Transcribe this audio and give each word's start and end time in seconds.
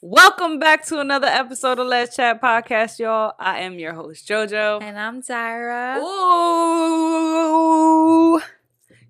Welcome 0.00 0.58
back 0.58 0.84
to 0.86 0.98
another 1.00 1.26
episode 1.26 1.78
of 1.78 1.86
Les 1.86 2.14
Chat 2.14 2.42
Podcast, 2.42 2.98
y'all. 2.98 3.32
I 3.38 3.60
am 3.60 3.78
your 3.78 3.94
host, 3.94 4.28
JoJo. 4.28 4.82
And 4.82 4.98
I'm 4.98 5.22
Tyra. 5.22 5.96
Ooh. 5.98 7.20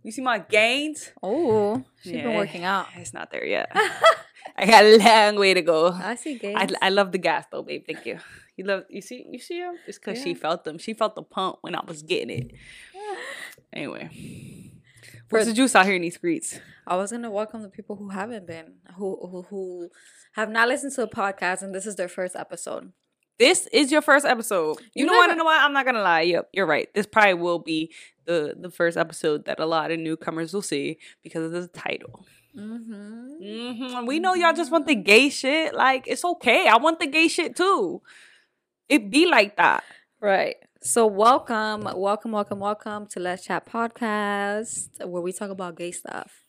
You 0.02 0.12
see 0.12 0.22
my 0.22 0.38
gains? 0.38 1.10
Oh, 1.22 1.82
she's 2.02 2.12
Yeah, 2.12 2.24
been 2.24 2.36
working 2.36 2.64
out. 2.64 2.86
It's 2.96 3.12
not 3.12 3.30
there 3.32 3.44
yet. 3.44 3.72
I 4.56 4.66
got 4.66 4.84
a 4.84 4.98
long 4.98 5.36
way 5.40 5.54
to 5.54 5.62
go. 5.62 5.88
I 5.88 6.14
see 6.14 6.38
gains. 6.38 6.72
I, 6.80 6.86
I 6.86 6.90
love 6.90 7.10
the 7.10 7.18
gas 7.18 7.46
though, 7.50 7.62
babe. 7.62 7.84
Thank 7.86 8.06
you. 8.06 8.18
You 8.56 8.64
love 8.66 8.84
you 8.88 9.00
see 9.00 9.26
you 9.28 9.40
see 9.40 9.58
him? 9.58 9.74
It's 9.88 9.98
cause 9.98 10.22
she 10.22 10.32
felt 10.34 10.62
them. 10.64 10.78
She 10.78 10.94
felt 10.94 11.16
the 11.16 11.22
pump 11.24 11.56
when 11.62 11.74
I 11.74 11.80
was 11.84 12.02
getting 12.04 12.30
it. 12.30 12.52
Anyway. 13.74 14.08
What's 15.30 15.46
the 15.46 15.52
juice 15.52 15.74
out 15.74 15.86
here 15.86 15.96
in 15.96 16.02
these 16.02 16.14
streets? 16.14 16.60
I 16.86 16.96
was 16.96 17.10
gonna 17.10 17.30
welcome 17.30 17.62
the 17.62 17.68
people 17.68 17.96
who 17.96 18.10
haven't 18.10 18.46
been, 18.46 18.74
who 18.96 19.16
who 19.30 19.42
who 19.50 19.88
have 20.34 20.48
not 20.50 20.68
listened 20.68 20.92
to 20.94 21.02
a 21.02 21.08
podcast, 21.08 21.62
and 21.62 21.74
this 21.74 21.86
is 21.86 21.96
their 21.96 22.08
first 22.08 22.36
episode. 22.36 22.92
This 23.38 23.66
is 23.72 23.90
your 23.90 24.02
first 24.02 24.24
episode. 24.24 24.76
You, 24.94 25.04
You 25.04 25.06
know 25.06 25.12
what? 25.14 25.22
never- 25.26 25.32
You 25.32 25.38
know 25.38 25.44
what? 25.44 25.60
I'm 25.60 25.72
not 25.72 25.84
gonna 25.86 26.02
lie. 26.02 26.20
Yep, 26.20 26.50
you're 26.52 26.66
right. 26.66 26.92
This 26.94 27.06
probably 27.06 27.34
will 27.34 27.58
be 27.58 27.92
the 28.26 28.54
the 28.58 28.70
first 28.70 28.96
episode 28.96 29.46
that 29.46 29.58
a 29.58 29.66
lot 29.66 29.90
of 29.90 29.98
newcomers 29.98 30.52
will 30.54 30.62
see 30.62 30.98
because 31.24 31.44
of 31.44 31.50
the 31.52 31.66
title. 31.68 32.24
Mm-hmm. 32.56 33.82
hmm 34.02 34.06
We 34.06 34.20
know 34.20 34.34
y'all 34.34 34.52
just 34.52 34.70
want 34.70 34.86
the 34.86 34.94
gay 34.94 35.30
shit. 35.30 35.74
Like 35.74 36.06
it's 36.06 36.24
okay. 36.24 36.68
I 36.68 36.76
want 36.76 37.00
the 37.00 37.06
gay 37.08 37.26
shit 37.28 37.56
too. 37.56 38.02
It 38.88 39.10
be 39.10 39.26
like 39.26 39.56
that. 39.56 39.82
Right. 40.20 40.56
So 40.86 41.06
welcome, 41.06 41.88
welcome, 41.96 42.32
welcome, 42.32 42.58
welcome 42.60 43.06
to 43.06 43.18
Les 43.18 43.42
Chat 43.42 43.64
Podcast, 43.66 44.88
where 45.06 45.22
we 45.22 45.32
talk 45.32 45.48
about 45.48 45.78
gay 45.78 45.92
stuff. 45.92 46.44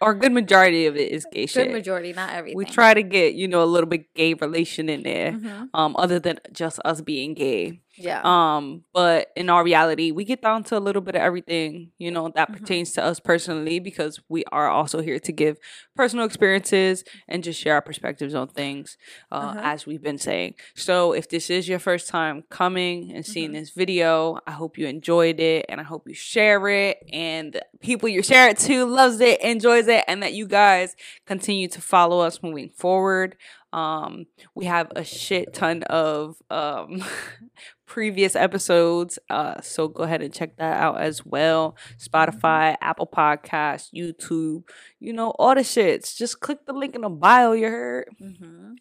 Or 0.00 0.10
a 0.10 0.18
good 0.18 0.32
majority 0.32 0.86
of 0.86 0.96
it 0.96 1.12
is 1.12 1.24
gay 1.32 1.42
Good 1.42 1.50
shit. 1.50 1.66
Good 1.68 1.72
majority, 1.72 2.12
not 2.12 2.30
everything. 2.30 2.56
we 2.56 2.64
try 2.64 2.92
to 2.92 3.02
get 3.04 3.34
you 3.34 3.46
know 3.46 3.62
a 3.62 3.70
little 3.70 3.88
bit 3.88 4.12
gay 4.14 4.34
relation 4.34 4.88
in 4.88 5.04
there. 5.04 5.32
Mhm. 5.34 5.68
Um, 5.72 5.94
other 5.96 6.18
than 6.18 6.40
just 6.52 6.80
us 6.84 7.00
being 7.00 7.34
gay. 7.34 7.80
Yeah. 7.96 8.20
Um, 8.24 8.84
but 8.94 9.28
in 9.36 9.50
our 9.50 9.62
reality, 9.62 10.12
we 10.12 10.24
get 10.24 10.40
down 10.40 10.64
to 10.64 10.78
a 10.78 10.80
little 10.80 11.02
bit 11.02 11.14
of 11.14 11.20
everything, 11.20 11.90
you 11.98 12.10
know, 12.10 12.30
that 12.34 12.48
Mhm. 12.50 12.56
pertains 12.58 12.92
to 12.92 13.04
us 13.04 13.20
personally 13.20 13.80
because 13.80 14.18
we 14.28 14.44
are 14.50 14.68
also 14.68 15.00
here 15.02 15.18
to 15.20 15.32
give 15.32 15.58
personal 15.94 16.24
experiences 16.24 17.04
and 17.28 17.44
just 17.44 17.60
share 17.60 17.74
our 17.74 17.82
perspectives 17.82 18.34
on 18.34 18.48
things, 18.48 18.96
uh, 19.30 19.34
Uh-huh. 19.34 19.60
as 19.62 19.86
we've 19.86 20.02
been 20.02 20.16
saying. 20.18 20.54
So 20.74 21.12
if 21.12 21.28
this 21.28 21.50
is 21.50 21.68
your 21.68 21.78
first 21.78 22.08
time 22.08 22.44
coming 22.48 23.12
and 23.12 23.26
seeing 23.26 23.50
Mhm. 23.50 23.54
this 23.54 23.70
video, 23.70 24.38
I 24.46 24.52
hope 24.52 24.78
you 24.78 24.86
enjoyed 24.86 25.38
it 25.38 25.66
and 25.68 25.78
I 25.80 25.84
hope 25.84 26.08
you 26.08 26.14
share 26.14 26.66
it 26.68 26.98
and 27.12 27.60
people 27.80 28.08
you 28.08 28.22
share 28.22 28.48
it 28.48 28.56
to 28.60 28.86
loves 28.86 29.20
it, 29.20 29.40
enjoys 29.42 29.86
it, 29.88 30.04
and 30.08 30.22
that 30.22 30.32
you 30.32 30.46
guys 30.46 30.96
continue 31.26 31.68
to 31.68 31.80
follow 31.82 32.20
us 32.20 32.42
moving 32.42 32.70
forward. 32.70 33.36
Um, 33.72 34.26
we 34.54 34.66
have 34.66 34.92
a 34.96 35.04
shit 35.04 35.52
ton 35.54 35.82
of 35.84 36.36
um 36.50 37.02
previous 37.86 38.34
episodes. 38.36 39.18
Uh, 39.28 39.60
so 39.60 39.88
go 39.88 40.02
ahead 40.04 40.22
and 40.22 40.32
check 40.32 40.56
that 40.56 40.80
out 40.80 41.00
as 41.00 41.24
well. 41.24 41.76
Spotify, 41.98 42.76
Apple 42.80 43.06
Podcasts, 43.06 43.88
YouTube, 43.94 44.64
you 45.00 45.12
know, 45.12 45.30
all 45.38 45.54
the 45.54 45.60
shits. 45.62 46.16
Just 46.16 46.40
click 46.40 46.64
the 46.66 46.72
link 46.72 46.94
in 46.94 47.02
the 47.02 47.10
bio, 47.10 47.52
you 47.52 47.68
heard? 47.68 48.08
hmm 48.18 48.72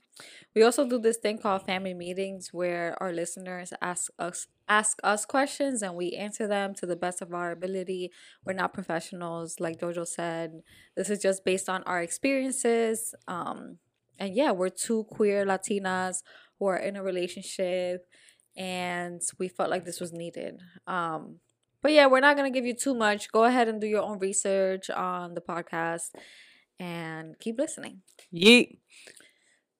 We 0.55 0.63
also 0.63 0.87
do 0.87 0.99
this 0.99 1.17
thing 1.17 1.37
called 1.39 1.65
family 1.65 1.93
meetings 1.93 2.49
where 2.53 2.95
our 3.01 3.11
listeners 3.13 3.73
ask 3.81 4.11
us 4.19 4.47
ask 4.67 4.99
us 5.03 5.25
questions 5.25 5.81
and 5.81 5.95
we 5.95 6.13
answer 6.13 6.47
them 6.47 6.73
to 6.75 6.85
the 6.85 6.95
best 6.95 7.21
of 7.21 7.33
our 7.33 7.51
ability. 7.51 8.11
We're 8.45 8.53
not 8.53 8.73
professionals, 8.73 9.59
like 9.59 9.79
Jojo 9.79 10.07
said. 10.07 10.61
This 10.95 11.09
is 11.09 11.19
just 11.19 11.43
based 11.45 11.69
on 11.69 11.83
our 11.83 12.01
experiences. 12.01 13.13
Um, 13.27 13.77
and 14.21 14.29
yeah, 14.35 14.51
we're 14.51 14.69
two 14.69 15.03
queer 15.15 15.39
Latinas 15.45 16.21
who 16.57 16.67
are 16.67 16.77
in 16.77 16.95
a 16.95 17.03
relationship, 17.03 18.05
and 18.55 19.19
we 19.39 19.47
felt 19.47 19.69
like 19.73 19.83
this 19.85 19.99
was 19.99 20.11
needed. 20.13 20.53
Um, 20.87 21.39
but 21.81 21.91
yeah, 21.91 22.05
we're 22.07 22.19
not 22.27 22.37
gonna 22.37 22.51
give 22.57 22.65
you 22.69 22.75
too 22.75 22.93
much. 22.93 23.31
Go 23.31 23.43
ahead 23.45 23.67
and 23.67 23.81
do 23.81 23.87
your 23.87 24.03
own 24.03 24.19
research 24.19 24.89
on 24.91 25.33
the 25.33 25.41
podcast 25.41 26.09
and 26.79 27.37
keep 27.39 27.57
listening. 27.57 28.01
Yeet. 28.33 28.77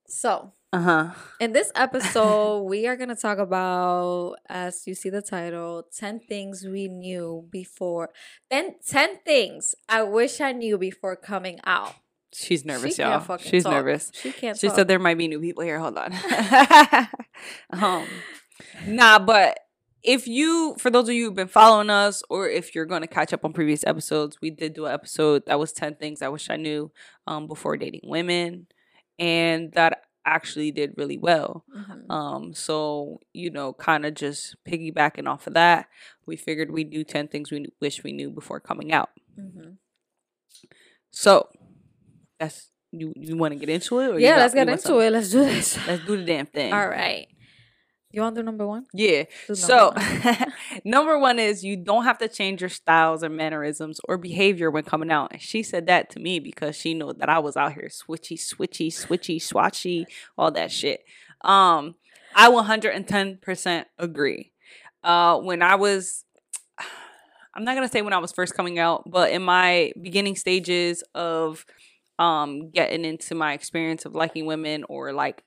So, 0.08 0.54
Uh-huh. 0.74 1.12
in 1.40 1.52
this 1.54 1.72
episode, 1.76 2.64
we 2.64 2.88
are 2.88 2.96
going 2.96 3.10
to 3.10 3.16
talk 3.16 3.38
about, 3.38 4.36
as 4.50 4.84
you 4.88 4.94
see 4.96 5.10
the 5.10 5.22
title, 5.22 5.84
10 5.98 6.20
things 6.20 6.66
we 6.66 6.88
knew 6.88 7.48
before. 7.50 8.10
Then 8.50 8.76
10 8.86 9.18
things 9.26 9.76
I 9.88 10.04
wish 10.04 10.40
I 10.42 10.52
knew 10.52 10.78
before 10.78 11.16
coming 11.16 11.60
out. 11.66 11.96
She's 12.34 12.64
nervous, 12.66 12.96
She 12.96 13.02
y'all. 13.02 13.38
She's 13.38 13.64
talk. 13.64 13.74
nervous. 13.74 14.12
She 14.14 14.32
can't 14.32 14.58
She 14.58 14.68
talk. 14.68 14.76
said 14.78 14.88
there 14.88 15.00
might 15.00 15.18
be 15.18 15.28
new 15.28 15.40
people 15.40 15.64
here. 15.64 15.80
Hold 15.80 15.98
on. 15.98 16.14
um, 17.72 18.08
nah, 18.88 19.20
but 19.20 19.60
if 20.04 20.28
you, 20.28 20.76
for 20.80 20.90
those 20.90 21.10
of 21.10 21.14
you 21.16 21.26
who've 21.26 21.36
been 21.36 21.48
following 21.48 21.90
us, 21.90 22.24
or 22.30 22.48
if 22.50 22.74
you're 22.74 22.86
going 22.86 23.02
to 23.02 23.08
catch 23.08 23.34
up 23.34 23.44
on 23.46 23.54
previous 23.54 23.84
episodes, 23.86 24.38
we 24.42 24.50
did 24.50 24.74
do 24.74 24.86
an 24.86 24.94
episode 24.94 25.46
that 25.46 25.60
was 25.60 25.74
10 25.74 25.96
things 25.96 26.22
I 26.22 26.30
wish 26.30 26.50
I 26.50 26.56
knew 26.56 26.92
um, 27.28 27.48
before 27.48 27.76
dating 27.78 28.02
women. 28.06 28.68
And 29.20 29.72
that 29.74 30.04
actually 30.26 30.72
did 30.72 30.94
really 30.98 31.18
well. 31.18 31.66
Mhm. 31.76 32.10
Um, 32.10 32.54
so, 32.54 33.20
you 33.34 33.50
know, 33.52 33.74
kind 33.74 34.06
of 34.06 34.14
just 34.14 34.56
piggybacking 34.68 35.28
off 35.28 35.48
of 35.48 35.54
that, 35.56 35.88
we 36.26 36.36
figured 36.38 36.72
we'd 36.72 36.92
do 36.92 37.04
10 37.04 37.28
things 37.28 37.52
we 37.52 37.68
wish 37.80 38.04
we 38.04 38.14
knew 38.14 38.30
before 38.30 38.60
coming 38.60 38.92
out. 38.94 39.10
Mhm. 39.40 39.78
So, 41.12 41.50
that's, 42.42 42.70
you, 42.92 43.14
you 43.16 43.38
want 43.38 43.54
to 43.54 43.60
get 43.60 43.70
into 43.70 44.00
it? 44.00 44.08
Or 44.10 44.20
you 44.20 44.26
Yeah, 44.26 44.32
got- 44.36 44.40
let's 44.42 44.54
get 44.54 44.68
into 44.68 44.82
something? 44.82 45.08
it. 45.08 45.12
Let's 45.12 45.30
do 45.30 45.46
this. 45.46 45.88
Let's 45.88 46.06
do 46.06 46.18
the 46.18 46.26
damn 46.26 46.46
thing. 46.48 46.74
All 46.74 46.88
right. 46.88 47.28
You 48.14 48.22
want 48.22 48.36
to 48.36 48.42
do 48.42 48.46
number 48.46 48.68
one? 48.68 48.86
Yeah. 48.94 49.24
Do 49.48 49.56
So, 49.56 49.94
number 49.96 50.46
number 50.84 51.18
one 51.18 51.40
is 51.40 51.64
you 51.64 51.78
don't 51.78 52.04
have 52.04 52.18
to 52.18 52.28
change 52.28 52.60
your 52.60 52.70
styles 52.70 53.24
or 53.24 53.30
mannerisms 53.30 54.02
or 54.10 54.18
behavior 54.18 54.70
when 54.70 54.84
coming 54.84 55.10
out. 55.10 55.32
And 55.32 55.42
she 55.42 55.64
said 55.64 55.88
that 55.88 56.10
to 56.10 56.20
me 56.20 56.40
because 56.40 56.76
she 56.76 56.94
knew 56.94 57.14
that 57.14 57.30
I 57.30 57.40
was 57.40 57.56
out 57.56 57.72
here 57.72 57.88
switchy, 57.90 58.38
switchy, 58.38 58.88
switchy, 58.88 59.38
swatchy, 59.38 60.04
all 60.38 60.52
that 60.52 60.72
shit. 60.74 61.06
Um, 61.46 61.96
I 62.36 62.50
110% 62.50 63.86
agree. 63.98 64.52
Uh, 65.04 65.40
when 65.40 65.62
I 65.62 65.76
was, 65.76 66.26
I'm 67.56 67.64
not 67.64 67.76
gonna 67.76 67.88
say 67.90 68.02
when 68.02 68.14
I 68.14 68.18
was 68.20 68.34
first 68.34 68.56
coming 68.56 68.78
out, 68.78 69.10
but 69.10 69.32
in 69.32 69.42
my 69.42 69.94
beginning 70.02 70.36
stages 70.36 71.02
of 71.16 71.66
um 72.20 72.70
getting 72.72 73.06
into 73.06 73.36
my 73.36 73.54
experience 73.54 74.06
of 74.06 74.16
liking 74.16 74.46
women 74.46 74.84
or 74.90 75.14
like 75.14 75.44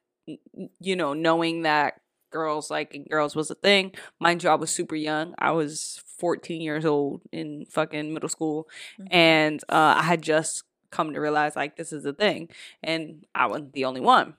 you 0.80 0.96
know 0.96 1.12
knowing 1.12 1.62
that 1.62 2.00
girls 2.30 2.70
liking 2.70 3.06
girls 3.08 3.36
was 3.36 3.50
a 3.50 3.54
thing. 3.54 3.92
Mind 4.20 4.42
you 4.42 4.50
i 4.50 4.54
was 4.54 4.70
super 4.70 4.96
young. 4.96 5.34
I 5.38 5.52
was 5.52 6.02
14 6.18 6.60
years 6.60 6.84
old 6.84 7.22
in 7.32 7.66
fucking 7.70 8.12
middle 8.12 8.28
school 8.28 8.68
Mhm. 9.00 9.08
and 9.10 9.64
uh, 9.68 9.94
i 9.98 10.02
had 10.02 10.22
just 10.22 10.64
come 10.90 11.12
to 11.12 11.20
realize 11.20 11.56
like 11.56 11.76
this 11.76 11.92
is 11.92 12.04
a 12.04 12.12
thing 12.12 12.48
and 12.82 13.24
i 13.34 13.46
wasn't 13.46 13.72
the 13.72 13.84
only 13.84 14.00
one. 14.00 14.34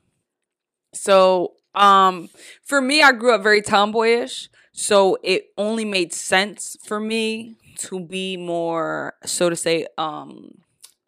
So 0.94 1.54
um 1.74 2.30
for 2.64 2.80
me 2.82 3.02
i 3.04 3.12
grew 3.12 3.34
up 3.36 3.44
very 3.44 3.62
tomboyish 3.62 4.50
so 4.72 5.18
it 5.24 5.48
only 5.58 5.84
made 5.84 6.14
sense 6.14 6.78
for 6.86 7.02
me 7.02 7.58
to 7.78 8.00
be 8.00 8.38
more 8.38 9.14
so 9.26 9.50
to 9.50 9.58
say 9.58 9.86
um 9.98 10.52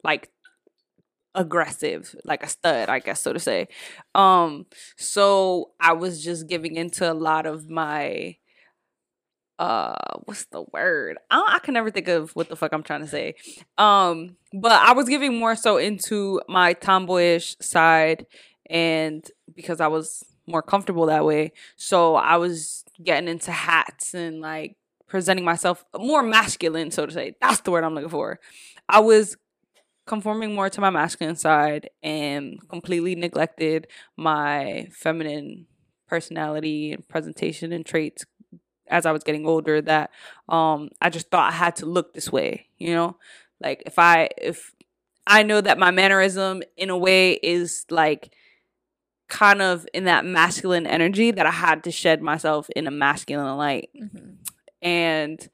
like 0.04 0.30
aggressive 1.38 2.14
like 2.24 2.42
a 2.42 2.48
stud 2.48 2.88
i 2.88 2.98
guess 2.98 3.20
so 3.20 3.32
to 3.32 3.38
say 3.38 3.68
um 4.14 4.66
so 4.96 5.70
i 5.80 5.92
was 5.92 6.22
just 6.22 6.48
giving 6.48 6.76
into 6.76 7.10
a 7.10 7.14
lot 7.14 7.46
of 7.46 7.70
my 7.70 8.36
uh 9.60 9.94
what's 10.24 10.46
the 10.46 10.64
word 10.72 11.16
I, 11.30 11.54
I 11.54 11.58
can 11.60 11.74
never 11.74 11.90
think 11.90 12.08
of 12.08 12.34
what 12.34 12.48
the 12.48 12.56
fuck 12.56 12.72
i'm 12.72 12.82
trying 12.82 13.02
to 13.02 13.08
say 13.08 13.36
um 13.78 14.36
but 14.52 14.72
i 14.72 14.92
was 14.92 15.08
giving 15.08 15.38
more 15.38 15.54
so 15.56 15.76
into 15.76 16.40
my 16.48 16.74
tomboyish 16.74 17.56
side 17.60 18.26
and 18.68 19.24
because 19.54 19.80
i 19.80 19.86
was 19.86 20.24
more 20.48 20.62
comfortable 20.62 21.06
that 21.06 21.24
way 21.24 21.52
so 21.76 22.16
i 22.16 22.36
was 22.36 22.84
getting 23.02 23.28
into 23.28 23.52
hats 23.52 24.12
and 24.12 24.40
like 24.40 24.76
presenting 25.08 25.44
myself 25.44 25.84
more 25.98 26.22
masculine, 26.22 26.90
so 26.90 27.06
to 27.06 27.12
say. 27.12 27.34
That's 27.40 27.60
the 27.62 27.70
word 27.70 27.82
I'm 27.84 27.94
looking 27.94 28.10
for. 28.10 28.38
I 28.88 29.00
was 29.00 29.36
conforming 30.08 30.54
more 30.54 30.68
to 30.70 30.80
my 30.80 30.90
masculine 30.90 31.36
side 31.36 31.90
and 32.02 32.58
completely 32.68 33.14
neglected 33.14 33.86
my 34.16 34.88
feminine 34.90 35.66
personality 36.08 36.92
and 36.92 37.06
presentation 37.06 37.72
and 37.72 37.86
traits 37.86 38.24
as 38.88 39.04
I 39.06 39.12
was 39.12 39.22
getting 39.22 39.46
older 39.46 39.80
that 39.82 40.10
um 40.48 40.88
I 41.00 41.10
just 41.10 41.30
thought 41.30 41.52
I 41.52 41.56
had 41.56 41.76
to 41.76 41.86
look 41.86 42.14
this 42.14 42.32
way, 42.32 42.68
you 42.78 42.94
know? 42.94 43.16
Like 43.60 43.82
if 43.86 43.98
I 43.98 44.30
if 44.38 44.72
I 45.26 45.42
know 45.42 45.60
that 45.60 45.78
my 45.78 45.90
mannerism 45.90 46.62
in 46.76 46.90
a 46.90 46.96
way 46.96 47.34
is 47.34 47.84
like 47.90 48.34
kind 49.28 49.60
of 49.60 49.86
in 49.92 50.04
that 50.04 50.24
masculine 50.24 50.86
energy 50.86 51.30
that 51.30 51.44
I 51.44 51.50
had 51.50 51.84
to 51.84 51.92
shed 51.92 52.22
myself 52.22 52.70
in 52.74 52.86
a 52.86 52.90
masculine 52.90 53.56
light. 53.58 53.90
Mm-hmm. 53.94 54.36
And 54.80 55.48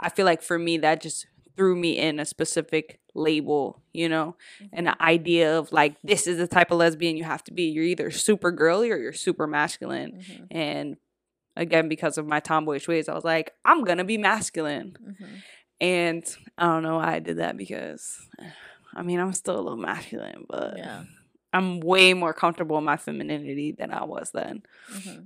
I 0.00 0.08
feel 0.08 0.26
like 0.26 0.42
for 0.42 0.58
me 0.58 0.78
that 0.78 1.00
just 1.00 1.26
threw 1.60 1.76
me 1.76 1.98
in 1.98 2.18
a 2.18 2.24
specific 2.24 3.00
label, 3.14 3.82
you 3.92 4.08
know, 4.08 4.34
mm-hmm. 4.62 4.68
and 4.72 4.86
the 4.86 5.02
idea 5.02 5.58
of 5.58 5.70
like 5.72 5.94
this 6.02 6.26
is 6.26 6.38
the 6.38 6.46
type 6.46 6.70
of 6.70 6.78
lesbian 6.78 7.18
you 7.18 7.24
have 7.24 7.44
to 7.44 7.52
be. 7.52 7.64
You're 7.64 7.84
either 7.84 8.10
super 8.10 8.50
girly 8.50 8.90
or 8.90 8.96
you're 8.96 9.12
super 9.12 9.46
masculine. 9.46 10.24
Mm-hmm. 10.24 10.44
And 10.50 10.96
again, 11.58 11.90
because 11.90 12.16
of 12.16 12.26
my 12.26 12.40
tomboyish 12.40 12.88
ways, 12.88 13.10
I 13.10 13.14
was 13.14 13.24
like, 13.24 13.52
I'm 13.62 13.84
gonna 13.84 14.04
be 14.04 14.16
masculine. 14.16 14.96
Mm-hmm. 15.06 15.34
And 15.82 16.36
I 16.56 16.64
don't 16.64 16.82
know 16.82 16.96
why 16.96 17.16
I 17.16 17.18
did 17.18 17.36
that 17.36 17.58
because 17.58 18.26
I 18.94 19.02
mean 19.02 19.20
I'm 19.20 19.34
still 19.34 19.56
a 19.56 19.60
little 19.60 19.76
masculine, 19.76 20.46
but 20.48 20.78
yeah. 20.78 21.04
I'm 21.52 21.80
way 21.80 22.14
more 22.14 22.32
comfortable 22.32 22.78
in 22.78 22.84
my 22.84 22.96
femininity 22.96 23.72
than 23.72 23.92
I 23.92 24.04
was 24.04 24.30
then. 24.30 24.62
Mm-hmm. 24.90 25.24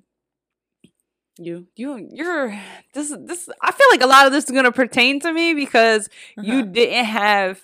You, 1.38 1.66
you, 1.74 2.08
you're 2.12 2.58
this. 2.92 3.14
This 3.20 3.48
I 3.60 3.72
feel 3.72 3.86
like 3.90 4.02
a 4.02 4.06
lot 4.06 4.26
of 4.26 4.32
this 4.32 4.44
is 4.44 4.50
gonna 4.50 4.70
pertain 4.70 5.18
to 5.20 5.32
me 5.32 5.54
because 5.54 6.08
uh-huh. 6.38 6.46
you 6.46 6.66
didn't 6.66 7.06
have 7.06 7.60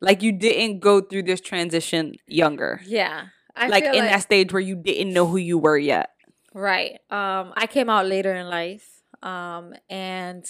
like 0.00 0.22
you 0.22 0.32
didn't 0.32 0.80
go 0.80 1.00
through 1.00 1.22
this 1.22 1.40
transition 1.40 2.16
younger. 2.26 2.80
Yeah. 2.84 3.26
I 3.54 3.68
like 3.68 3.84
in 3.84 3.92
like, 3.92 4.10
that 4.10 4.22
stage 4.22 4.52
where 4.52 4.60
you 4.60 4.76
didn't 4.76 5.12
know 5.12 5.26
who 5.26 5.36
you 5.36 5.56
were 5.56 5.78
yet. 5.78 6.10
Right. 6.52 6.98
Um 7.10 7.52
I 7.56 7.66
came 7.68 7.88
out 7.88 8.06
later 8.06 8.34
in 8.34 8.48
life. 8.48 9.02
Um 9.22 9.74
and 9.88 10.44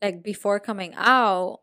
like 0.00 0.22
before 0.22 0.60
coming 0.60 0.94
out, 0.96 1.60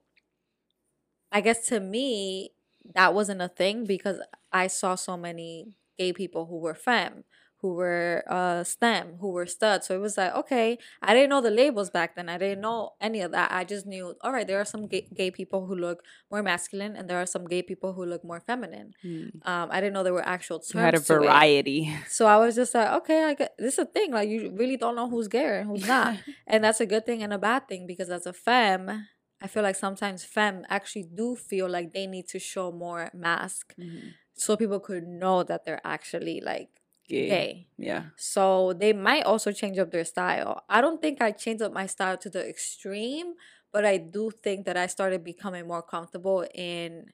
I 1.31 1.41
guess 1.41 1.67
to 1.67 1.79
me 1.79 2.51
that 2.93 3.13
wasn't 3.13 3.41
a 3.41 3.47
thing 3.47 3.85
because 3.85 4.19
I 4.51 4.67
saw 4.67 4.95
so 4.95 5.17
many 5.17 5.77
gay 5.97 6.13
people 6.13 6.45
who 6.45 6.59
were 6.59 6.75
femme 6.75 7.23
who 7.65 7.73
were 7.73 8.23
uh 8.29 8.63
STEM, 8.63 9.17
who 9.19 9.29
were 9.31 9.47
studs. 9.47 9.87
So 9.87 9.95
it 9.95 10.01
was 10.07 10.17
like, 10.21 10.35
okay, 10.41 10.77
I 11.01 11.15
didn't 11.15 11.31
know 11.31 11.41
the 11.41 11.49
labels 11.49 11.89
back 11.89 12.15
then. 12.15 12.29
I 12.29 12.37
didn't 12.37 12.61
know 12.61 12.91
any 13.01 13.21
of 13.21 13.31
that. 13.31 13.51
I 13.51 13.63
just 13.63 13.87
knew, 13.87 14.13
all 14.21 14.31
right, 14.31 14.45
there 14.45 14.61
are 14.61 14.69
some 14.73 14.85
gay, 14.85 15.07
gay 15.11 15.31
people 15.31 15.65
who 15.65 15.73
look 15.73 16.03
more 16.29 16.43
masculine, 16.43 16.95
and 16.95 17.09
there 17.09 17.17
are 17.17 17.25
some 17.25 17.45
gay 17.47 17.63
people 17.63 17.93
who 17.93 18.05
look 18.05 18.23
more 18.23 18.39
feminine. 18.39 18.93
Mm. 19.03 19.47
Um, 19.47 19.69
I 19.71 19.81
didn't 19.81 19.93
know 19.93 20.03
there 20.03 20.13
were 20.13 20.27
actual 20.37 20.59
terms. 20.59 20.75
You 20.75 20.79
had 20.81 20.93
a 20.93 20.99
variety. 20.99 21.91
So 22.07 22.27
I 22.27 22.37
was 22.37 22.53
just 22.53 22.75
like, 22.75 22.91
okay, 22.99 23.23
I 23.23 23.33
get 23.33 23.55
this 23.57 23.73
is 23.73 23.79
a 23.79 23.85
thing. 23.85 24.11
Like 24.11 24.29
you 24.29 24.53
really 24.53 24.77
don't 24.77 24.95
know 24.95 25.09
who's 25.09 25.27
gay 25.27 25.59
and 25.59 25.67
who's 25.67 25.87
not, 25.87 26.17
and 26.45 26.63
that's 26.63 26.81
a 26.81 26.85
good 26.85 27.07
thing 27.07 27.23
and 27.23 27.33
a 27.33 27.39
bad 27.39 27.67
thing 27.67 27.87
because 27.87 28.09
as 28.11 28.27
a 28.27 28.33
femme. 28.33 29.07
I 29.41 29.47
feel 29.47 29.63
like 29.63 29.75
sometimes 29.75 30.23
femme 30.23 30.65
actually 30.69 31.07
do 31.13 31.35
feel 31.35 31.69
like 31.69 31.91
they 31.91 32.07
need 32.07 32.27
to 32.29 32.39
show 32.39 32.71
more 32.71 33.11
mask 33.13 33.75
mm-hmm. 33.77 34.15
so 34.33 34.55
people 34.55 34.79
could 34.79 35.05
know 35.05 35.43
that 35.43 35.65
they're 35.65 35.85
actually 35.85 36.39
like 36.41 36.69
gay. 37.07 37.29
gay. 37.29 37.67
Yeah. 37.77 38.03
So 38.17 38.73
they 38.73 38.93
might 38.93 39.23
also 39.23 39.51
change 39.51 39.77
up 39.77 39.91
their 39.91 40.05
style. 40.05 40.63
I 40.69 40.81
don't 40.81 41.01
think 41.01 41.21
I 41.21 41.31
changed 41.31 41.61
up 41.61 41.73
my 41.73 41.85
style 41.85 42.17
to 42.17 42.29
the 42.29 42.47
extreme, 42.47 43.33
but 43.71 43.85
I 43.85 43.97
do 43.97 44.31
think 44.43 44.65
that 44.65 44.77
I 44.77 44.87
started 44.87 45.23
becoming 45.23 45.67
more 45.67 45.81
comfortable 45.81 46.45
in 46.53 47.07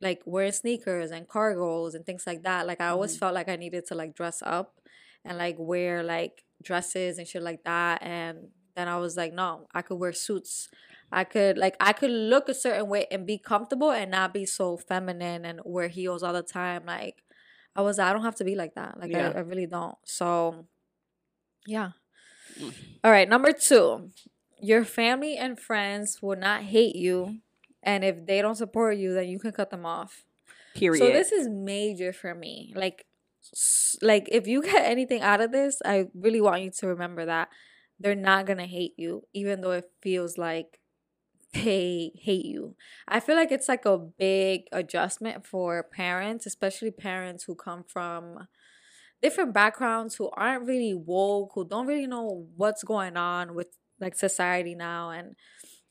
like 0.00 0.22
wearing 0.26 0.52
sneakers 0.52 1.10
and 1.10 1.26
cargos 1.26 1.94
and 1.94 2.04
things 2.06 2.24
like 2.26 2.42
that. 2.42 2.66
Like 2.66 2.80
I 2.80 2.88
always 2.88 3.12
mm-hmm. 3.12 3.20
felt 3.20 3.34
like 3.34 3.48
I 3.48 3.56
needed 3.56 3.86
to 3.86 3.94
like 3.94 4.14
dress 4.14 4.42
up 4.44 4.80
and 5.24 5.38
like 5.38 5.56
wear 5.58 6.02
like 6.02 6.44
dresses 6.62 7.18
and 7.18 7.26
shit 7.26 7.42
like 7.42 7.64
that. 7.64 8.02
And 8.02 8.48
then 8.76 8.86
I 8.88 8.98
was 8.98 9.16
like, 9.16 9.32
no, 9.32 9.66
I 9.74 9.82
could 9.82 9.96
wear 9.96 10.12
suits. 10.12 10.68
I 11.10 11.24
could 11.24 11.58
like 11.58 11.76
I 11.80 11.92
could 11.92 12.10
look 12.10 12.48
a 12.48 12.54
certain 12.54 12.88
way 12.88 13.06
and 13.10 13.26
be 13.26 13.38
comfortable 13.38 13.90
and 13.90 14.10
not 14.10 14.34
be 14.34 14.46
so 14.46 14.76
feminine 14.76 15.44
and 15.44 15.60
wear 15.64 15.88
heels 15.88 16.22
all 16.22 16.32
the 16.32 16.42
time. 16.42 16.84
Like 16.86 17.23
I 17.76 17.82
was 17.82 17.98
I 17.98 18.12
don't 18.12 18.22
have 18.22 18.36
to 18.36 18.44
be 18.44 18.54
like 18.54 18.74
that. 18.74 19.00
Like 19.00 19.10
yeah. 19.10 19.32
I, 19.34 19.38
I 19.38 19.40
really 19.40 19.66
don't. 19.66 19.96
So 20.04 20.66
yeah. 21.66 21.90
Mm. 22.58 22.72
All 23.02 23.10
right, 23.10 23.28
number 23.28 23.52
two. 23.52 24.10
Your 24.60 24.84
family 24.84 25.36
and 25.36 25.58
friends 25.58 26.22
will 26.22 26.36
not 26.36 26.62
hate 26.62 26.96
you. 26.96 27.40
And 27.82 28.02
if 28.04 28.24
they 28.26 28.40
don't 28.40 28.54
support 28.54 28.96
you, 28.96 29.12
then 29.12 29.28
you 29.28 29.38
can 29.38 29.52
cut 29.52 29.70
them 29.70 29.84
off. 29.84 30.24
Period. 30.74 30.98
So 30.98 31.06
this 31.12 31.32
is 31.32 31.48
major 31.48 32.12
for 32.12 32.34
me. 32.34 32.72
Like 32.74 33.06
like 34.00 34.28
if 34.32 34.46
you 34.46 34.62
get 34.62 34.84
anything 34.84 35.20
out 35.20 35.40
of 35.40 35.52
this, 35.52 35.82
I 35.84 36.08
really 36.14 36.40
want 36.40 36.62
you 36.62 36.70
to 36.70 36.86
remember 36.86 37.26
that 37.26 37.48
they're 38.00 38.14
not 38.14 38.46
gonna 38.46 38.66
hate 38.66 38.94
you, 38.96 39.24
even 39.32 39.60
though 39.60 39.72
it 39.72 39.90
feels 40.00 40.38
like 40.38 40.80
they 41.54 42.12
hate 42.16 42.44
you. 42.44 42.74
I 43.08 43.20
feel 43.20 43.36
like 43.36 43.52
it's 43.52 43.68
like 43.68 43.86
a 43.86 43.98
big 43.98 44.64
adjustment 44.72 45.46
for 45.46 45.82
parents, 45.82 46.46
especially 46.46 46.90
parents 46.90 47.44
who 47.44 47.54
come 47.54 47.84
from 47.84 48.48
different 49.22 49.54
backgrounds 49.54 50.16
who 50.16 50.30
aren't 50.30 50.66
really 50.66 50.94
woke, 50.94 51.52
who 51.54 51.66
don't 51.66 51.86
really 51.86 52.06
know 52.06 52.46
what's 52.56 52.82
going 52.84 53.16
on 53.16 53.54
with 53.54 53.68
like 54.00 54.14
society 54.14 54.74
now 54.74 55.10
and 55.10 55.36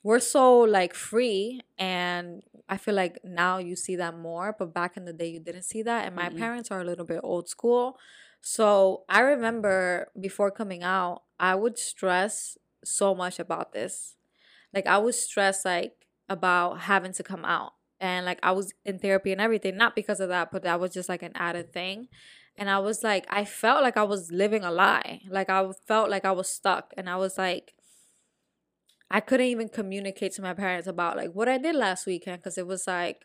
we're 0.03 0.19
so 0.19 0.59
like 0.59 0.93
free 0.93 1.61
and 1.79 2.43
I 2.67 2.77
feel 2.77 2.93
like 2.93 3.19
now 3.23 3.57
you 3.57 3.75
see 3.75 3.95
that 3.95 4.17
more, 4.17 4.53
but 4.57 4.73
back 4.73 4.97
in 4.97 5.05
the 5.05 5.13
day 5.13 5.29
you 5.29 5.39
didn't 5.39 5.63
see 5.63 5.81
that 5.83 6.05
and 6.05 6.15
my 6.15 6.27
mm-hmm. 6.27 6.37
parents 6.37 6.69
are 6.71 6.81
a 6.81 6.83
little 6.83 7.05
bit 7.05 7.21
old 7.23 7.47
school. 7.47 7.97
So 8.41 9.03
I 9.07 9.21
remember 9.21 10.11
before 10.19 10.51
coming 10.51 10.83
out, 10.83 11.23
I 11.39 11.55
would 11.55 11.77
stress 11.77 12.57
so 12.83 13.15
much 13.15 13.39
about 13.39 13.71
this 13.71 14.15
like 14.73 14.87
I 14.87 14.97
was 14.97 15.21
stressed 15.21 15.65
like 15.65 15.93
about 16.29 16.81
having 16.81 17.13
to 17.13 17.23
come 17.23 17.45
out. 17.45 17.73
And 17.99 18.25
like 18.25 18.39
I 18.43 18.51
was 18.51 18.73
in 18.83 18.99
therapy 18.99 19.31
and 19.31 19.39
everything, 19.39 19.77
not 19.77 19.95
because 19.95 20.19
of 20.19 20.29
that, 20.29 20.51
but 20.51 20.63
that 20.63 20.79
was 20.79 20.91
just 20.93 21.07
like 21.07 21.23
an 21.23 21.31
added 21.35 21.71
thing. 21.71 22.07
And 22.57 22.69
I 22.69 22.79
was 22.79 23.03
like, 23.03 23.25
I 23.29 23.45
felt 23.45 23.81
like 23.81 23.97
I 23.97 24.03
was 24.03 24.31
living 24.31 24.63
a 24.63 24.71
lie. 24.71 25.21
Like 25.29 25.49
I 25.49 25.65
felt 25.87 26.09
like 26.09 26.25
I 26.25 26.31
was 26.31 26.49
stuck. 26.49 26.93
And 26.97 27.09
I 27.09 27.15
was 27.15 27.37
like, 27.37 27.73
I 29.09 29.19
couldn't 29.19 29.45
even 29.47 29.69
communicate 29.69 30.33
to 30.33 30.41
my 30.41 30.53
parents 30.53 30.87
about 30.87 31.17
like 31.17 31.31
what 31.33 31.47
I 31.47 31.57
did 31.57 31.75
last 31.75 32.05
weekend 32.05 32.39
because 32.39 32.57
it 32.57 32.67
was 32.67 32.87
like 32.87 33.23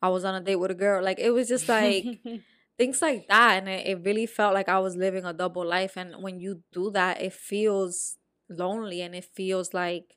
I 0.00 0.08
was 0.08 0.24
on 0.24 0.34
a 0.34 0.40
date 0.40 0.56
with 0.56 0.70
a 0.70 0.74
girl. 0.74 1.02
Like 1.02 1.18
it 1.18 1.30
was 1.30 1.48
just 1.48 1.68
like 1.68 2.04
things 2.78 3.02
like 3.02 3.26
that. 3.28 3.58
And 3.58 3.68
it, 3.68 3.86
it 3.86 4.04
really 4.04 4.26
felt 4.26 4.54
like 4.54 4.68
I 4.68 4.78
was 4.78 4.96
living 4.96 5.24
a 5.24 5.32
double 5.32 5.66
life. 5.66 5.96
And 5.96 6.22
when 6.22 6.40
you 6.40 6.62
do 6.72 6.90
that, 6.92 7.20
it 7.20 7.32
feels 7.32 8.18
lonely 8.48 9.00
and 9.00 9.14
it 9.14 9.24
feels 9.24 9.74
like 9.74 10.16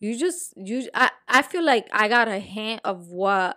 you 0.00 0.18
just 0.18 0.54
you 0.56 0.88
I, 0.94 1.10
I 1.28 1.42
feel 1.42 1.64
like 1.64 1.88
I 1.92 2.08
got 2.08 2.28
a 2.28 2.38
hint 2.38 2.80
of 2.84 3.08
what 3.08 3.56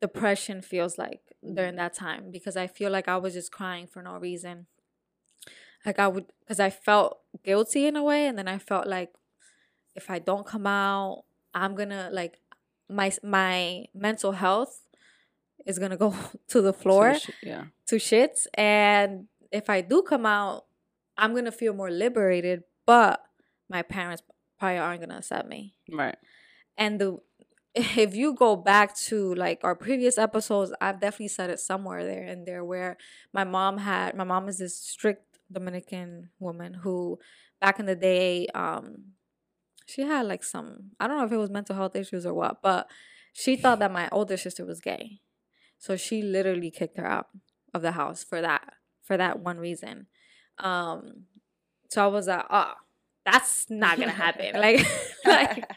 depression 0.00 0.62
feels 0.62 0.98
like 0.98 1.20
during 1.54 1.76
that 1.76 1.94
time 1.94 2.30
because 2.30 2.56
I 2.56 2.66
feel 2.66 2.90
like 2.90 3.08
I 3.08 3.16
was 3.16 3.34
just 3.34 3.52
crying 3.52 3.86
for 3.86 4.02
no 4.02 4.16
reason. 4.18 4.66
Like 5.84 5.98
I 5.98 6.08
would 6.08 6.26
because 6.40 6.60
I 6.60 6.70
felt 6.70 7.20
guilty 7.44 7.86
in 7.86 7.96
a 7.96 8.02
way 8.02 8.26
and 8.26 8.38
then 8.38 8.48
I 8.48 8.58
felt 8.58 8.86
like 8.86 9.10
if 9.94 10.10
I 10.10 10.18
don't 10.18 10.46
come 10.46 10.66
out, 10.66 11.24
I'm 11.54 11.74
gonna 11.74 12.10
like 12.12 12.38
my 12.88 13.12
my 13.22 13.84
mental 13.94 14.32
health 14.32 14.82
is 15.66 15.78
gonna 15.78 15.96
go 15.96 16.14
to 16.48 16.60
the 16.60 16.72
floor 16.72 17.14
to, 17.14 17.32
yeah 17.42 17.64
to 17.86 17.96
shits 17.96 18.46
and 18.54 19.26
if 19.52 19.68
I 19.68 19.80
do 19.80 20.02
come 20.02 20.26
out, 20.26 20.66
I'm 21.16 21.34
gonna 21.34 21.52
feel 21.52 21.72
more 21.72 21.90
liberated, 21.90 22.62
but 22.86 23.20
my 23.68 23.82
parents 23.82 24.22
probably 24.60 24.78
aren't 24.78 25.00
gonna 25.00 25.18
accept 25.18 25.48
me. 25.48 25.74
Right. 25.90 26.16
And 26.76 27.00
the 27.00 27.18
if 27.74 28.14
you 28.14 28.34
go 28.34 28.56
back 28.56 28.96
to 28.96 29.34
like 29.34 29.60
our 29.64 29.74
previous 29.74 30.18
episodes, 30.18 30.72
I've 30.80 31.00
definitely 31.00 31.28
said 31.28 31.50
it 31.50 31.60
somewhere 31.60 32.04
there 32.04 32.24
and 32.24 32.46
there 32.46 32.64
where 32.64 32.96
my 33.32 33.44
mom 33.44 33.78
had 33.78 34.14
my 34.14 34.24
mom 34.24 34.48
is 34.48 34.58
this 34.58 34.76
strict 34.76 35.38
Dominican 35.50 36.30
woman 36.38 36.74
who 36.74 37.18
back 37.60 37.80
in 37.80 37.86
the 37.86 37.96
day, 37.96 38.46
um, 38.54 39.12
she 39.86 40.02
had 40.02 40.26
like 40.26 40.44
some 40.44 40.90
I 41.00 41.08
don't 41.08 41.18
know 41.18 41.24
if 41.24 41.32
it 41.32 41.36
was 41.36 41.50
mental 41.50 41.76
health 41.76 41.96
issues 41.96 42.26
or 42.26 42.34
what, 42.34 42.62
but 42.62 42.88
she 43.32 43.56
thought 43.56 43.78
that 43.78 43.92
my 43.92 44.08
older 44.12 44.36
sister 44.36 44.64
was 44.64 44.80
gay. 44.80 45.20
So 45.78 45.96
she 45.96 46.22
literally 46.22 46.70
kicked 46.70 46.98
her 46.98 47.06
out 47.06 47.28
of 47.72 47.82
the 47.82 47.92
house 47.92 48.22
for 48.22 48.40
that 48.40 48.74
for 49.02 49.16
that 49.16 49.40
one 49.40 49.58
reason. 49.58 50.06
Um 50.58 51.24
so 51.88 52.04
I 52.04 52.06
was 52.06 52.28
like, 52.28 52.44
oh, 52.50 52.74
that's 53.24 53.68
not 53.70 53.98
gonna 53.98 54.10
happen. 54.10 54.52
like, 54.60 54.86
like 55.24 55.70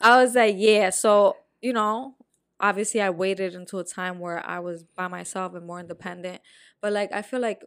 I 0.00 0.22
was 0.22 0.34
like, 0.34 0.56
yeah. 0.58 0.90
So 0.90 1.36
you 1.60 1.72
know, 1.72 2.14
obviously, 2.60 3.00
I 3.00 3.10
waited 3.10 3.54
until 3.54 3.80
a 3.80 3.84
time 3.84 4.18
where 4.18 4.44
I 4.44 4.60
was 4.60 4.84
by 4.84 5.08
myself 5.08 5.54
and 5.54 5.66
more 5.66 5.80
independent. 5.80 6.40
But 6.80 6.92
like, 6.92 7.12
I 7.12 7.22
feel 7.22 7.40
like 7.40 7.64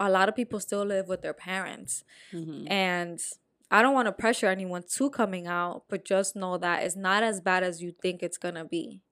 a 0.00 0.10
lot 0.10 0.28
of 0.28 0.36
people 0.36 0.60
still 0.60 0.84
live 0.84 1.08
with 1.08 1.22
their 1.22 1.34
parents, 1.34 2.04
mm-hmm. 2.32 2.70
and 2.70 3.20
I 3.70 3.82
don't 3.82 3.94
want 3.94 4.06
to 4.06 4.12
pressure 4.12 4.46
anyone 4.46 4.84
to 4.96 5.10
coming 5.10 5.46
out, 5.46 5.84
but 5.88 6.04
just 6.04 6.34
know 6.34 6.58
that 6.58 6.82
it's 6.84 6.96
not 6.96 7.22
as 7.22 7.40
bad 7.40 7.62
as 7.62 7.82
you 7.82 7.92
think 7.92 8.22
it's 8.22 8.38
gonna 8.38 8.64
be. 8.64 9.02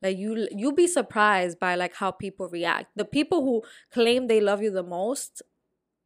Like 0.00 0.16
you 0.16 0.48
you'll 0.52 0.72
be 0.72 0.86
surprised 0.86 1.58
by 1.58 1.74
like 1.74 1.94
how 1.94 2.10
people 2.12 2.48
react. 2.48 2.96
The 2.96 3.04
people 3.04 3.42
who 3.42 3.62
claim 3.92 4.26
they 4.26 4.40
love 4.40 4.62
you 4.62 4.70
the 4.70 4.82
most 4.82 5.42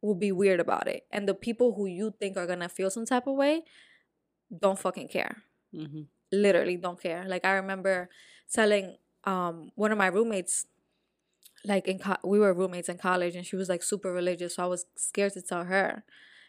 will 0.03 0.15
be 0.15 0.31
weird 0.31 0.59
about 0.59 0.87
it. 0.87 1.03
And 1.11 1.27
the 1.27 1.33
people 1.33 1.73
who 1.75 1.85
you 1.85 2.13
think 2.19 2.37
are 2.37 2.45
gonna 2.45 2.69
feel 2.69 2.91
some 2.91 3.05
type 3.05 3.25
of 3.25 3.35
way 3.35 3.63
don't 4.55 4.77
fucking 4.77 5.07
care. 5.07 5.37
Mm-hmm. 5.73 6.01
Literally 6.31 6.77
don't 6.77 7.01
care. 7.01 7.23
Like 7.25 7.45
I 7.45 7.53
remember 7.53 8.09
telling 8.51 8.97
um 9.23 9.71
one 9.75 9.91
of 9.91 9.97
my 9.97 10.07
roommates 10.07 10.65
like 11.65 11.87
in 11.87 11.97
co- 11.99 12.17
we 12.23 12.39
were 12.39 12.53
roommates 12.53 12.89
in 12.89 12.97
college 12.97 13.35
and 13.35 13.45
she 13.45 13.55
was 13.55 13.69
like 13.69 13.81
super 13.81 14.11
religious 14.11 14.55
so 14.55 14.63
i 14.63 14.67
was 14.67 14.85
scared 14.97 15.33
to 15.33 15.41
tell 15.41 15.63
her 15.63 16.03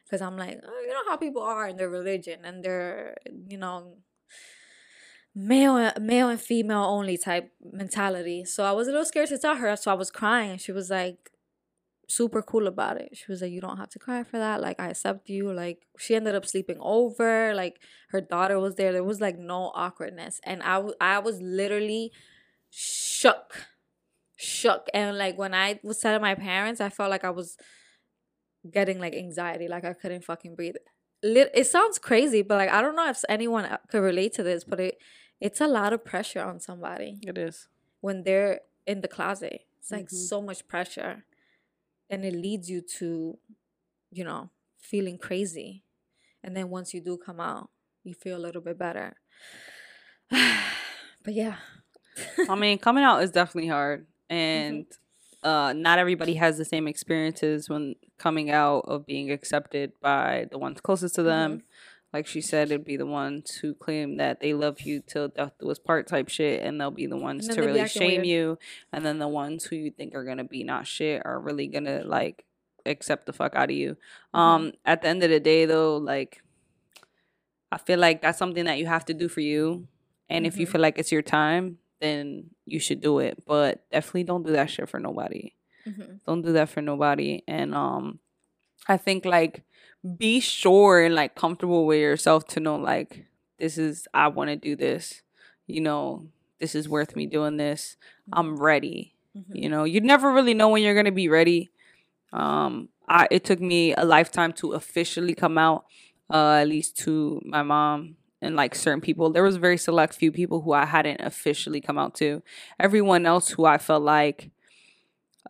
because 0.04 0.20
i'm 0.20 0.36
like 0.36 0.58
oh, 0.66 0.80
you 0.84 0.92
know 0.92 1.08
how 1.08 1.16
people 1.16 1.42
are 1.42 1.68
in 1.68 1.76
their 1.76 1.88
religion 1.88 2.40
and 2.44 2.64
their 2.64 3.16
you 3.48 3.56
know 3.56 3.96
male 5.34 5.92
male 6.00 6.28
and 6.28 6.40
female 6.40 6.84
only 6.84 7.16
type 7.16 7.52
mentality 7.72 8.44
so 8.44 8.64
i 8.64 8.72
was 8.72 8.88
a 8.88 8.90
little 8.90 9.06
scared 9.06 9.28
to 9.28 9.38
tell 9.38 9.56
her 9.56 9.76
so 9.76 9.90
i 9.90 9.94
was 9.94 10.10
crying 10.10 10.50
and 10.50 10.60
she 10.60 10.72
was 10.72 10.90
like 10.90 11.30
super 12.08 12.42
cool 12.42 12.66
about 12.66 13.00
it. 13.00 13.16
She 13.16 13.24
was 13.28 13.42
like 13.42 13.52
you 13.52 13.60
don't 13.60 13.76
have 13.78 13.90
to 13.90 13.98
cry 13.98 14.22
for 14.24 14.38
that. 14.38 14.60
Like 14.60 14.78
i 14.80 14.88
accept 14.90 15.28
you. 15.28 15.52
Like 15.52 15.86
she 15.98 16.14
ended 16.14 16.34
up 16.34 16.46
sleeping 16.46 16.78
over. 16.80 17.54
Like 17.54 17.80
her 18.10 18.20
daughter 18.20 18.58
was 18.60 18.74
there. 18.76 18.92
There 18.92 19.04
was 19.04 19.20
like 19.20 19.38
no 19.38 19.72
awkwardness. 19.74 20.40
And 20.44 20.62
i, 20.62 20.74
w- 20.76 20.94
I 21.00 21.18
was 21.18 21.40
literally 21.40 22.12
shook 22.70 23.66
shook. 24.36 24.88
And 24.94 25.16
like 25.18 25.38
when 25.38 25.54
i 25.54 25.80
was 25.82 25.98
telling 25.98 26.20
my 26.22 26.34
parents 26.34 26.80
i 26.80 26.88
felt 26.88 27.10
like 27.10 27.24
i 27.24 27.30
was 27.30 27.56
getting 28.70 28.98
like 28.98 29.14
anxiety. 29.14 29.68
Like 29.68 29.84
i 29.84 29.92
couldn't 29.92 30.24
fucking 30.24 30.54
breathe. 30.54 30.76
It 31.22 31.66
sounds 31.66 31.98
crazy 31.98 32.42
but 32.42 32.56
like 32.56 32.68
i 32.70 32.82
don't 32.82 32.96
know 32.96 33.08
if 33.08 33.22
anyone 33.30 33.64
uh, 33.64 33.78
could 33.90 34.00
relate 34.02 34.34
to 34.34 34.42
this 34.42 34.62
but 34.62 34.78
it 34.78 34.98
it's 35.40 35.60
a 35.60 35.66
lot 35.66 35.92
of 35.94 36.04
pressure 36.04 36.42
on 36.42 36.60
somebody 36.60 37.18
It 37.22 37.38
is. 37.38 37.66
when 38.00 38.22
they're 38.24 38.60
in 38.86 39.00
the 39.00 39.08
closet. 39.08 39.60
It's 39.78 39.90
like 39.90 40.06
Mhm. 40.08 40.28
so 40.30 40.42
much 40.42 40.66
pressure 40.68 41.24
and 42.10 42.24
it 42.24 42.34
leads 42.34 42.68
you 42.68 42.82
to 42.98 43.38
you 44.10 44.24
know 44.24 44.50
feeling 44.78 45.18
crazy. 45.18 45.82
And 46.42 46.54
then 46.54 46.68
once 46.68 46.92
you 46.92 47.00
do 47.00 47.16
come 47.16 47.40
out 47.40 47.70
you 48.04 48.14
feel 48.14 48.36
a 48.36 48.38
little 48.38 48.62
bit 48.62 48.78
better. 48.78 49.16
But 51.24 51.32
yeah. 51.32 51.56
I 52.50 52.54
mean, 52.54 52.76
coming 52.76 53.02
out 53.02 53.22
is 53.22 53.30
definitely 53.30 53.70
hard, 53.70 54.06
and 54.28 54.84
uh, 55.42 55.72
not 55.74 55.98
everybody 55.98 56.34
has 56.34 56.58
the 56.58 56.66
same 56.66 56.86
experiences 56.86 57.70
when 57.70 57.94
coming 58.18 58.50
out 58.50 58.80
of 58.80 59.06
being 59.06 59.30
accepted 59.30 59.92
by 60.02 60.48
the 60.50 60.58
ones 60.58 60.82
closest 60.82 61.14
to 61.14 61.22
them. 61.22 61.62
Like 62.14 62.28
she 62.28 62.40
said, 62.40 62.68
it'd 62.70 62.84
be 62.84 62.96
the 62.96 63.04
ones 63.06 63.56
who 63.56 63.74
claim 63.74 64.18
that 64.18 64.38
they 64.40 64.54
love 64.54 64.80
you 64.82 65.00
till 65.04 65.26
death 65.28 65.52
was 65.60 65.80
part 65.80 66.06
type 66.06 66.28
shit, 66.28 66.62
and 66.62 66.80
they'll 66.80 66.92
be 66.92 67.06
the 67.06 67.16
ones 67.16 67.48
to 67.48 67.60
really 67.60 67.88
shame 67.88 68.22
weird. 68.22 68.26
you, 68.26 68.58
and 68.92 69.04
then 69.04 69.18
the 69.18 69.26
ones 69.28 69.64
who 69.64 69.74
you 69.74 69.90
think 69.90 70.14
are 70.14 70.24
gonna 70.24 70.44
be 70.44 70.62
not 70.62 70.86
shit 70.86 71.20
are 71.24 71.40
really 71.40 71.66
gonna 71.66 72.02
like 72.06 72.44
accept 72.86 73.26
the 73.26 73.32
fuck 73.32 73.56
out 73.56 73.68
of 73.70 73.76
you. 73.76 73.96
Mm-hmm. 74.32 74.38
Um, 74.38 74.72
at 74.84 75.02
the 75.02 75.08
end 75.08 75.24
of 75.24 75.30
the 75.30 75.40
day, 75.40 75.64
though, 75.66 75.96
like 75.96 76.40
I 77.72 77.78
feel 77.78 77.98
like 77.98 78.22
that's 78.22 78.38
something 78.38 78.64
that 78.66 78.78
you 78.78 78.86
have 78.86 79.04
to 79.06 79.14
do 79.14 79.28
for 79.28 79.40
you, 79.40 79.88
and 80.28 80.46
if 80.46 80.56
you 80.56 80.66
Mhm. 80.68 80.70
feel 80.72 80.80
like 80.80 80.98
it's 81.00 81.10
your 81.10 81.22
time, 81.22 81.78
then 82.00 82.50
you 82.64 82.78
should 82.78 83.00
do 83.00 83.18
it. 83.18 83.44
But 83.44 83.90
definitely 83.90 84.22
don't 84.24 84.46
do 84.46 84.52
that 84.52 84.70
shit 84.70 84.88
for 84.88 85.00
nobody. 85.00 85.52
Mhm. 85.84 86.20
Don't 86.24 86.42
do 86.42 86.52
that 86.52 86.68
for 86.68 86.80
nobody. 86.80 87.42
And 87.48 87.74
um, 87.74 88.20
I 88.86 88.98
think 88.98 89.24
like 89.24 89.64
be 90.18 90.40
sure 90.40 91.02
and 91.02 91.14
like 91.14 91.34
comfortable 91.34 91.86
with 91.86 92.00
yourself 92.00 92.46
to 92.48 92.60
know 92.60 92.76
like 92.76 93.26
this 93.58 93.78
is 93.78 94.06
I 94.12 94.28
want 94.28 94.50
to 94.50 94.56
do 94.56 94.76
this. 94.76 95.22
You 95.66 95.80
know, 95.80 96.26
this 96.60 96.74
is 96.74 96.88
worth 96.88 97.16
me 97.16 97.26
doing 97.26 97.56
this. 97.56 97.96
I'm 98.32 98.56
ready. 98.56 99.14
Mhm. 99.36 99.44
You 99.62 99.68
know, 99.68 99.84
you 99.84 100.00
never 100.00 100.32
really 100.32 100.54
know 100.54 100.68
when 100.68 100.82
you're 100.82 100.94
gonna 100.94 101.12
be 101.12 101.28
ready. 101.28 101.70
Um, 102.32 102.88
I 103.08 103.28
it 103.30 103.44
took 103.44 103.60
me 103.60 103.94
a 103.94 104.04
lifetime 104.04 104.52
to 104.54 104.72
officially 104.72 105.34
come 105.34 105.58
out, 105.58 105.86
uh, 106.30 106.58
at 106.62 106.68
least 106.68 106.98
to 107.00 107.40
my 107.44 107.62
mom 107.62 108.16
and 108.42 108.56
like 108.56 108.74
certain 108.74 109.00
people. 109.00 109.30
There 109.30 109.42
was 109.44 109.56
a 109.56 109.60
very 109.60 109.78
select 109.78 110.14
few 110.14 110.32
people 110.32 110.62
who 110.62 110.72
I 110.72 110.86
hadn't 110.86 111.20
officially 111.20 111.80
come 111.80 111.98
out 111.98 112.14
to. 112.16 112.42
Everyone 112.80 113.26
else 113.26 113.50
who 113.50 113.64
I 113.66 113.78
felt 113.78 114.02
like, 114.02 114.50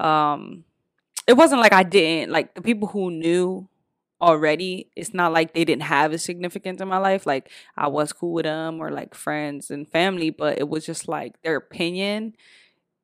um, 0.00 0.64
it 1.26 1.34
wasn't 1.34 1.60
like 1.60 1.72
I 1.72 1.82
didn't 1.82 2.32
like 2.32 2.54
the 2.54 2.62
people 2.62 2.88
who 2.88 3.10
knew 3.10 3.68
already. 4.24 4.88
It's 4.96 5.14
not 5.14 5.32
like 5.32 5.54
they 5.54 5.64
didn't 5.64 5.82
have 5.84 6.12
a 6.12 6.18
significance 6.18 6.80
in 6.80 6.88
my 6.88 6.98
life. 6.98 7.26
Like 7.26 7.50
I 7.76 7.88
was 7.88 8.12
cool 8.12 8.32
with 8.34 8.44
them 8.44 8.80
or 8.80 8.90
like 8.90 9.14
friends 9.14 9.70
and 9.70 9.88
family, 9.88 10.30
but 10.30 10.58
it 10.58 10.68
was 10.68 10.86
just 10.86 11.08
like 11.08 11.40
their 11.42 11.56
opinion 11.56 12.34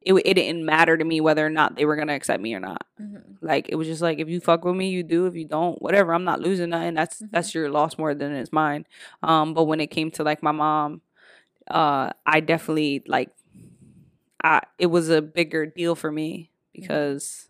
it, 0.02 0.14
it 0.24 0.34
didn't 0.34 0.64
matter 0.64 0.96
to 0.96 1.04
me 1.04 1.20
whether 1.20 1.44
or 1.44 1.50
not 1.50 1.76
they 1.76 1.84
were 1.84 1.96
gonna 1.96 2.14
accept 2.14 2.42
me 2.42 2.54
or 2.54 2.60
not. 2.60 2.86
Mhm. 3.00 3.36
Like 3.42 3.68
it 3.68 3.74
was 3.76 3.86
just 3.86 4.02
like 4.02 4.18
if 4.18 4.28
you 4.28 4.40
fuck 4.40 4.64
with 4.64 4.76
me, 4.76 4.90
you 4.90 5.02
do. 5.02 5.26
If 5.26 5.34
you 5.34 5.44
don't, 5.44 5.80
whatever. 5.82 6.14
I'm 6.14 6.24
not 6.24 6.40
losing 6.40 6.70
nothing. 6.70 6.94
That's 6.94 7.20
Mhm. 7.20 7.30
that's 7.30 7.54
your 7.54 7.70
loss 7.70 7.98
more 7.98 8.14
than 8.14 8.32
it's 8.32 8.52
mine. 8.52 8.86
Um, 9.22 9.54
but 9.54 9.64
when 9.64 9.80
it 9.80 9.88
came 9.88 10.10
to 10.12 10.22
like 10.24 10.42
my 10.42 10.52
mom, 10.52 11.02
uh, 11.70 12.10
I 12.26 12.40
definitely 12.40 13.02
like, 13.06 13.30
I 14.42 14.62
it 14.78 14.86
was 14.86 15.08
a 15.08 15.22
bigger 15.22 15.66
deal 15.66 15.94
for 15.94 16.10
me 16.10 16.50
because, 16.72 17.48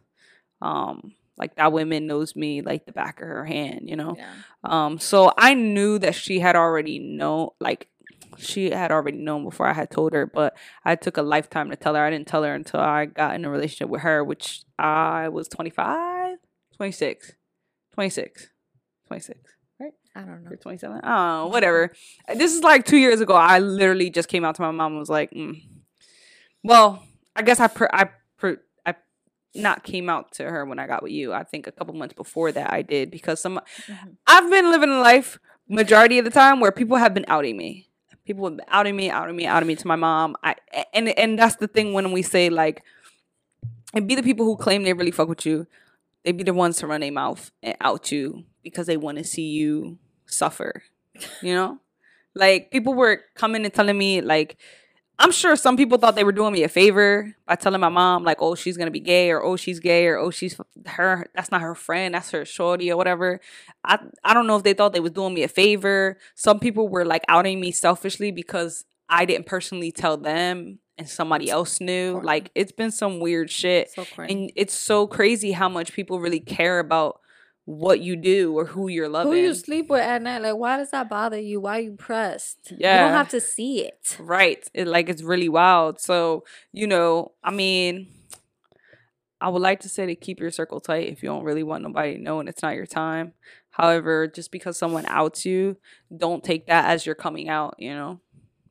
um, 0.62 1.14
like 1.40 1.54
that 1.56 1.72
woman 1.72 2.06
knows 2.06 2.36
me 2.36 2.60
like 2.60 2.84
the 2.84 2.92
back 2.92 3.20
of 3.20 3.26
her 3.26 3.44
hand, 3.46 3.88
you 3.88 3.96
know. 3.96 4.14
Yeah. 4.16 4.32
Um, 4.62 4.98
so 4.98 5.32
I 5.38 5.54
knew 5.54 5.98
that 5.98 6.14
she 6.14 6.38
had 6.38 6.54
already 6.54 6.98
known, 6.98 7.48
like, 7.60 7.88
she 8.36 8.70
had 8.70 8.92
already 8.92 9.18
known 9.18 9.44
before 9.44 9.66
I 9.66 9.72
had 9.72 9.90
told 9.90 10.12
her, 10.12 10.26
but 10.26 10.56
I 10.84 10.96
took 10.96 11.16
a 11.16 11.22
lifetime 11.22 11.70
to 11.70 11.76
tell 11.76 11.94
her. 11.94 12.04
I 12.04 12.10
didn't 12.10 12.28
tell 12.28 12.42
her 12.42 12.54
until 12.54 12.80
I 12.80 13.06
got 13.06 13.34
in 13.34 13.44
a 13.44 13.50
relationship 13.50 13.88
with 13.88 14.02
her, 14.02 14.22
which 14.22 14.62
I 14.78 15.28
was 15.30 15.48
25, 15.48 16.38
26, 16.76 17.32
26, 17.94 18.48
26, 19.08 19.40
right? 19.80 19.92
I 20.14 20.20
don't 20.20 20.44
know. 20.44 20.50
Or 20.50 20.56
27. 20.56 21.00
Oh, 21.02 21.46
whatever. 21.48 21.92
This 22.34 22.54
is 22.54 22.62
like 22.62 22.84
two 22.84 22.98
years 22.98 23.20
ago. 23.20 23.34
I 23.34 23.58
literally 23.58 24.10
just 24.10 24.28
came 24.28 24.44
out 24.44 24.54
to 24.56 24.62
my 24.62 24.70
mom 24.70 24.92
and 24.92 25.00
was 25.00 25.10
like, 25.10 25.30
mm. 25.32 25.60
well, 26.62 27.02
I 27.34 27.42
guess 27.42 27.60
I, 27.60 27.66
per- 27.66 27.90
I, 27.92 28.10
per- 28.38 28.62
I 28.69 28.69
not 29.54 29.82
came 29.82 30.08
out 30.08 30.32
to 30.32 30.44
her 30.44 30.64
when 30.64 30.78
I 30.78 30.86
got 30.86 31.02
with 31.02 31.12
you. 31.12 31.32
I 31.32 31.44
think 31.44 31.66
a 31.66 31.72
couple 31.72 31.94
months 31.94 32.14
before 32.14 32.52
that 32.52 32.72
I 32.72 32.82
did 32.82 33.10
because 33.10 33.40
some, 33.40 33.60
Mhm. 33.86 34.16
I've 34.26 34.50
been 34.50 34.70
living 34.70 34.90
a 34.90 35.00
life 35.00 35.38
majority 35.68 36.18
of 36.18 36.24
the 36.24 36.30
time 36.30 36.60
where 36.60 36.72
people 36.72 36.96
have 36.96 37.14
been 37.14 37.24
outing 37.28 37.56
me. 37.56 37.88
People 38.24 38.44
have 38.46 38.56
been 38.56 38.66
outing 38.68 38.94
me, 38.96 39.10
outing 39.10 39.34
me, 39.36 39.46
outing 39.46 39.66
me 39.66 39.76
to 39.76 39.86
my 39.88 39.96
mom. 39.96 40.36
I 40.44 40.54
and 40.94 41.08
and 41.08 41.38
that's 41.38 41.56
the 41.56 41.66
thing 41.66 41.92
when 41.94 42.12
we 42.12 42.22
say 42.22 42.48
like, 42.48 42.82
and 43.92 44.06
be 44.06 44.14
the 44.14 44.22
people 44.22 44.46
who 44.46 44.56
claim 44.56 44.84
they 44.84 44.92
really 44.92 45.10
fuck 45.10 45.28
with 45.28 45.44
you. 45.44 45.66
They 46.24 46.32
be 46.32 46.44
the 46.44 46.54
ones 46.54 46.76
to 46.78 46.86
run 46.86 47.00
their 47.00 47.10
mouth 47.12 47.50
and 47.62 47.76
out 47.80 48.12
you 48.12 48.44
because 48.62 48.86
they 48.86 48.96
want 48.96 49.18
to 49.18 49.24
see 49.24 49.48
you 49.48 49.98
suffer. 50.26 50.82
You 51.42 51.54
know, 51.54 51.78
like 52.34 52.70
people 52.70 52.94
were 52.94 53.22
coming 53.34 53.64
and 53.64 53.74
telling 53.74 53.98
me 53.98 54.20
like. 54.20 54.56
I'm 55.20 55.32
sure 55.32 55.54
some 55.54 55.76
people 55.76 55.98
thought 55.98 56.14
they 56.14 56.24
were 56.24 56.32
doing 56.32 56.54
me 56.54 56.62
a 56.62 56.68
favor 56.68 57.36
by 57.46 57.54
telling 57.54 57.80
my 57.80 57.90
mom 57.90 58.24
like, 58.24 58.38
"Oh, 58.40 58.54
she's 58.54 58.78
gonna 58.78 58.90
be 58.90 59.00
gay," 59.00 59.30
or 59.30 59.42
"Oh, 59.44 59.54
she's 59.56 59.78
gay," 59.78 60.06
or 60.06 60.16
"Oh, 60.18 60.30
she's 60.30 60.58
her." 60.86 61.26
That's 61.34 61.50
not 61.50 61.60
her 61.60 61.74
friend. 61.74 62.14
That's 62.14 62.30
her 62.30 62.46
shorty 62.46 62.90
or 62.90 62.96
whatever. 62.96 63.38
I 63.84 63.98
I 64.24 64.32
don't 64.32 64.46
know 64.46 64.56
if 64.56 64.62
they 64.62 64.72
thought 64.72 64.94
they 64.94 65.00
was 65.00 65.12
doing 65.12 65.34
me 65.34 65.42
a 65.42 65.48
favor. 65.48 66.16
Some 66.34 66.58
people 66.58 66.88
were 66.88 67.04
like 67.04 67.22
outing 67.28 67.60
me 67.60 67.70
selfishly 67.70 68.32
because 68.32 68.84
I 69.10 69.26
didn't 69.26 69.46
personally 69.46 69.92
tell 69.92 70.16
them 70.16 70.78
and 70.96 71.08
somebody 71.08 71.50
else 71.50 71.80
knew. 71.80 72.20
Like 72.22 72.50
it's 72.54 72.72
been 72.72 72.90
some 72.90 73.20
weird 73.20 73.50
shit. 73.50 73.90
So. 73.90 74.06
And 74.18 74.50
it's 74.56 74.74
so 74.74 75.06
crazy 75.06 75.52
how 75.52 75.68
much 75.68 75.92
people 75.92 76.18
really 76.20 76.40
care 76.40 76.78
about 76.78 77.19
what 77.70 78.00
you 78.00 78.16
do 78.16 78.52
or 78.58 78.64
who 78.66 78.88
you're 78.88 79.08
loving. 79.08 79.32
Who 79.32 79.38
you 79.38 79.54
sleep 79.54 79.88
with 79.88 80.00
at 80.00 80.22
night? 80.22 80.42
Like, 80.42 80.56
why 80.56 80.76
does 80.76 80.90
that 80.90 81.08
bother 81.08 81.38
you? 81.38 81.60
Why 81.60 81.78
you 81.78 81.92
pressed? 81.92 82.72
Yeah. 82.76 82.94
You 82.94 83.00
don't 83.08 83.16
have 83.16 83.28
to 83.30 83.40
see 83.40 83.84
it. 83.84 84.16
Right. 84.18 84.68
It 84.74 84.86
like 84.88 85.08
it's 85.08 85.22
really 85.22 85.48
wild. 85.48 86.00
So, 86.00 86.44
you 86.72 86.86
know, 86.86 87.32
I 87.44 87.50
mean, 87.50 88.08
I 89.40 89.48
would 89.48 89.62
like 89.62 89.80
to 89.80 89.88
say 89.88 90.06
to 90.06 90.14
keep 90.14 90.40
your 90.40 90.50
circle 90.50 90.80
tight 90.80 91.08
if 91.08 91.22
you 91.22 91.28
don't 91.28 91.44
really 91.44 91.62
want 91.62 91.82
nobody 91.82 92.16
to 92.16 92.22
know 92.22 92.40
and 92.40 92.48
it's 92.48 92.62
not 92.62 92.74
your 92.74 92.86
time. 92.86 93.32
However, 93.70 94.26
just 94.26 94.50
because 94.50 94.76
someone 94.76 95.06
outs 95.06 95.46
you, 95.46 95.76
don't 96.14 96.44
take 96.44 96.66
that 96.66 96.86
as 96.90 97.06
you're 97.06 97.14
coming 97.14 97.48
out, 97.48 97.74
you 97.78 97.94
know? 97.94 98.20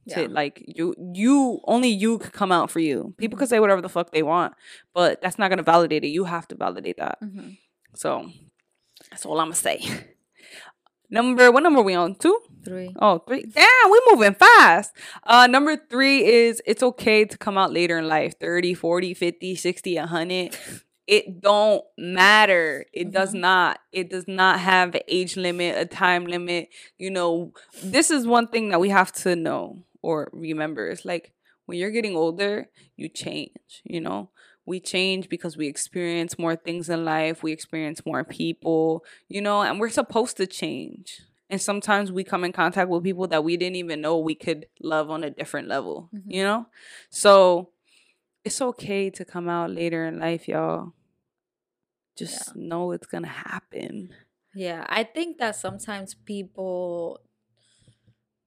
To, 0.09 0.21
Yeah. 0.21 0.27
like 0.29 0.63
you 0.67 0.95
you 1.13 1.59
only 1.65 1.89
you 1.89 2.17
could 2.17 2.33
come 2.33 2.51
out 2.51 2.69
for 2.71 2.79
you. 2.79 3.13
People 3.17 3.35
Mm-hmm. 3.35 3.39
can 3.39 3.47
say 3.47 3.59
whatever 3.59 3.81
the 3.81 3.89
fuck 3.89 4.11
they 4.11 4.23
want, 4.23 4.53
but 4.93 5.21
that's 5.21 5.37
not 5.37 5.49
gonna 5.49 5.63
validate 5.63 6.03
it. 6.03 6.07
You 6.07 6.23
have 6.25 6.47
to 6.49 6.55
validate 6.55 6.97
that. 6.97 7.19
Mhm. 7.21 7.57
So 7.95 8.29
that's 9.11 9.25
all 9.25 9.39
I'm 9.39 9.47
gonna 9.47 9.55
say. 9.55 9.81
Number 11.09 11.51
what 11.51 11.63
number 11.63 11.81
we 11.81 11.95
on? 11.95 12.15
Two? 12.15 12.39
Three. 12.63 12.93
Oh, 12.99 13.19
three. 13.19 13.43
Damn, 13.43 13.91
we 13.91 14.01
moving 14.11 14.35
fast. 14.35 14.91
Uh 15.23 15.47
number 15.47 15.75
3 15.89 16.23
is 16.25 16.61
it's 16.65 16.83
okay 16.83 17.25
to 17.25 17.37
come 17.37 17.57
out 17.57 17.71
later 17.73 17.97
in 17.97 18.07
life. 18.07 18.33
30, 18.39 18.73
40, 18.73 19.13
50, 19.13 19.55
60, 19.55 19.95
100. 19.97 20.57
it 21.07 21.41
don't 21.41 21.83
matter. 21.97 22.85
It 22.93 23.11
does 23.11 23.33
Mhm. 23.33 23.39
not. 23.39 23.79
It 23.91 24.09
does 24.11 24.27
not 24.27 24.59
have 24.59 24.93
an 24.93 25.01
age 25.07 25.35
limit, 25.37 25.77
a 25.77 25.85
time 25.85 26.27
limit. 26.27 26.69
You 26.99 27.09
know, 27.09 27.53
this 27.81 28.11
is 28.11 28.27
one 28.27 28.47
thing 28.47 28.69
that 28.69 28.79
we 28.79 28.89
have 28.89 29.11
to 29.23 29.35
know 29.35 29.85
or 30.03 30.29
remember. 30.31 30.89
It's 30.89 31.05
like 31.05 31.31
when 31.65 31.79
you're 31.79 31.89
getting 31.91 32.15
older, 32.15 32.69
you 32.95 33.09
change, 33.09 33.81
you 33.83 34.01
know? 34.01 34.29
We 34.69 34.79
change 34.79 35.29
because 35.29 35.57
we 35.57 35.67
experience 35.67 36.37
more 36.37 36.55
things 36.55 36.89
in 36.89 37.03
life, 37.03 37.41
we 37.41 37.51
experience 37.51 38.05
more 38.05 38.23
people, 38.23 39.03
you 39.27 39.41
know, 39.41 39.63
and 39.63 39.79
we're 39.79 39.89
supposed 39.89 40.37
to 40.37 40.45
change. 40.45 41.21
And 41.49 41.59
sometimes 41.59 42.11
we 42.11 42.23
come 42.23 42.43
in 42.43 42.51
contact 42.51 42.87
with 42.89 43.03
people 43.03 43.27
that 43.29 43.43
we 43.43 43.57
didn't 43.57 43.77
even 43.77 43.99
know 43.99 44.19
we 44.19 44.35
could 44.35 44.67
love 44.79 45.09
on 45.09 45.23
a 45.23 45.31
different 45.31 45.67
level, 45.67 46.09
Mhm. 46.13 46.21
you 46.27 46.43
know? 46.43 46.67
So 47.09 47.71
it's 48.45 48.61
okay 48.61 49.09
to 49.09 49.25
come 49.25 49.49
out 49.49 49.71
later 49.71 50.05
in 50.05 50.19
life, 50.19 50.47
y'all. 50.47 50.93
Just 52.15 52.55
know 52.55 52.91
it's 52.91 53.07
gonna 53.07 53.27
happen. 53.27 54.13
Yeah, 54.53 54.85
I 54.87 55.03
think 55.03 55.39
that 55.39 55.55
sometimes 55.55 56.13
people 56.13 57.21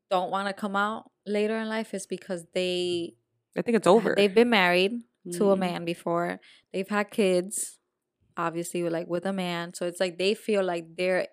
don't 0.08 0.30
want 0.30 0.46
to 0.46 0.54
come 0.54 0.76
out 0.76 1.10
later 1.26 1.56
in 1.56 1.68
life 1.68 1.94
is 1.94 2.06
because 2.06 2.44
they 2.54 3.16
I 3.56 3.62
think 3.62 3.76
it's 3.76 3.86
over. 3.88 4.14
they've 4.16 4.34
been 4.34 4.50
married 4.50 5.02
to 5.32 5.50
a 5.50 5.56
Mhm. 5.56 5.56
man 5.56 5.84
before. 5.84 6.40
They've 6.72 6.88
had 6.88 7.10
kids, 7.10 7.78
obviously, 8.36 8.88
like 8.88 9.08
with 9.08 9.26
a 9.26 9.32
man. 9.32 9.74
So 9.74 9.86
it's 9.86 10.00
like 10.00 10.18
they 10.18 10.34
feel 10.34 10.64
like 10.64 10.96
they're 10.96 11.28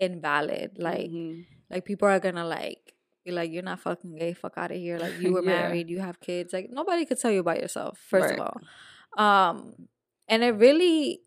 invalid. 0.00 0.78
Like 0.78 1.12
Mhm. 1.12 1.46
like 1.70 1.84
people 1.84 2.08
are 2.08 2.20
gonna 2.20 2.46
like 2.46 2.94
be 3.24 3.32
like, 3.32 3.50
You're 3.52 3.62
not 3.62 3.80
fucking 3.80 4.16
gay, 4.16 4.34
fuck 4.34 4.54
out 4.56 4.70
of 4.72 4.78
here. 4.78 4.98
Like 4.98 5.14
you 5.18 5.32
were 5.32 5.42
Yeah. 5.42 5.42
married, 5.42 5.90
you 5.90 6.00
have 6.00 6.20
kids. 6.20 6.52
Like 6.52 6.68
nobody 6.70 7.04
could 7.06 7.20
tell 7.20 7.30
you 7.32 7.40
about 7.40 7.60
yourself, 7.60 7.98
first 7.98 8.30
Right. 8.30 8.32
of 8.32 8.40
all. 8.40 8.62
Um 9.16 9.88
and 10.28 10.44
it 10.44 10.52
really 10.52 11.22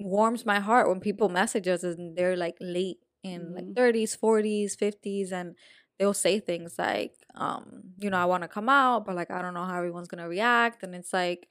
warms 0.00 0.44
my 0.44 0.60
heart 0.60 0.88
when 0.88 1.00
people 1.00 1.28
message 1.28 1.68
us 1.68 1.82
and 1.82 2.16
they're 2.16 2.36
like 2.36 2.56
late 2.60 2.98
in 3.22 3.54
like 3.54 3.66
Mhm. 3.66 3.76
30s, 3.76 4.14
40s, 4.14 4.76
50s 4.76 5.32
and 5.32 5.56
they'll 5.98 6.14
say 6.14 6.38
things 6.40 6.76
like 6.78 7.12
um 7.36 7.82
you 7.98 8.10
know 8.10 8.18
I 8.18 8.24
want 8.24 8.42
to 8.42 8.48
come 8.48 8.68
out 8.68 9.04
but 9.06 9.14
like 9.16 9.30
I 9.30 9.42
don't 9.42 9.54
know 9.54 9.64
how 9.64 9.76
everyone's 9.78 10.08
going 10.08 10.22
to 10.22 10.28
react 10.28 10.82
and 10.82 10.94
it's 10.94 11.12
like 11.12 11.48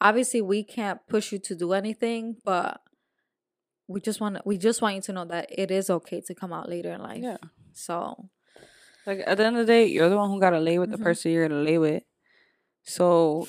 obviously 0.00 0.40
we 0.42 0.62
can't 0.64 1.00
push 1.08 1.32
you 1.32 1.38
to 1.40 1.54
do 1.54 1.72
anything 1.72 2.36
but 2.44 2.80
we 3.88 4.00
just 4.00 4.20
want 4.20 4.38
we 4.46 4.56
just 4.58 4.80
want 4.82 4.94
you 4.96 5.02
to 5.02 5.12
know 5.12 5.24
that 5.26 5.46
it 5.50 5.70
is 5.70 5.90
okay 5.90 6.20
to 6.22 6.34
come 6.34 6.52
out 6.52 6.68
later 6.68 6.92
in 6.92 7.02
life. 7.02 7.22
Yeah. 7.22 7.36
So, 7.72 8.30
Like 9.06 9.20
at 9.26 9.36
the 9.36 9.44
end 9.44 9.56
of 9.56 9.66
the 9.66 9.72
day, 9.72 9.86
you're 9.86 10.08
the 10.08 10.16
one 10.16 10.30
who 10.30 10.40
gotta 10.40 10.60
lay 10.60 10.78
with 10.78 10.90
the 10.90 10.96
Mhm. 10.96 11.02
person 11.02 11.32
you're 11.32 11.46
gonna 11.48 11.62
lay 11.62 11.76
with. 11.78 12.02
So 12.84 13.46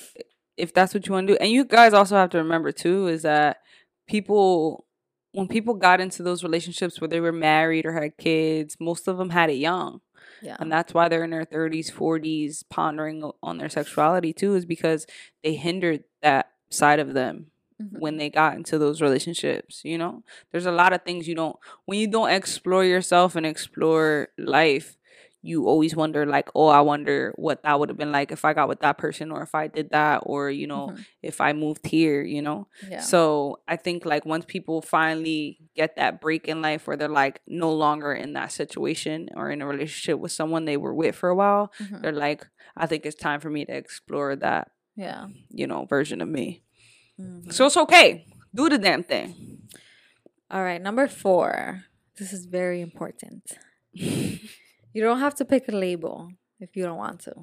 if 0.57 0.73
that's 0.73 0.93
what 0.93 1.05
you 1.07 1.13
want 1.13 1.27
to 1.27 1.33
do, 1.33 1.37
and 1.39 1.49
you 1.51 1.65
guys 1.65 1.93
also 1.93 2.15
have 2.15 2.29
to 2.31 2.37
remember 2.37 2.71
too, 2.71 3.07
is 3.07 3.21
that 3.23 3.61
people 4.07 4.85
when 5.31 5.47
people 5.49 5.73
got 5.73 5.99
into 5.99 6.23
those 6.23 6.43
relationships 6.43 7.01
where 7.01 7.09
they 7.09 7.19
were 7.19 7.33
married 7.33 7.85
or 7.85 7.91
had 7.91 8.15
kids, 8.17 8.77
most 8.79 9.05
of 9.07 9.17
them 9.17 9.29
had 9.31 9.49
it 9.49 9.53
young. 9.57 9.99
Yeah. 10.45 10.57
And 10.59 10.71
that's 10.71 10.93
why 10.93 11.09
they're 11.09 11.23
in 11.23 11.31
their 11.31 11.45
30s, 11.45 11.89
40s, 11.91 12.63
pondering 12.69 13.31
on 13.43 13.57
their 13.57 13.69
sexuality 13.69 14.33
too, 14.33 14.55
is 14.55 14.65
because 14.65 15.05
they 15.43 15.55
hindered 15.55 16.03
that 16.21 16.51
side 16.69 16.99
of 16.99 17.13
them 17.13 17.47
Mhm. 17.81 17.99
when 17.99 18.17
they 18.17 18.29
got 18.29 18.55
into 18.55 18.77
those 18.77 19.01
relationships 19.01 19.81
you 19.83 19.97
know 19.97 20.23
there's 20.53 20.65
a 20.65 20.71
lot 20.71 20.93
of 20.93 21.01
things 21.03 21.27
you 21.27 21.35
don't 21.35 21.57
when 21.83 21.99
you 21.99 22.07
don't 22.07 22.29
explore 22.29 22.85
yourself 22.85 23.35
and 23.35 23.45
explore 23.45 24.29
life 24.37 24.95
you 25.47 25.67
always 25.67 25.95
wonder 25.95 26.25
like 26.25 26.49
oh 26.55 26.67
i 26.67 26.81
wonder 26.81 27.31
what 27.37 27.61
that 27.63 27.77
would 27.79 27.89
have 27.89 27.97
been 28.03 28.11
like 28.11 28.31
if 28.31 28.43
i 28.43 28.51
got 28.59 28.67
with 28.67 28.79
that 28.79 28.97
person 28.97 29.31
or 29.31 29.43
if 29.43 29.53
i 29.53 29.67
did 29.67 29.87
that 29.91 30.17
or 30.25 30.49
you 30.49 30.65
know 30.65 30.87
Mhm. 30.89 31.05
if 31.21 31.37
i 31.39 31.53
moved 31.53 31.85
here 31.85 32.21
you 32.35 32.41
know 32.41 32.67
Yeah. 32.89 33.01
so 33.11 33.59
i 33.67 33.75
think 33.75 34.05
like 34.05 34.25
once 34.25 34.45
people 34.47 34.81
finally 34.81 35.59
get 35.75 35.95
that 35.97 36.19
break 36.19 36.47
in 36.47 36.61
life 36.61 36.87
where 36.87 36.97
they're 36.97 37.19
like 37.23 37.41
no 37.47 37.71
longer 37.71 38.11
in 38.13 38.33
that 38.33 38.51
situation 38.51 39.29
or 39.37 39.51
in 39.51 39.61
a 39.61 39.67
relationship 39.67 40.17
with 40.19 40.31
someone 40.31 40.65
they 40.65 40.77
were 40.77 40.95
with 40.95 41.15
for 41.15 41.29
a 41.29 41.35
while 41.35 41.71
Mhm. 41.79 42.01
they're 42.01 42.21
like 42.27 42.41
i 42.75 42.85
think 42.89 43.05
it's 43.05 43.15
time 43.29 43.39
for 43.39 43.51
me 43.51 43.65
to 43.65 43.75
explore 43.83 44.35
that 44.35 44.71
Yeah. 44.95 45.27
you 45.49 45.67
know 45.67 45.85
version 45.85 46.21
of 46.25 46.29
me 46.29 46.63
Mhm. 47.21 47.53
so 47.53 47.67
it's 47.67 47.77
okay 47.77 48.25
do 48.53 48.67
the 48.69 48.79
damn 48.79 49.03
thing 49.03 49.29
All 50.53 50.61
right, 50.63 50.79
number 50.81 51.07
4. 51.07 51.85
This 52.19 52.31
is 52.31 52.45
very 52.45 52.79
important. 52.79 53.41
You 54.95 55.03
don't 55.03 55.19
have 55.19 55.35
to 55.35 55.45
pick 55.45 55.67
a 55.67 55.73
label 55.73 56.31
if 56.57 56.77
you 56.77 56.83
don't 56.83 56.97
want 56.97 57.19
to. 57.27 57.33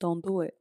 Don't 0.00 0.20
do 0.24 0.40
it. 0.40 0.54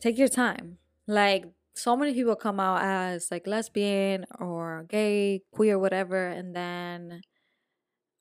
take 0.00 0.18
your 0.18 0.28
time. 0.28 0.78
Like 1.06 1.44
so 1.74 1.94
many 1.96 2.14
people 2.14 2.36
come 2.36 2.58
out 2.58 2.80
as 2.82 3.28
like 3.30 3.46
lesbian 3.46 4.24
or 4.38 4.86
gay, 4.88 5.42
queer, 5.52 5.78
whatever, 5.78 6.26
and 6.28 6.56
then 6.56 7.20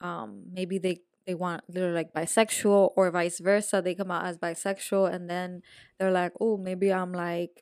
um 0.02 0.44
maybe 0.52 0.78
they 0.78 0.98
they 1.26 1.36
want 1.36 1.64
they're 1.70 1.94
like 1.94 2.14
bisexual 2.14 2.92
or 2.98 3.10
vice 3.12 3.40
versa. 3.40 3.82
They 3.82 3.96
come 3.96 4.12
out 4.12 4.26
as 4.26 4.38
bisexual 4.38 5.14
and 5.14 5.30
then 5.30 5.62
they're 5.98 6.12
like, 6.12 6.34
oh, 6.42 6.58
maybe 6.58 6.92
I'm 6.92 7.14
like 7.14 7.62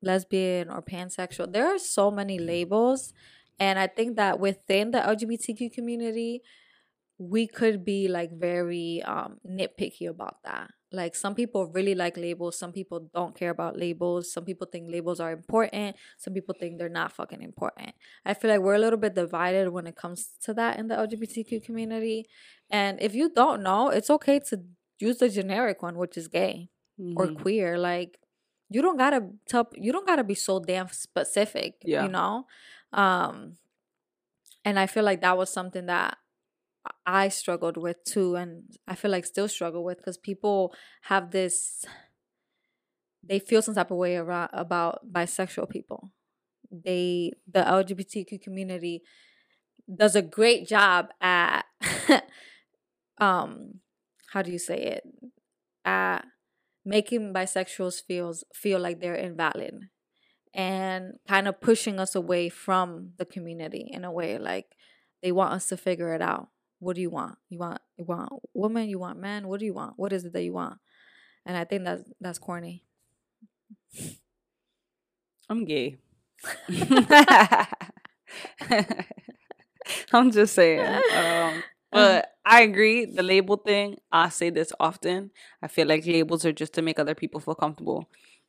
lesbian 0.00 0.70
or 0.70 0.80
pansexual. 0.80 1.52
There 1.52 1.66
are 1.66 1.78
so 1.78 2.10
many 2.10 2.38
labels, 2.38 3.12
and 3.58 3.78
I 3.78 3.86
think 3.86 4.16
that 4.16 4.40
within 4.40 4.92
the 4.92 5.00
LGBTQ 5.00 5.74
community, 5.74 6.42
we 7.20 7.46
could 7.46 7.84
be 7.84 8.08
like 8.08 8.32
very 8.32 9.02
um 9.04 9.38
nitpicky 9.46 10.08
about 10.08 10.36
that. 10.44 10.70
Like 10.92 11.14
some 11.14 11.34
people 11.36 11.66
really 11.66 11.94
like 11.94 12.16
labels, 12.16 12.58
some 12.58 12.72
people 12.72 13.08
don't 13.14 13.36
care 13.36 13.50
about 13.50 13.78
labels, 13.78 14.32
some 14.32 14.44
people 14.44 14.66
think 14.72 14.90
labels 14.90 15.20
are 15.20 15.30
important, 15.30 15.96
some 16.18 16.32
people 16.34 16.54
think 16.58 16.78
they're 16.78 16.88
not 16.88 17.12
fucking 17.12 17.42
important. 17.42 17.92
I 18.24 18.34
feel 18.34 18.50
like 18.50 18.60
we're 18.60 18.74
a 18.74 18.78
little 18.86 18.98
bit 18.98 19.14
divided 19.14 19.68
when 19.70 19.86
it 19.86 19.96
comes 19.96 20.30
to 20.44 20.54
that 20.54 20.78
in 20.80 20.88
the 20.88 20.96
LGBTQ 20.96 21.62
community. 21.64 22.26
And 22.70 23.00
if 23.00 23.14
you 23.14 23.28
don't 23.30 23.62
know, 23.62 23.90
it's 23.90 24.10
okay 24.10 24.40
to 24.48 24.58
use 24.98 25.18
the 25.18 25.28
generic 25.28 25.82
one, 25.82 25.96
which 25.96 26.16
is 26.16 26.26
gay 26.28 26.70
or 27.16 27.26
Mhm. 27.28 27.40
queer. 27.42 27.78
Like 27.78 28.18
you 28.70 28.82
don't 28.82 28.96
gotta 28.96 29.28
tell 29.46 29.68
you 29.74 29.92
don't 29.92 30.06
gotta 30.06 30.24
be 30.24 30.34
so 30.34 30.58
damn 30.58 30.88
specific. 30.88 31.74
Yeah. 31.84 32.04
You 32.04 32.08
know? 32.10 32.46
Um 32.92 33.58
and 34.64 34.78
I 34.78 34.86
feel 34.86 35.04
like 35.04 35.20
that 35.22 35.36
was 35.36 35.50
something 35.50 35.86
that 35.86 36.18
I 37.06 37.28
struggled 37.28 37.76
with 37.76 38.02
too, 38.04 38.36
and 38.36 38.64
I 38.88 38.94
feel 38.94 39.10
like 39.10 39.26
still 39.26 39.48
struggle 39.48 39.84
with 39.84 39.98
because 39.98 40.16
people 40.16 40.74
have 41.02 41.30
this. 41.30 41.84
They 43.22 43.38
feel 43.38 43.62
some 43.62 43.74
type 43.74 43.90
of 43.90 43.98
way 43.98 44.16
around, 44.16 44.50
about 44.52 45.12
bisexual 45.12 45.68
people. 45.68 46.10
They 46.70 47.32
the 47.50 47.60
LGBTQ 47.60 48.40
community 48.40 49.02
does 49.94 50.14
a 50.14 50.22
great 50.22 50.68
job 50.68 51.08
at, 51.20 51.64
um, 53.18 53.80
how 54.32 54.42
do 54.42 54.52
you 54.52 54.58
say 54.58 54.80
it? 54.82 55.04
At 55.84 56.24
making 56.84 57.34
bisexuals 57.34 58.02
feels 58.06 58.44
feel 58.54 58.78
like 58.78 59.00
they're 59.00 59.14
invalid, 59.14 59.88
and 60.54 61.14
kind 61.28 61.46
of 61.48 61.60
pushing 61.60 61.98
us 62.00 62.14
away 62.14 62.48
from 62.48 63.10
the 63.18 63.26
community 63.26 63.88
in 63.90 64.04
a 64.04 64.12
way 64.12 64.38
like 64.38 64.76
they 65.22 65.32
want 65.32 65.52
us 65.52 65.68
to 65.68 65.76
figure 65.76 66.14
it 66.14 66.22
out 66.22 66.48
what 66.80 66.96
do 66.96 67.02
you 67.02 67.10
want 67.10 67.36
you 67.50 67.58
want 67.58 67.80
you 67.98 68.04
want 68.04 68.30
woman 68.54 68.88
you 68.88 68.98
want 68.98 69.18
man 69.18 69.48
what 69.48 69.60
do 69.60 69.66
you 69.66 69.74
want 69.74 69.94
what 69.98 70.12
is 70.12 70.24
it 70.24 70.32
that 70.34 70.44
you 70.44 70.52
want 70.54 70.78
and 71.46 71.56
i 71.56 71.64
think 71.64 71.84
that's 71.84 72.02
that's 72.20 72.38
corny 72.38 72.84
I'm 75.50 75.64
gay. 75.64 75.98
I'm 80.12 80.30
just 80.30 80.54
saying. 80.54 81.02
Um, 81.10 81.64
but 81.92 82.34
I 82.44 82.62
agree. 82.62 83.06
The 83.06 83.22
label 83.22 83.56
thing, 83.56 83.98
I 84.12 84.28
say 84.28 84.50
this 84.50 84.72
often. 84.80 85.30
I 85.62 85.68
feel 85.68 85.86
like 85.86 86.06
labels 86.06 86.44
are 86.44 86.52
just 86.52 86.74
to 86.74 86.82
make 86.82 86.98
other 86.98 87.14
people 87.14 87.40
feel 87.40 87.54
comfortable. 87.54 88.08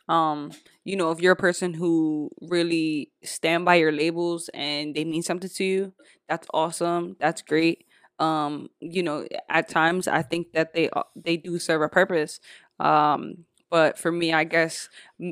Um, 0.10 0.52
you 0.84 0.96
know, 0.96 1.12
if 1.12 1.22
you're 1.22 1.34
a 1.34 1.38
person 1.38 1.74
who 1.74 2.32
really 2.42 3.12
stand 3.24 3.66
by 3.66 3.76
your 3.76 3.92
labels 3.92 4.50
and 4.54 4.96
they 4.96 5.06
mean 5.06 5.24
something 5.24 5.50
to 5.50 5.64
you, 5.64 5.94
that's 6.28 6.48
awesome. 6.54 7.16
That's 7.20 7.42
great. 7.42 7.86
Um, 8.22 8.70
you 8.80 9.04
know, 9.04 9.26
at 9.50 9.68
times 9.70 10.08
I 10.08 10.22
think 10.22 10.54
that 10.54 10.74
they 10.74 10.90
uh, 10.92 11.04
they 11.16 11.38
do 11.38 11.60
serve 11.60 11.82
a 11.82 11.90
purpose. 11.90 12.40
Um, 12.80 13.46
but 13.70 13.98
for 13.98 14.12
me, 14.12 14.34
I 14.34 14.44
guess 14.44 14.90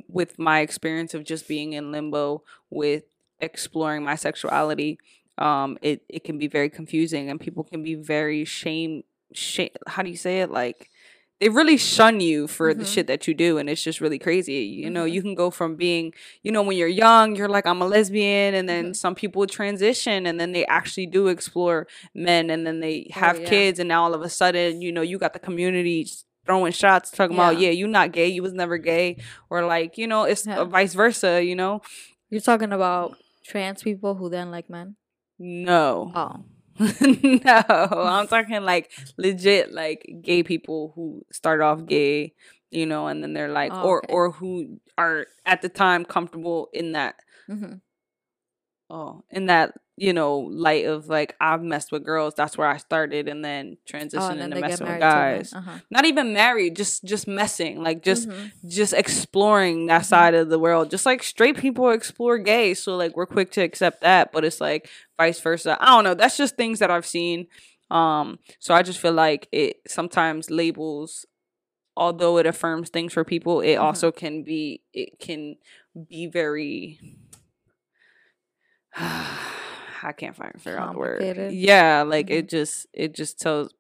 with 0.08 0.40
my 0.40 0.62
experience 0.62 1.14
of 1.14 1.24
just 1.24 1.48
being 1.48 1.74
in 1.74 1.92
limbo 1.92 2.44
with 2.70 3.04
exploring 3.40 4.04
my 4.04 4.16
sexuality, 4.16 5.00
um, 5.38 5.78
it 5.82 6.04
it 6.10 6.24
can 6.24 6.38
be 6.38 6.48
very 6.48 6.70
confusing 6.70 7.30
and 7.30 7.40
people 7.40 7.64
can 7.64 7.84
be 7.84 7.96
very 7.96 8.46
shame 8.46 9.04
shame. 9.34 9.72
How 9.88 10.04
do 10.04 10.10
you 10.10 10.18
say 10.18 10.42
it? 10.42 10.52
Like 10.52 10.90
they 11.40 11.50
really 11.50 11.78
shun 11.78 12.20
you 12.20 12.48
for 12.48 12.74
the 12.74 12.84
Mhm. 12.84 12.94
shit 12.94 13.08
that 13.08 13.28
you 13.28 13.34
do, 13.34 13.58
and 13.58 13.70
it's 13.70 13.84
just 13.84 14.02
really 14.02 14.20
crazy. 14.20 14.56
You 14.84 14.90
know, 14.90 15.06
Mhm. 15.06 15.12
you 15.14 15.22
can 15.22 15.36
go 15.36 15.50
from 15.50 15.76
being, 15.76 16.14
you 16.44 16.52
know, 16.52 16.62
when 16.62 16.76
you're 16.78 16.88
young, 16.88 17.36
you're 17.36 17.48
like 17.50 17.66
I'm 17.66 17.82
a 17.82 17.88
lesbian, 17.88 18.54
and 18.56 18.68
then 18.68 18.92
Mhm. 18.92 18.96
some 18.96 19.16
people 19.16 19.46
transition, 19.48 20.26
and 20.26 20.40
then 20.40 20.52
they 20.52 20.66
actually 20.66 21.06
do 21.08 21.28
explore 21.28 21.88
men, 22.14 22.50
and 22.50 22.66
then 22.68 22.80
they 22.82 23.08
have 23.12 23.38
Oh, 23.38 23.42
yeah. 23.42 23.50
kids, 23.50 23.80
and 23.80 23.88
now 23.88 24.04
all 24.04 24.14
of 24.14 24.22
a 24.22 24.30
sudden, 24.30 24.82
you 24.82 24.92
know, 24.92 25.02
you 25.02 25.18
got 25.18 25.34
the 25.34 25.40
community 25.40 26.08
throwing 26.46 26.72
shots 26.74 27.12
talking 27.12 27.36
about 27.36 27.60
Yeah. 27.60 27.68
yeah 27.70 27.74
you 27.74 27.88
not 27.88 28.12
gay 28.12 28.26
you 28.28 28.42
was 28.42 28.54
never 28.54 28.80
gay 28.80 29.16
or 29.52 29.64
like 29.66 30.00
you 30.00 30.08
know 30.08 30.24
it's 30.24 30.48
Yeah. 30.48 30.64
vice 30.64 30.96
versa 30.96 31.44
you 31.44 31.54
know 31.56 31.80
You're 32.32 32.42
talking 32.42 32.74
about 32.74 33.18
trans 33.46 33.84
people 33.84 34.16
who 34.16 34.30
then 34.30 34.50
like 34.50 34.68
men? 34.68 34.96
No. 35.38 36.12
Oh. 36.16 36.44
no, 37.02 37.64
I'm 37.68 38.28
talking 38.28 38.64
like 38.64 38.92
legit 39.18 39.74
like 39.74 40.10
gay 40.22 40.44
people 40.44 40.94
who 40.96 41.26
start 41.32 41.62
off 41.62 41.86
gay, 41.86 42.34
you 42.72 42.86
know, 42.86 43.08
and 43.08 43.22
then 43.24 43.34
they're 43.34 43.52
like 43.52 43.74
Oh, 43.74 43.82
or 43.82 44.04
okay. 44.04 44.14
or 44.14 44.32
who 44.32 44.80
are 44.98 45.28
at 45.46 45.62
the 45.62 45.70
time 45.70 46.06
comfortable 46.06 46.70
in 46.74 46.94
that 46.94 47.16
hmm 47.48 47.74
oh, 48.90 49.24
in 49.30 49.46
that, 49.48 49.74
you 49.98 50.14
know, 50.14 50.38
light 50.40 50.86
of 50.86 51.08
like 51.10 51.36
I've 51.40 51.62
messed 51.62 51.92
with 51.92 52.04
girls, 52.06 52.34
that's 52.36 52.58
where 52.58 52.68
I 52.68 52.78
started 52.78 53.28
and 53.28 53.44
then 53.46 53.78
transitioned 53.88 54.20
Oh, 54.22 54.30
and 54.30 54.40
then 54.40 54.54
into 54.54 54.62
messing 54.62 54.88
with 54.88 54.96
to 54.96 55.00
guys. 55.00 55.54
Uh-huh. 55.54 55.78
Not 55.92 56.06
even 56.06 56.34
married, 56.34 56.76
just 56.76 57.04
just 57.04 57.28
messing, 57.28 57.84
like 57.84 58.04
just 58.04 58.28
Mhm. 58.30 58.52
just 58.68 58.94
exploring 58.94 59.88
that 59.88 60.06
side 60.06 60.34
of 60.36 60.50
the 60.50 60.60
world. 60.60 60.90
Just 60.90 61.06
like 61.06 61.22
straight 61.24 61.58
people 61.58 61.90
explore 61.92 62.38
gay. 62.38 62.74
So 62.74 62.96
like 62.96 63.16
we're 63.16 63.26
quick 63.26 63.52
to 63.52 63.62
accept 63.62 64.02
that, 64.02 64.32
but 64.32 64.44
it's 64.46 64.62
like 64.62 64.90
vice 65.18 65.40
versa. 65.40 65.78
I 65.80 65.88
don't 65.88 66.04
know. 66.04 66.14
That's 66.16 66.38
just 66.38 66.56
things 66.56 66.80
that 66.80 66.90
I've 66.92 67.06
seen. 67.06 67.48
Um, 67.92 68.40
so 68.60 68.74
I 68.74 68.84
just 68.84 69.00
feel 69.00 69.14
like 69.14 69.48
it 69.52 69.78
sometimes 69.88 70.50
labels 70.50 71.26
although 71.98 72.38
it 72.38 72.46
affirms 72.46 72.88
things 72.90 73.12
for 73.12 73.26
people, 73.26 73.60
it 73.60 73.76
Mhm. 73.76 73.82
also 73.82 74.10
can 74.10 74.42
be 74.44 74.82
it 74.94 75.20
can 75.20 75.58
be 76.08 76.28
very 76.28 76.98
I 80.04 80.12
can't 80.16 80.36
find 80.36 80.54
figure 80.62 80.80
out 80.80 80.94
the 80.94 81.00
word. 81.00 81.52
Yeah, 81.54 82.04
like 82.04 82.28
Mhm. 82.28 82.32
it 82.40 82.50
just 82.50 82.88
it 82.94 83.14
just 83.16 83.40
tells 83.40 83.74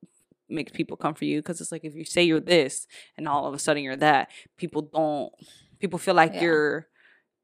makes 0.49 0.71
people 0.71 0.97
come 0.97 1.13
for 1.13 1.25
you 1.25 1.39
because 1.39 1.61
it's 1.61 1.71
like 1.71 1.83
if 1.85 1.93
you 1.95 2.03
say 2.03 2.23
you're 2.23 2.39
this 2.39 2.87
and 3.17 3.27
all 3.27 3.45
of 3.45 3.53
a 3.53 3.59
sudden 3.59 3.83
you're 3.83 3.95
that, 3.97 4.29
people 4.57 4.81
don't 4.81 5.31
people 5.79 5.99
feel 5.99 6.15
like 6.15 6.33
Yeah. 6.33 6.41
you're 6.41 6.87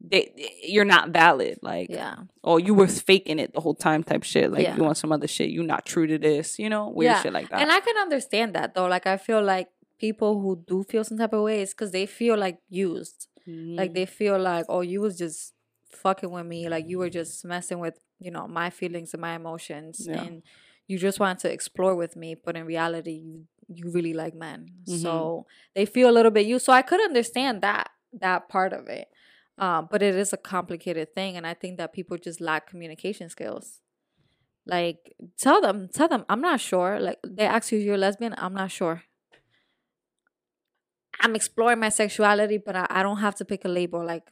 they 0.02 0.32
you're 0.64 0.86
not 0.86 1.10
valid. 1.10 1.60
Like 1.62 1.90
Yeah. 1.90 2.16
oh 2.44 2.58
you 2.58 2.74
were 2.74 2.88
faking 2.88 3.40
it 3.40 3.54
the 3.54 3.62
whole 3.62 3.76
time 3.76 4.04
type 4.04 4.24
shit. 4.24 4.52
Like 4.52 4.64
Yeah. 4.64 4.76
you 4.76 4.84
want 4.84 4.98
some 4.98 5.12
other 5.12 5.28
shit. 5.28 5.50
you're 5.52 5.64
not 5.64 5.86
true 5.86 6.08
to 6.08 6.18
this. 6.18 6.60
You 6.60 6.70
know 6.70 6.90
weird 6.90 7.12
Yeah, 7.12 7.22
shit 7.22 7.34
like 7.34 7.50
that. 7.50 7.62
And 7.62 7.72
I 7.72 7.80
can 7.80 7.98
understand 7.98 8.54
that 8.56 8.74
though. 8.74 8.88
Like 8.88 9.08
I 9.08 9.18
feel 9.18 9.42
like 9.42 9.70
people 10.00 10.42
who 10.42 10.62
do 10.68 10.84
feel 10.84 11.04
some 11.04 11.18
type 11.18 11.32
of 11.34 11.42
way 11.44 11.62
is 11.62 11.72
because 11.72 11.92
they 11.92 12.06
feel 12.06 12.38
like 12.38 12.58
used. 12.70 13.28
Like 13.48 13.92
Mm. 13.92 13.94
they 13.94 14.06
feel 14.08 14.38
like, 14.40 14.66
oh, 14.70 14.82
you 14.82 15.00
was 15.02 15.18
just 15.18 15.54
fucking 15.96 16.30
with 16.30 16.46
me. 16.46 16.70
Like 16.70 16.88
you 16.88 17.00
were 17.00 17.10
just 17.10 17.46
messing 17.46 17.80
with, 17.80 17.98
you 18.20 18.32
know, 18.32 18.48
my 18.48 18.70
feelings 18.70 19.14
and 19.14 19.22
my 19.22 19.36
emotions. 19.36 20.06
Yeah. 20.08 20.22
And 20.22 20.44
you 20.88 20.98
just 21.00 21.20
wanted 21.20 21.40
to 21.40 21.52
explore 21.52 21.96
with 21.96 22.16
me. 22.16 22.36
But 22.36 22.56
in 22.56 22.66
reality, 22.66 23.12
you 23.12 23.46
you 23.68 23.90
really 23.92 24.14
like 24.14 24.36
men. 24.36 24.68
Mhm. 24.88 25.02
So 25.02 25.48
they 25.74 25.86
feel 25.88 26.10
a 26.10 26.14
little 26.14 26.32
bit 26.32 26.46
used. 26.46 26.66
So 26.66 26.74
I 26.74 26.84
could 26.84 27.02
understand 27.02 27.62
that 27.64 27.90
that 28.14 28.48
part 28.48 28.74
of 28.74 28.88
it. 28.88 29.08
Um, 29.58 29.88
but 29.90 30.04
it 30.04 30.16
is 30.16 30.34
a 30.34 30.38
complicated 30.38 31.16
thing, 31.16 31.38
and 31.38 31.48
I 31.48 31.54
think 31.54 31.78
that 31.78 31.94
people 31.94 32.18
just 32.18 32.42
lack 32.42 32.68
communication 32.70 33.30
skills. 33.30 33.82
Like 34.68 35.14
tell 35.38 35.62
them, 35.62 35.90
tell 35.94 36.08
them, 36.08 36.26
I'm 36.28 36.42
not 36.42 36.60
sure. 36.60 37.00
Like 37.00 37.20
they 37.26 37.46
ask 37.46 37.72
you, 37.72 37.80
you're 37.80 37.96
a 37.96 37.98
lesbian. 37.98 38.36
I'm 38.38 38.54
not 38.54 38.72
sure. 38.72 39.04
I'm 41.22 41.36
exploring 41.36 41.80
my 41.80 41.90
sexuality, 41.90 42.58
but 42.58 42.76
I, 42.76 42.86
I 42.90 43.04
don't 43.04 43.18
have 43.18 43.36
to 43.36 43.46
pick 43.46 43.66
a 43.66 43.70
label. 43.70 44.04
Like 44.06 44.30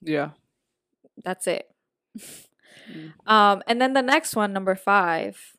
yeah. 0.00 0.30
That's 1.22 1.46
it. 1.46 1.70
Mm. 2.18 3.12
Um, 3.26 3.62
and 3.66 3.80
then 3.80 3.92
the 3.92 4.02
next 4.02 4.36
one, 4.36 4.52
number 4.52 4.74
five, 4.74 5.56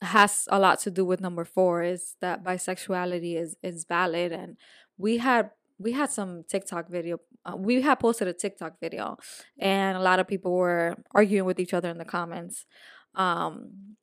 has 0.00 0.48
a 0.50 0.58
lot 0.58 0.80
to 0.80 0.90
do 0.90 1.04
with 1.04 1.20
number 1.20 1.44
four. 1.44 1.82
Is 1.82 2.16
that 2.20 2.44
bisexuality 2.44 3.40
is 3.40 3.56
is 3.62 3.84
valid, 3.84 4.32
and 4.32 4.56
we 4.98 5.18
had 5.18 5.50
we 5.78 5.92
had 5.92 6.10
some 6.10 6.44
TikTok 6.48 6.88
video. 6.88 7.18
Uh, 7.44 7.56
we 7.56 7.80
had 7.82 7.98
posted 8.00 8.28
a 8.28 8.32
TikTok 8.32 8.78
video, 8.80 9.16
and 9.58 9.96
a 9.96 10.00
lot 10.00 10.18
of 10.18 10.28
people 10.28 10.52
were 10.52 10.96
arguing 11.12 11.44
with 11.44 11.60
each 11.60 11.74
other 11.74 11.88
in 11.88 11.98
the 11.98 12.04
comments, 12.04 12.66
um, 13.14 13.96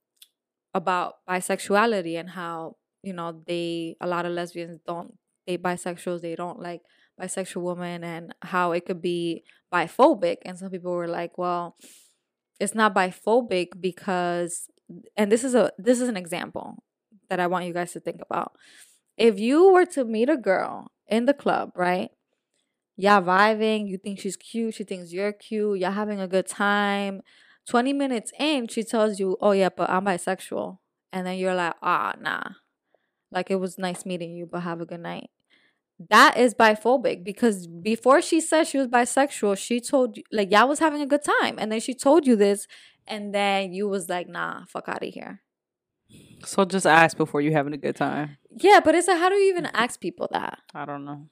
about 0.73 1.15
bisexuality 1.28 2.19
and 2.19 2.30
how 2.30 2.75
you 3.04 3.13
know 3.13 3.41
they 3.47 3.95
a 4.02 4.08
lot 4.08 4.25
of 4.25 4.32
lesbians 4.32 4.80
don't 4.86 5.17
date 5.47 5.62
bisexuals. 5.62 6.21
They 6.21 6.36
don't 6.36 6.62
like 6.62 6.82
bisexual 7.19 7.62
woman 7.62 8.03
and 8.03 8.34
how 8.41 8.71
it 8.71 8.86
could 8.86 9.01
be 9.01 9.43
biphobic. 9.73 10.38
And 10.45 10.58
some 10.58 10.69
people 10.69 10.91
were 10.91 11.08
like, 11.08 11.38
well, 11.38 11.75
it's 12.60 12.75
not 12.75 12.95
biphobic 12.95 13.79
because 13.79 14.69
and 15.15 15.32
this 15.32 15.43
is 15.43 15.55
a 15.55 15.71
this 15.77 16.01
is 16.01 16.10
an 16.10 16.17
example 16.17 16.84
that 17.29 17.39
I 17.39 17.47
want 17.47 17.65
you 17.65 17.73
guys 17.73 17.93
to 17.93 17.99
think 17.99 18.21
about. 18.21 18.53
If 19.17 19.39
you 19.39 19.71
were 19.71 19.86
to 19.88 20.03
meet 20.03 20.29
a 20.29 20.38
girl 20.38 20.91
in 21.08 21.25
the 21.25 21.34
club, 21.34 21.71
right? 21.75 22.10
Y'all 22.95 23.21
vibing, 23.21 23.88
you 23.88 23.97
think 23.97 24.19
she's 24.19 24.36
cute, 24.36 24.75
she 24.75 24.84
thinks 24.84 25.13
you're 25.13 25.32
cute, 25.32 25.79
y'all 25.79 25.91
having 25.91 26.19
a 26.19 26.27
good 26.27 26.47
time. 26.47 27.21
20 27.67 27.93
minutes 27.93 28.32
in, 28.39 28.67
she 28.67 28.84
tells 28.84 29.19
you, 29.19 29.38
Oh 29.41 29.51
yeah, 29.51 29.69
but 29.69 29.89
I'm 29.89 30.05
bisexual. 30.05 30.79
And 31.13 31.25
then 31.25 31.38
you're 31.38 31.55
like, 31.55 31.75
ah, 31.82 32.13
nah. 32.19 32.43
Like 33.32 33.51
it 33.51 33.60
was 33.60 33.77
nice 33.77 34.05
meeting 34.05 34.32
you, 34.32 34.47
but 34.47 34.62
have 34.62 34.82
a 34.82 34.86
good 34.86 35.01
night 35.01 35.29
that 36.09 36.38
is 36.38 36.53
biphobic 36.53 37.23
because 37.23 37.67
before 37.67 38.21
she 38.21 38.39
said 38.39 38.67
she 38.67 38.77
was 38.77 38.88
bisexual, 38.88 39.57
she 39.57 39.81
told 39.81 40.17
you 40.17 40.23
like 40.31 40.51
y'all 40.51 40.67
was 40.67 40.79
having 40.79 41.01
a 41.01 41.05
good 41.05 41.23
time, 41.23 41.55
and 41.57 41.71
then 41.71 41.79
she 41.81 41.93
told 41.93 42.25
you 42.25 42.35
this, 42.35 42.67
and 43.05 43.33
then 43.35 43.73
you 43.73 43.89
was 43.89 44.07
like, 44.07 44.29
"Nah, 44.29 44.65
fuck 44.65 44.88
out 44.88 45.03
of 45.03 45.13
here." 45.13 45.41
So 46.45 46.63
just 46.65 46.88
ask 46.88 47.17
before 47.17 47.41
you 47.41 47.51
having 47.51 47.73
a 47.73 47.77
good 47.77 47.95
time. 47.95 48.38
Yeah, 48.55 48.79
but 48.79 48.95
it's 48.95 49.07
like, 49.07 49.19
how 49.19 49.29
do 49.29 49.35
you 49.35 49.49
even 49.49 49.65
ask 49.67 49.99
people 49.99 50.29
that? 50.31 50.59
I 50.73 50.85
don't 50.85 51.03
know. 51.03 51.27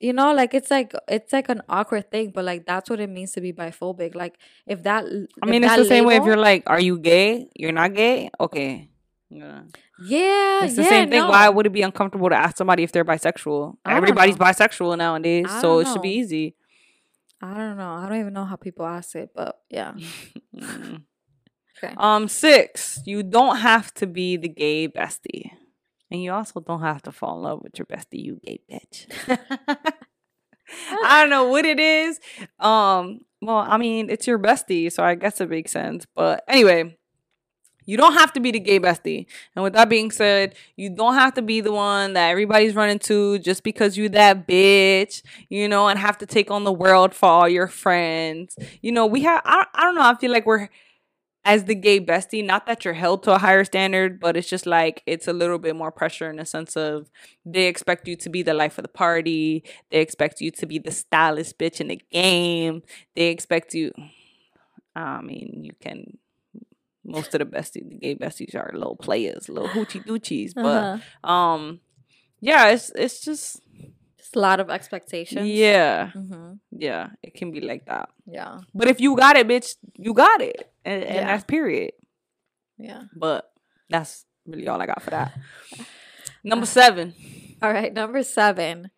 You 0.00 0.14
know, 0.14 0.32
like 0.32 0.54
it's 0.54 0.70
like 0.70 0.92
it's 1.08 1.32
like 1.32 1.48
an 1.48 1.62
awkward 1.68 2.10
thing, 2.10 2.32
but 2.34 2.44
like 2.44 2.66
that's 2.66 2.88
what 2.88 3.00
it 3.00 3.10
means 3.10 3.32
to 3.32 3.40
be 3.40 3.52
biphobic. 3.52 4.14
Like 4.14 4.38
if 4.66 4.82
that, 4.82 5.04
I 5.42 5.46
mean, 5.46 5.62
it's 5.62 5.76
the 5.76 5.84
same 5.84 6.06
way 6.06 6.16
if 6.16 6.24
you're 6.24 6.38
like, 6.38 6.64
are 6.66 6.80
you 6.80 6.98
gay? 6.98 7.48
You're 7.54 7.72
not 7.72 7.94
gay? 7.94 8.30
Okay. 8.40 8.88
Yeah. 9.30 9.62
yeah, 10.04 10.64
It's 10.64 10.74
the 10.76 10.82
yeah, 10.82 10.88
same 10.88 11.10
thing. 11.10 11.20
no. 11.20 11.28
Why 11.30 11.48
would 11.48 11.64
it 11.66 11.70
be 11.72 11.82
uncomfortable 11.82 12.28
to 12.28 12.34
ask 12.36 12.56
somebody 12.56 12.82
if 12.82 12.90
they're 12.92 13.04
bisexual? 13.04 13.76
Everybody's 13.86 14.38
know. 14.38 14.44
bisexual 14.44 14.98
nowadays, 14.98 15.46
so 15.60 15.80
don't 15.80 15.86
it 15.86 15.92
should 15.92 16.02
be 16.02 16.10
easy. 16.14 16.56
I 17.40 17.54
don't 17.54 17.76
know. 17.76 17.92
I 17.92 18.08
don't 18.08 18.18
even 18.20 18.32
know 18.32 18.44
how 18.44 18.56
people 18.56 18.84
ask 18.84 19.14
it, 19.14 19.30
but 19.34 19.56
yeah. 19.70 19.92
Mm. 20.54 21.04
Okay. 21.82 21.94
Um, 21.96 22.28
six, 22.28 23.00
you 23.06 23.22
don't 23.22 23.56
have 23.58 23.94
to 23.94 24.06
be 24.06 24.36
the 24.36 24.48
gay 24.50 24.86
bestie. 24.88 25.50
And 26.10 26.22
you 26.22 26.32
also 26.32 26.60
don't 26.60 26.82
have 26.82 27.00
to 27.04 27.12
fall 27.12 27.36
in 27.38 27.42
love 27.44 27.60
with 27.62 27.78
your 27.78 27.86
bestie, 27.86 28.22
you 28.22 28.38
gay 28.44 28.60
bitch. 28.70 29.06
I 31.02 31.20
don't 31.22 31.30
know 31.30 31.44
what 31.48 31.64
it 31.64 31.80
is. 31.80 32.20
Um, 32.58 33.20
well, 33.40 33.58
I 33.58 33.78
mean, 33.78 34.10
it's 34.10 34.26
your 34.26 34.38
bestie, 34.38 34.92
so 34.92 35.02
I 35.02 35.14
guess 35.14 35.40
it 35.40 35.48
makes 35.48 35.72
sense. 35.72 36.06
But 36.14 36.44
anyway, 36.46 36.98
you 37.90 37.96
don't 37.96 38.12
have 38.12 38.32
to 38.34 38.40
be 38.40 38.52
the 38.52 38.60
gay 38.60 38.78
bestie. 38.78 39.26
And 39.56 39.64
with 39.64 39.72
that 39.72 39.88
being 39.88 40.12
said, 40.12 40.54
you 40.76 40.90
don't 40.90 41.14
have 41.14 41.34
to 41.34 41.42
be 41.42 41.60
the 41.60 41.72
one 41.72 42.12
that 42.12 42.30
everybody's 42.30 42.76
running 42.76 43.00
to 43.00 43.40
just 43.40 43.64
because 43.64 43.98
you're 43.98 44.08
that 44.10 44.46
bitch, 44.46 45.22
you 45.48 45.68
know, 45.68 45.88
and 45.88 45.98
have 45.98 46.16
to 46.18 46.26
take 46.26 46.52
on 46.52 46.62
the 46.62 46.72
world 46.72 47.14
for 47.14 47.28
all 47.28 47.48
your 47.48 47.66
friends. 47.66 48.56
You 48.80 48.92
know, 48.92 49.06
we 49.06 49.22
have 49.22 49.42
I, 49.44 49.66
I 49.74 49.82
don't 49.82 49.96
know, 49.96 50.02
I 50.02 50.14
feel 50.14 50.30
like 50.30 50.46
we're 50.46 50.68
as 51.44 51.64
the 51.64 51.74
gay 51.74 51.98
bestie, 51.98 52.44
not 52.44 52.66
that 52.66 52.84
you're 52.84 52.94
held 52.94 53.24
to 53.24 53.32
a 53.32 53.38
higher 53.38 53.64
standard, 53.64 54.20
but 54.20 54.36
it's 54.36 54.48
just 54.48 54.66
like 54.66 55.02
it's 55.04 55.26
a 55.26 55.32
little 55.32 55.58
bit 55.58 55.74
more 55.74 55.90
pressure 55.90 56.30
in 56.30 56.36
the 56.36 56.46
sense 56.46 56.76
of 56.76 57.10
they 57.44 57.66
expect 57.66 58.06
you 58.06 58.14
to 58.14 58.28
be 58.28 58.44
the 58.44 58.54
life 58.54 58.78
of 58.78 58.82
the 58.82 58.88
party. 58.88 59.64
They 59.90 60.00
expect 60.00 60.40
you 60.40 60.52
to 60.52 60.66
be 60.66 60.78
the 60.78 60.92
stylist 60.92 61.58
bitch 61.58 61.80
in 61.80 61.88
the 61.88 62.00
game. 62.12 62.82
They 63.16 63.30
expect 63.30 63.74
you. 63.74 63.90
I 64.94 65.22
mean, 65.22 65.62
you 65.64 65.72
can. 65.80 66.18
Most 67.04 67.34
of 67.34 67.38
the 67.40 67.46
besties, 67.46 67.88
the 67.88 67.96
gay 67.96 68.14
besties, 68.14 68.54
are 68.54 68.70
little 68.74 68.96
players, 68.96 69.48
little 69.48 69.68
hoochie 69.68 70.04
doochies. 70.04 70.52
But 70.54 70.64
Uh-huh. 70.84 71.30
um, 71.30 71.80
yeah, 72.40 72.68
it's 72.70 72.90
it's 72.94 73.20
just 73.20 73.60
Just 74.18 74.36
a 74.36 74.40
lot 74.40 74.60
of 74.60 74.68
expectations. 74.70 75.48
yeah, 75.48 76.10
hmm 76.12 76.52
yeah. 76.70 77.08
It 77.22 77.34
can 77.34 77.50
be 77.52 77.60
like 77.60 77.86
that. 77.86 78.10
Yeah. 78.26 78.60
But 78.74 78.88
if 78.88 79.00
you 79.00 79.16
got 79.16 79.36
it, 79.36 79.48
bitch, 79.48 79.76
you 79.96 80.12
got 80.14 80.40
it, 80.42 80.70
and, 80.84 81.02
and 81.04 81.14
Yeah. 81.14 81.26
that's 81.26 81.44
period. 81.44 81.92
Yeah. 82.78 83.04
But 83.16 83.50
that's 83.88 84.24
really 84.46 84.68
all 84.68 84.80
I 84.80 84.86
got 84.86 85.02
for 85.02 85.10
that. 85.10 85.32
Number 86.44 86.66
seven. 86.66 87.14
All 87.62 87.70
right, 87.72 87.92
number 87.92 88.22
seven. 88.22 88.90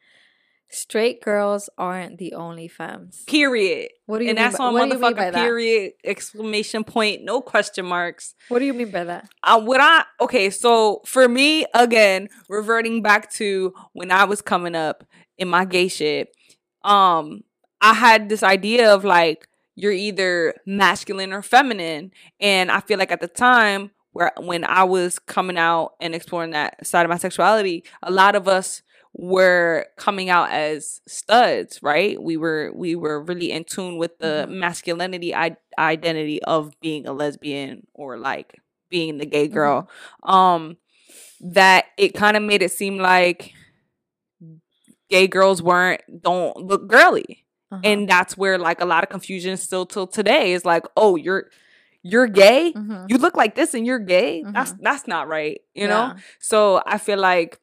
Straight 0.74 1.20
girls 1.20 1.68
aren't 1.76 2.16
the 2.16 2.32
only 2.32 2.66
femmes. 2.66 3.24
Period. 3.26 3.90
What 4.06 4.18
do 4.18 4.24
you 4.24 4.30
and 4.30 4.38
mean 4.38 4.44
that's 4.44 4.56
by, 4.56 4.64
on 4.64 4.72
what 4.72 4.80
do 4.80 4.86
you 4.86 4.92
mean 4.94 5.00
by 5.00 5.12
motherfucking 5.12 5.32
that? 5.32 5.34
period 5.34 5.92
exclamation 6.02 6.82
point, 6.82 7.24
no 7.24 7.42
question 7.42 7.84
marks. 7.84 8.34
What 8.48 8.60
do 8.60 8.64
you 8.64 8.72
mean 8.72 8.90
by 8.90 9.04
that? 9.04 9.28
Uh, 9.42 9.60
what 9.60 9.80
I 9.82 10.04
okay, 10.22 10.48
so 10.48 11.02
for 11.04 11.28
me, 11.28 11.66
again, 11.74 12.28
reverting 12.48 13.02
back 13.02 13.30
to 13.32 13.74
when 13.92 14.10
I 14.10 14.24
was 14.24 14.40
coming 14.40 14.74
up 14.74 15.04
in 15.36 15.48
my 15.48 15.66
gay 15.66 15.88
shit, 15.88 16.34
um, 16.84 17.44
I 17.82 17.92
had 17.92 18.30
this 18.30 18.42
idea 18.42 18.94
of 18.94 19.04
like 19.04 19.48
you're 19.74 19.92
either 19.92 20.54
masculine 20.64 21.34
or 21.34 21.42
feminine, 21.42 22.12
and 22.40 22.70
I 22.70 22.80
feel 22.80 22.98
like 22.98 23.12
at 23.12 23.20
the 23.20 23.28
time 23.28 23.90
where 24.12 24.32
when 24.38 24.64
I 24.64 24.84
was 24.84 25.18
coming 25.18 25.58
out 25.58 25.92
and 26.00 26.14
exploring 26.14 26.52
that 26.52 26.86
side 26.86 27.04
of 27.04 27.10
my 27.10 27.18
sexuality, 27.18 27.84
a 28.02 28.10
lot 28.10 28.34
of 28.34 28.48
us 28.48 28.82
were 29.14 29.86
coming 29.96 30.30
out 30.30 30.50
as 30.50 31.00
studs, 31.06 31.80
right? 31.82 32.20
We 32.22 32.36
were 32.36 32.72
we 32.74 32.94
were 32.96 33.22
really 33.22 33.50
in 33.52 33.64
tune 33.64 33.96
with 33.98 34.18
the 34.18 34.46
Mhm. 34.48 34.58
masculinity 34.58 35.34
I- 35.34 35.56
identity 35.78 36.42
of 36.44 36.78
being 36.80 37.06
a 37.06 37.12
lesbian 37.12 37.86
or 37.94 38.16
like 38.18 38.60
being 38.90 39.18
the 39.18 39.26
gay 39.26 39.48
girl. 39.48 39.88
Um 40.22 40.76
that 41.40 41.86
it 41.98 42.14
kind 42.14 42.36
of 42.36 42.42
made 42.42 42.62
it 42.62 42.70
seem 42.72 42.98
like 42.98 43.52
gay 45.10 45.26
girls 45.26 45.62
weren't 45.62 46.00
don't 46.22 46.56
look 46.56 46.86
girly 46.88 47.44
Uh-huh. 47.70 47.80
and 47.84 48.08
that's 48.08 48.36
where 48.36 48.58
like 48.58 48.80
a 48.80 48.84
lot 48.84 49.02
of 49.04 49.10
confusion 49.10 49.56
still 49.56 49.86
till 49.86 50.06
today 50.06 50.52
is 50.52 50.64
like 50.64 50.84
oh 50.96 51.16
you're 51.16 51.46
you're 52.02 52.26
gay 52.26 52.72
Mhm. 52.72 53.08
you 53.10 53.18
look 53.18 53.36
like 53.36 53.54
this 53.54 53.74
and 53.74 53.86
you're 53.86 53.98
gay 53.98 54.44
that's 54.52 54.72
Mhm. 54.72 54.78
that's 54.82 55.06
not 55.06 55.28
right 55.28 55.60
you 55.74 55.86
know 55.88 56.12
so 56.40 56.82
i 56.86 56.98
feel 56.98 57.18
like 57.18 57.58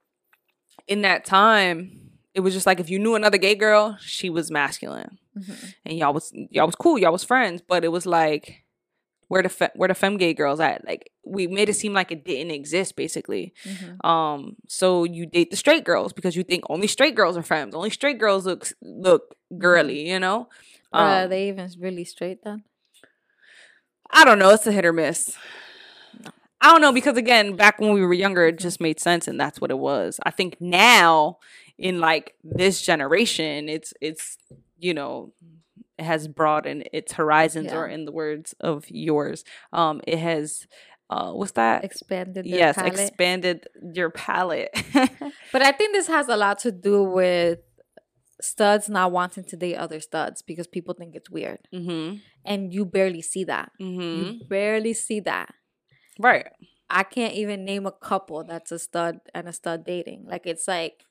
in 0.89 1.01
that 1.03 1.23
time 1.25 1.77
it 2.33 2.41
was 2.41 2.53
just 2.53 2.65
like 2.65 2.79
if 2.79 2.89
you 2.89 2.99
knew 2.99 3.15
another 3.15 3.37
gay 3.37 3.55
girl 3.55 3.97
she 4.01 4.29
was 4.29 4.51
masculine 4.51 5.17
Mhm. 5.37 5.73
and 5.85 5.97
y'all 5.97 6.13
was 6.13 6.31
y'all 6.51 6.65
was 6.65 6.75
cool 6.75 6.97
y'all 6.99 7.11
was 7.13 7.23
friends 7.23 7.61
but 7.65 7.83
it 7.85 7.89
was 7.89 8.05
like 8.05 8.63
where 9.29 9.43
the 9.43 9.49
fe- 9.49 9.69
where 9.75 9.87
the 9.87 9.93
femme 9.95 10.17
gay 10.17 10.33
girls 10.33 10.59
at 10.59 10.83
like 10.85 11.11
we 11.23 11.45
made 11.47 11.69
it 11.69 11.75
seem 11.75 11.93
like 11.93 12.11
it 12.11 12.25
didn't 12.25 12.51
exist 12.51 12.95
basically 12.95 13.53
Mhm. 13.63 14.03
um, 14.03 14.55
so 14.67 15.03
you 15.03 15.25
date 15.27 15.51
the 15.51 15.57
straight 15.57 15.83
girls 15.85 16.11
because 16.13 16.35
you 16.35 16.43
think 16.43 16.63
only 16.69 16.87
straight 16.87 17.15
girls 17.15 17.37
are 17.37 17.43
femmes. 17.43 17.75
Only 17.75 17.91
straight 17.91 18.17
girls 18.17 18.45
look 18.47 18.67
look 18.81 19.35
girly, 19.57 20.09
you 20.09 20.19
know. 20.19 20.49
Or 20.91 20.99
are 21.01 21.23
Um, 21.25 21.29
they 21.29 21.47
even 21.49 21.69
really 21.79 22.03
straight 22.05 22.39
then? 22.43 22.63
I 24.11 24.25
don't 24.25 24.39
know. 24.39 24.49
It's 24.49 24.65
a 24.65 24.71
hit 24.71 24.85
or 24.85 24.93
miss. 24.93 25.37
I 26.61 26.71
don't 26.71 26.81
know 26.81 26.91
because 26.91 27.17
again, 27.17 27.55
back 27.55 27.79
when 27.79 27.93
we 27.93 28.01
were 28.01 28.13
younger, 28.13 28.47
it 28.47 28.59
just 28.59 28.81
made 28.81 28.99
sense, 28.99 29.27
and 29.27 29.39
that's 29.39 29.61
what 29.61 29.71
it 29.71 29.77
was. 29.79 30.19
I 30.23 30.31
think 30.31 30.57
now, 30.59 31.39
in 31.77 31.99
like 31.99 32.35
this 32.43 32.81
generation, 32.81 33.69
it's 33.69 33.93
it's 34.01 34.37
you 34.77 34.93
know 34.93 35.33
it 35.97 36.03
has 36.03 36.27
broadened 36.27 36.89
its 36.91 37.13
horizons, 37.13 37.71
or 37.71 37.87
in 37.87 38.05
the 38.05 38.11
words 38.11 38.53
of 38.59 38.85
yours, 38.89 39.43
um, 39.73 40.01
it 40.05 40.19
has. 40.19 40.67
Uh, 41.11 41.31
what's 41.31 41.53
that? 41.53 41.83
Expanded 41.83 42.45
yes, 42.45 42.75
palette. 42.75 42.93
expanded 42.93 43.67
your 43.95 44.11
palette. 44.11 44.69
But 45.51 45.63
I 45.63 45.71
think 45.71 45.93
this 45.93 46.05
has 46.05 46.27
a 46.29 46.37
lot 46.37 46.59
to 46.59 46.71
do 46.71 47.01
with 47.01 47.57
studs 48.41 48.89
not 48.89 49.11
wanting 49.11 49.43
to 49.45 49.57
date 49.57 49.75
other 49.75 49.99
studs 49.99 50.41
because 50.41 50.67
people 50.67 50.93
think 50.93 51.15
it's 51.15 51.29
weird. 51.29 51.59
mm-hmm. 51.73 52.17
And 52.45 52.73
you 52.73 52.85
barely 52.85 53.21
see 53.21 53.43
that. 53.45 53.71
Mm-hmm. 53.81 54.23
You 54.23 54.39
barely 54.47 54.93
see 54.93 55.19
that. 55.21 55.53
Right. 56.19 56.45
I 56.89 57.03
can't 57.03 57.33
even 57.33 57.65
name 57.65 57.85
a 57.85 57.91
couple 57.91 58.43
that's 58.43 58.71
a 58.71 58.77
stud 58.79 59.19
and 59.33 59.47
a 59.47 59.53
stud 59.53 59.85
dating. 59.85 60.25
Like 60.27 60.45
it's 60.45 60.67
like 60.67 61.03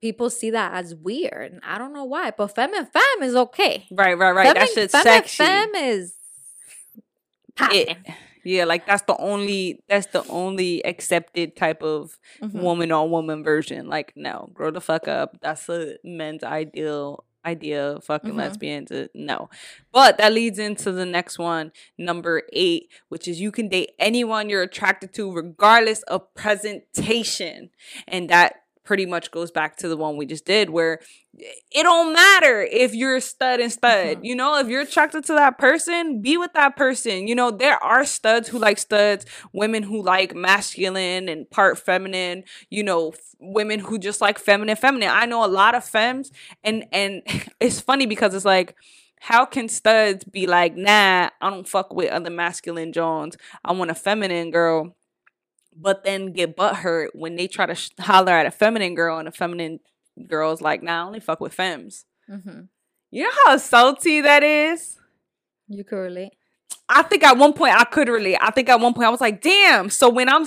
people 0.00 0.28
see 0.30 0.50
that 0.50 0.72
as 0.74 0.94
weird. 0.94 1.52
And 1.52 1.60
I 1.64 1.78
don't 1.78 1.92
know 1.92 2.04
why. 2.04 2.32
But 2.36 2.48
femme 2.54 2.74
and 2.74 2.88
femme 2.90 3.22
is 3.22 3.36
okay. 3.36 3.86
Right, 3.90 4.18
right, 4.18 4.32
right. 4.32 4.44
that 4.54 4.56
Femme- 4.68 4.74
shit's 4.74 4.92
femme 4.92 5.06
and 5.06 5.24
sexy. 5.24 5.36
Femme 5.44 5.74
is 5.74 6.14
It, 7.72 7.98
yeah, 8.44 8.64
like 8.64 8.86
that's 8.86 9.02
the 9.02 9.16
only 9.18 9.82
that's 9.88 10.06
the 10.06 10.24
only 10.28 10.82
accepted 10.86 11.56
type 11.56 11.82
of 11.82 12.18
Mhm. 12.42 12.62
woman 12.62 12.90
on 12.92 13.10
woman 13.10 13.44
version. 13.44 13.86
Like, 13.88 14.14
no, 14.16 14.48
grow 14.54 14.70
the 14.70 14.80
fuck 14.80 15.06
up. 15.08 15.36
That's 15.42 15.68
a 15.68 15.96
men's 16.02 16.42
ideal 16.42 17.24
idea 17.44 17.92
of 17.92 18.04
fucking 18.04 18.32
Mhm. 18.32 18.36
lesbians. 18.38 18.90
Uh, 18.90 19.06
No. 19.14 19.48
But 19.92 20.18
that 20.18 20.32
leads 20.32 20.58
into 20.58 20.92
the 20.92 21.06
next 21.06 21.38
one, 21.38 21.72
number 21.98 22.42
eight, 22.52 22.90
which 23.08 23.26
is 23.26 23.40
you 23.40 23.50
can 23.50 23.68
date 23.68 23.90
anyone 23.98 24.48
you're 24.48 24.62
attracted 24.62 25.12
to 25.14 25.32
regardless 25.32 26.02
of 26.04 26.32
presentation. 26.34 27.70
And 28.06 28.28
that 28.30 28.62
pretty 28.84 29.06
much 29.06 29.30
goes 29.30 29.50
back 29.50 29.76
to 29.76 29.88
the 29.88 29.96
one 29.96 30.16
we 30.16 30.26
just 30.26 30.44
did 30.44 30.70
where 30.70 31.00
it 31.38 31.82
don't 31.84 32.12
matter 32.12 32.62
if 32.62 32.94
you're 32.94 33.16
a 33.16 33.20
stud 33.20 33.60
and 33.60 33.72
stud. 33.72 34.18
Mhm. 34.18 34.24
You 34.24 34.34
know, 34.34 34.58
if 34.58 34.68
you're 34.68 34.82
attracted 34.82 35.24
to 35.26 35.34
that 35.34 35.58
person, 35.58 36.20
be 36.20 36.36
with 36.36 36.52
that 36.54 36.76
person. 36.76 37.28
You 37.28 37.34
know, 37.34 37.50
there 37.50 37.82
are 37.82 38.04
studs 38.04 38.48
who 38.48 38.58
like 38.58 38.78
studs, 38.78 39.24
women 39.52 39.84
who 39.84 40.02
like 40.02 40.34
masculine 40.34 41.28
and 41.28 41.48
part 41.50 41.78
feminine, 41.78 42.44
you 42.68 42.82
know, 42.82 43.10
f- 43.10 43.18
women 43.38 43.80
who 43.80 43.98
just 43.98 44.20
like 44.20 44.38
feminine 44.38 44.76
feminine. 44.76 45.10
I 45.10 45.26
know 45.26 45.44
a 45.44 45.46
lot 45.48 45.74
of 45.74 45.84
femmes 45.84 46.30
and 46.64 46.84
and 46.92 47.22
it's 47.60 47.80
funny 47.80 48.06
because 48.06 48.34
it's 48.34 48.44
like 48.44 48.74
how 49.20 49.44
can 49.44 49.68
studs 49.68 50.24
be 50.24 50.46
like, 50.46 50.76
nah, 50.76 51.28
I 51.40 51.50
don't 51.50 51.68
fuck 51.68 51.92
with 51.92 52.10
other 52.10 52.30
masculine 52.30 52.92
Jones. 52.92 53.36
I 53.64 53.72
want 53.72 53.90
a 53.90 53.94
feminine 53.94 54.50
girl, 54.50 54.96
but 55.76 56.04
then 56.04 56.32
get 56.32 56.56
butthurt 56.56 57.08
when 57.14 57.36
they 57.36 57.46
try 57.46 57.66
to 57.66 57.74
sh- 57.74 57.90
holler 57.98 58.32
at 58.32 58.46
a 58.46 58.50
feminine 58.50 58.94
girl 58.94 59.18
and 59.18 59.28
a 59.28 59.32
feminine 59.32 59.80
girl's 60.26 60.60
like, 60.60 60.82
nah, 60.82 61.02
I 61.02 61.06
only 61.06 61.20
fuck 61.20 61.40
with 61.40 61.54
femmes. 61.54 62.04
Mhm. 62.28 62.68
You 63.10 63.24
know 63.24 63.30
how 63.46 63.56
salty 63.56 64.20
that 64.20 64.42
is? 64.42 64.98
You 65.68 65.84
could 65.84 65.96
relate. 65.96 66.32
I 66.88 67.02
think 67.02 67.22
at 67.22 67.36
one 67.36 67.52
point 67.52 67.74
I 67.74 67.84
could 67.84 68.08
relate. 68.08 68.38
I 68.40 68.50
think 68.50 68.68
at 68.68 68.80
one 68.80 68.94
point 68.94 69.06
I 69.06 69.10
was 69.10 69.20
like, 69.20 69.40
damn. 69.40 69.90
So 69.90 70.08
when 70.08 70.28
I'm 70.28 70.44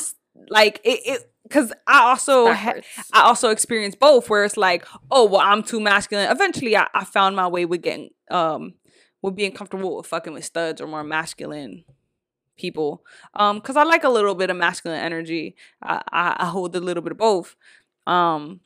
like, 0.49 0.79
it, 0.83 0.99
it 1.05 1.31
because 1.43 1.73
I 1.87 2.01
also 2.09 2.51
ha- 2.53 2.75
I 3.13 3.21
also 3.23 3.49
experienced 3.49 3.99
both, 3.99 4.29
where 4.29 4.43
it's 4.45 4.57
like, 4.57 4.85
oh 5.11 5.25
well, 5.25 5.41
I'm 5.41 5.63
too 5.63 5.79
masculine. 5.79 6.29
Eventually, 6.31 6.75
I, 6.77 6.87
I 6.93 7.03
found 7.05 7.35
my 7.35 7.47
way 7.47 7.65
with 7.65 7.81
getting 7.81 8.09
um 8.31 8.73
with 9.21 9.35
being 9.35 9.51
comfortable 9.53 9.97
with 9.97 10.07
fucking 10.07 10.33
with 10.33 10.45
studs 10.45 10.81
or 10.81 10.87
more 10.87 11.03
masculine 11.03 11.83
people. 12.57 13.03
Um, 13.33 13.57
because 13.57 13.75
I 13.77 13.83
like 13.83 14.03
a 14.03 14.09
little 14.09 14.35
bit 14.35 14.49
of 14.49 14.57
masculine 14.57 14.99
energy. 14.99 15.55
I, 15.81 16.01
I 16.11 16.35
I 16.39 16.45
hold 16.45 16.75
a 16.75 16.79
little 16.79 17.03
bit 17.03 17.11
of 17.13 17.17
both. 17.17 17.55
Um, 18.07 18.59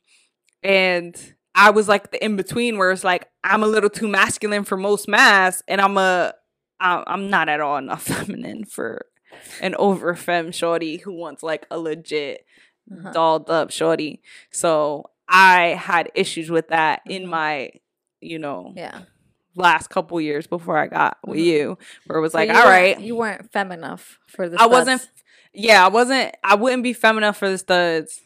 and 0.62 1.34
I 1.54 1.70
was 1.70 1.88
like 1.88 2.10
the 2.10 2.24
in 2.24 2.36
between, 2.36 2.78
where 2.78 2.90
it's 2.90 3.04
like 3.04 3.28
I'm 3.44 3.62
a 3.62 3.66
little 3.66 3.90
too 3.90 4.08
masculine 4.08 4.64
for 4.64 4.76
most 4.76 5.08
mass, 5.08 5.62
and 5.68 5.80
I'm 5.80 5.96
a 5.98 6.34
I- 6.80 7.04
I'm 7.06 7.30
not 7.30 7.48
at 7.48 7.60
all 7.60 7.76
enough 7.76 8.02
feminine 8.04 8.64
for 8.64 9.06
an 9.60 9.74
over 9.76 10.14
femme 10.14 10.52
shorty 10.52 10.98
who 10.98 11.12
wants 11.12 11.42
like 11.42 11.66
a 11.70 11.78
legit 11.78 12.44
Uh-huh. 12.90 13.12
dolled 13.12 13.50
up 13.50 13.70
shorty. 13.70 14.22
So 14.50 15.10
I 15.28 15.76
had 15.78 16.10
issues 16.14 16.50
with 16.50 16.68
that 16.68 17.02
in 17.06 17.24
Mhm. 17.24 17.28
my, 17.28 17.70
you 18.20 18.38
know, 18.38 18.72
Yeah. 18.76 19.02
Last 19.58 19.88
couple 19.90 20.20
years 20.20 20.46
before 20.46 20.78
I 20.78 20.86
got 20.86 21.18
with 21.26 21.38
Mhm. 21.38 21.44
you, 21.44 21.78
where 22.06 22.18
it 22.18 22.22
was 22.22 22.32
So 22.32 22.38
like, 22.38 22.50
all 22.50 22.64
weren't- 22.64 23.00
You 23.00 23.16
weren't 23.16 23.52
femme 23.52 23.72
enough 23.72 24.18
for 24.28 24.48
the 24.48 24.56
studs. 24.56 24.62
I 24.62 24.66
wasn't, 24.66 25.08
yeah, 25.52 25.84
I 25.84 25.88
wasn't, 25.88 26.34
I 26.44 26.54
wouldn't 26.54 26.82
be 26.82 26.92
femme 26.92 27.18
enough 27.18 27.36
for 27.36 27.48
the 27.50 27.58
studs. 27.58 28.20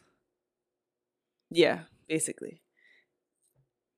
Yeah, 1.50 1.80
basically. 2.08 2.60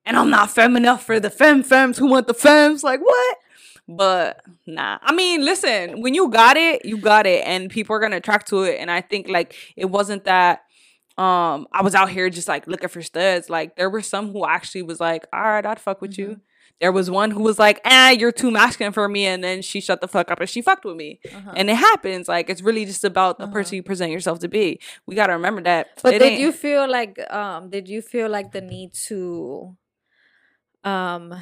And 0.07 0.17
I'm 0.17 0.31
not 0.31 0.51
femme 0.51 0.77
enough 0.77 1.05
for 1.05 1.19
the 1.19 1.31
femme 1.31 1.63
femmes 1.63 1.99
who 1.99 2.07
want 2.09 2.27
the 2.27 2.35
fems. 2.35 2.83
Like, 2.83 3.01
what? 3.01 3.37
But 3.89 4.41
nah. 4.67 4.99
I 5.03 5.15
mean, 5.15 5.45
listen, 5.45 6.01
when 6.03 6.15
you 6.15 6.29
got 6.29 6.57
it, 6.57 6.85
you 6.85 6.99
got 6.99 7.27
it. 7.27 7.43
And 7.47 7.71
people 7.71 7.95
are 7.97 8.01
gonna 8.01 8.17
attract 8.17 8.49
to 8.49 8.63
it. 8.65 8.79
And 8.81 8.91
I 8.91 9.01
think 9.01 9.29
like 9.29 9.55
it 9.77 9.87
wasn't 9.87 10.25
that 10.25 10.61
um 11.17 11.67
I 11.73 11.83
was 11.83 11.95
out 11.95 12.11
here 12.11 12.29
just 12.29 12.49
like 12.49 12.67
looking 12.67 12.89
for 12.89 13.03
studs. 13.03 13.49
Like 13.49 13.77
there 13.77 13.89
were 13.91 14.03
some 14.03 14.33
who 14.33 14.45
actually 14.47 14.83
was 14.83 15.01
like, 15.01 15.27
all 15.33 15.43
right, 15.43 15.65
I'd 15.65 15.81
fuck 15.81 16.01
with 16.03 16.19
you. 16.19 16.41
There 16.81 16.93
was 16.93 17.11
one 17.11 17.31
who 17.31 17.43
was 17.43 17.59
like, 17.59 17.81
ah, 17.85 18.11
you're 18.11 18.33
too 18.33 18.51
masculine 18.51 18.93
for 18.93 19.09
me, 19.09 19.27
and 19.27 19.43
then 19.43 19.63
she 19.63 19.81
shut 19.81 20.01
the 20.01 20.09
fuck 20.09 20.31
up 20.31 20.41
and 20.41 20.49
she 20.51 20.61
fucked 20.61 20.85
with 20.85 20.97
me. 20.97 21.21
Uh-huh. 21.33 21.53
And 21.57 21.71
it 21.71 21.77
happens. 21.77 22.29
Like 22.29 22.51
it's 22.51 22.63
really 22.63 22.85
just 22.85 23.05
about 23.05 23.39
the 23.39 23.45
Uh-huh. 23.45 23.53
person 23.53 23.77
you 23.77 23.83
present 23.83 24.11
yourself 24.13 24.41
to 24.41 24.49
be. 24.49 24.81
We 25.07 25.15
gotta 25.15 25.33
remember 25.35 25.63
that. 25.63 25.89
But 26.03 26.15
It 26.15 26.19
did 26.19 26.33
ain't- 26.33 26.41
you 26.41 26.53
feel 26.53 26.91
like 26.91 27.19
um 27.33 27.71
did 27.71 27.89
you 27.89 28.03
feel 28.03 28.29
like 28.29 28.53
the 28.53 28.61
need 28.61 28.93
to 29.09 29.77
um 30.83 31.35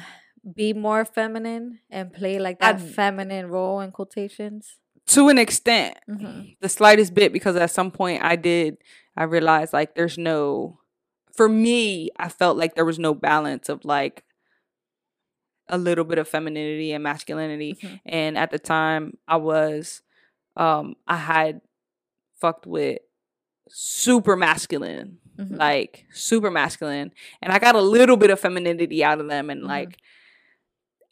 be 0.55 0.73
more 0.73 1.05
feminine 1.05 1.79
and 1.89 2.13
play 2.13 2.37
like 2.39 2.59
that 2.59 2.75
I- 2.75 2.79
feminine 2.79 3.47
role 3.47 3.79
in 3.81 3.91
quotations? 3.91 4.77
to 5.05 5.27
an 5.27 5.37
extent, 5.37 5.97
Mhm. 6.09 6.55
the 6.61 6.69
slightest 6.69 7.13
bit, 7.13 7.33
because 7.33 7.57
at 7.57 7.71
some 7.71 7.91
point 7.91 8.23
I 8.23 8.37
did, 8.37 8.77
I 9.17 9.23
realized 9.25 9.73
like 9.73 9.95
there's 9.95 10.17
no, 10.17 10.79
for 11.35 11.49
me, 11.49 12.09
I 12.17 12.29
felt 12.29 12.55
like 12.55 12.75
there 12.75 12.85
was 12.85 12.99
no 12.99 13.13
balance 13.13 13.67
of 13.67 13.83
like 13.83 14.23
a 15.69 15.77
little 15.77 16.03
bit 16.03 16.17
of 16.17 16.27
femininity 16.27 16.91
and 16.93 17.03
masculinity. 17.03 17.75
Mhm. 17.81 17.99
And 18.05 18.37
at 18.37 18.51
the 18.51 18.59
time, 18.59 19.17
I 19.27 19.37
was, 19.37 20.01
um, 20.57 20.95
I 21.07 21.17
had 21.17 21.61
fucked 22.39 22.67
with 22.67 22.99
super 23.69 24.35
masculine, 24.35 25.19
Mhm. 25.39 25.57
like 25.57 26.05
super 26.11 26.51
masculine, 26.51 27.11
and 27.41 27.53
I 27.53 27.59
got 27.59 27.75
a 27.75 27.81
little 27.81 28.17
bit 28.17 28.29
of 28.29 28.39
femininity 28.39 29.03
out 29.03 29.19
of 29.19 29.27
them, 29.27 29.49
and 29.49 29.63
Mhm. 29.63 29.67
like. 29.67 29.97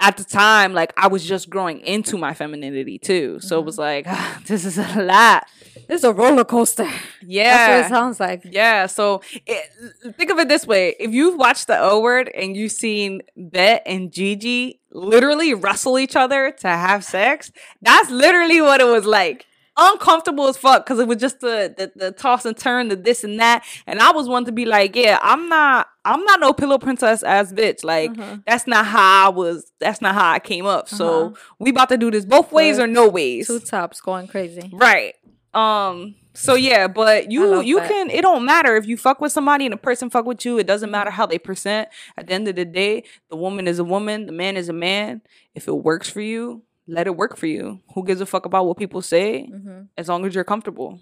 At 0.03 0.17
the 0.17 0.23
time, 0.23 0.73
like 0.73 0.91
I 0.97 1.07
was 1.07 1.23
just 1.23 1.47
growing 1.47 1.79
into 1.81 2.17
my 2.17 2.33
femininity 2.33 2.97
too, 2.97 3.39
so 3.39 3.59
it 3.59 3.61
Mhm. 3.61 3.65
was 3.67 3.77
like 3.77 4.05
this 4.47 4.65
is 4.65 4.79
a 4.79 5.03
lot. 5.03 5.45
It's 5.93 6.04
a 6.06 6.13
roller 6.13 6.45
coaster. 6.45 6.88
Yeah, 7.21 7.51
That's 7.58 7.69
what 7.69 7.86
it 7.86 7.89
sounds 7.95 8.19
like. 8.19 8.41
yeah. 8.49 8.88
So 8.88 9.21
it, 9.45 9.69
think 10.17 10.32
of 10.32 10.39
it 10.39 10.47
this 10.47 10.65
way: 10.65 10.95
if 10.99 11.12
you've 11.12 11.38
watched 11.38 11.67
the 11.67 11.75
L 11.75 12.01
Word 12.01 12.30
and 12.34 12.56
you've 12.56 12.71
seen 12.71 13.21
Bette 13.36 13.84
and 13.86 14.12
Gigi 14.12 14.80
literally 14.91 15.54
wrestle 15.54 15.99
each 15.99 16.15
other 16.15 16.51
to 16.62 16.67
have 16.69 17.04
sex, 17.04 17.51
that's 17.82 18.10
literally 18.10 18.62
what 18.62 18.80
it 18.82 18.86
was 18.88 19.06
like. 19.06 19.45
uncomfortable 19.77 20.47
as 20.47 20.58
fuck 20.58 20.86
because 20.86 20.99
it 20.99 21.08
was 21.08 21.17
just 21.17 21.39
the, 21.39 21.73
the 21.77 21.91
the 21.95 22.12
toss 22.12 22.45
and 22.45 22.58
turn, 22.58 22.88
the 22.89 22.95
this 22.95 23.23
and 23.23 23.39
that. 23.39 23.63
And 23.88 23.99
I 23.99 24.12
was 24.12 24.27
one 24.27 24.45
to 24.45 24.51
be 24.51 24.65
like, 24.65 24.95
yeah, 24.95 25.17
I'm 25.21 25.47
not 25.49 25.88
I'm 26.04 26.23
not 26.25 26.39
no 26.39 26.51
pillow 26.54 26.77
princess 26.77 27.23
ass 27.23 27.51
bitch. 27.54 27.84
Like 27.84 28.12
Uh-huh. 28.12 28.38
that's 28.45 28.67
not 28.67 28.86
how 28.86 29.27
I 29.27 29.30
was. 29.30 29.71
That's 29.80 30.01
not 30.01 30.13
how 30.13 30.30
I 30.32 30.39
came 30.39 30.65
up. 30.65 30.88
So 30.89 31.08
Uh-huh. 31.27 31.36
we 31.60 31.69
about 31.71 31.89
to 31.89 31.97
do 31.97 32.12
this 32.12 32.25
both 32.25 32.51
ways 32.51 32.80
or 32.80 32.88
no 32.88 33.08
ways. 33.08 33.47
Two 33.47 33.60
tops 33.60 34.01
going 34.01 34.27
crazy. 34.27 34.69
Right. 34.73 35.15
Um. 35.53 36.15
So 36.33 36.55
yeah, 36.55 36.87
but 36.87 37.29
you 37.29 37.61
you 37.61 37.79
that. 37.79 37.89
can. 37.89 38.09
It 38.09 38.21
don't 38.21 38.45
matter 38.45 38.77
if 38.77 38.87
you 38.87 38.95
fuck 38.95 39.19
with 39.19 39.33
somebody 39.33 39.65
and 39.65 39.73
the 39.73 39.77
person 39.77 40.09
fuck 40.09 40.25
with 40.25 40.45
you. 40.45 40.57
It 40.57 40.67
doesn't 40.67 40.89
matter 40.89 41.09
how 41.11 41.25
they 41.25 41.37
present. 41.37 41.89
At 42.17 42.27
the 42.27 42.33
end 42.33 42.47
of 42.47 42.55
the 42.55 42.63
day, 42.63 43.03
the 43.29 43.35
woman 43.35 43.67
is 43.67 43.79
a 43.79 43.83
woman. 43.83 44.27
The 44.27 44.31
man 44.31 44.55
is 44.55 44.69
a 44.69 44.73
man. 44.73 45.21
If 45.55 45.67
it 45.67 45.73
works 45.73 46.09
for 46.09 46.21
you, 46.21 46.63
let 46.87 47.07
it 47.07 47.17
work 47.17 47.35
for 47.35 47.47
you. 47.47 47.81
Who 47.93 48.05
gives 48.05 48.21
a 48.21 48.25
fuck 48.25 48.45
about 48.45 48.65
what 48.65 48.77
people 48.77 49.01
say? 49.01 49.49
Mm-hmm. 49.51 49.81
As 49.97 50.07
long 50.07 50.25
as 50.25 50.33
you're 50.33 50.45
comfortable. 50.45 51.01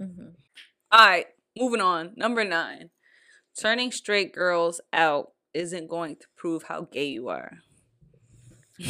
Mm-hmm. 0.00 0.28
All 0.92 1.06
right. 1.06 1.26
Moving 1.58 1.80
on. 1.80 2.12
Number 2.16 2.44
nine. 2.44 2.90
Turning 3.58 3.90
straight 3.90 4.32
girls 4.32 4.80
out 4.92 5.32
isn't 5.54 5.88
going 5.88 6.16
to 6.16 6.26
prove 6.36 6.64
how 6.64 6.82
gay 6.82 7.06
you 7.06 7.28
are. 7.28 7.58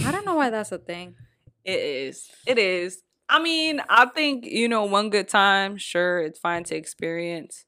I 0.05 0.11
don't 0.11 0.27
know 0.27 0.35
why 0.35 0.51
that's 0.51 0.73
a 0.73 0.79
thing. 0.79 1.15
It 1.65 1.79
is. 1.79 2.29
It 2.47 2.59
is. 2.59 3.03
I 3.29 3.41
mean, 3.43 3.81
I 3.89 4.07
think, 4.07 4.45
you 4.47 4.69
know, 4.69 4.85
one 4.85 5.11
good 5.11 5.29
time, 5.29 5.77
sure, 5.79 6.21
it's 6.21 6.39
fine 6.39 6.65
to 6.65 6.77
experience. 6.77 7.65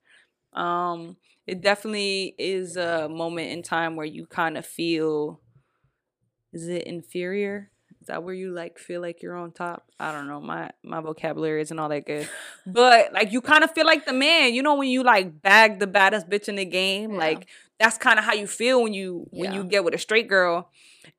Um, 0.53 1.17
it 1.47 1.61
definitely 1.61 2.35
is 2.39 2.77
a 2.77 3.09
moment 3.09 3.51
in 3.51 3.63
time 3.63 3.97
where 3.97 4.07
you 4.07 4.27
kind 4.27 4.57
of 4.57 4.65
feel 4.67 5.41
is 6.53 6.69
it 6.69 6.85
inferior? 6.85 7.71
Is 8.01 8.07
that 8.07 8.23
where 8.23 8.35
you 8.35 8.53
like 8.53 8.79
feel 8.79 9.01
like 9.03 9.23
you're 9.23 9.37
on 9.37 9.53
top? 9.53 9.87
I 10.01 10.13
don't 10.13 10.29
know. 10.29 10.41
My 10.41 10.71
my 10.83 11.01
vocabulary 11.01 11.61
isn't 11.61 11.79
all 11.79 11.89
that 11.91 12.07
good. 12.07 12.29
But 12.67 13.13
like 13.13 13.33
you 13.33 13.41
kind 13.41 13.65
of 13.65 13.71
feel 13.73 13.85
like 13.87 14.07
the 14.07 14.13
man. 14.15 14.55
You 14.55 14.63
know 14.63 14.75
when 14.77 14.89
you 14.89 15.03
like 15.03 15.43
bag 15.43 15.79
the 15.79 15.87
baddest 15.87 16.29
bitch 16.29 16.49
in 16.49 16.57
the 16.57 16.65
game? 16.65 17.13
Yeah. 17.13 17.19
Like 17.19 17.49
that's 17.79 17.99
kind 17.99 18.19
of 18.19 18.25
how 18.25 18.33
you 18.33 18.47
feel 18.47 18.83
when 18.83 18.95
you 18.95 19.27
when 19.31 19.53
Yeah. 19.53 19.59
you 19.59 19.65
get 19.65 19.85
with 19.85 19.95
a 19.95 19.99
straight 19.99 20.29
girl. 20.29 20.71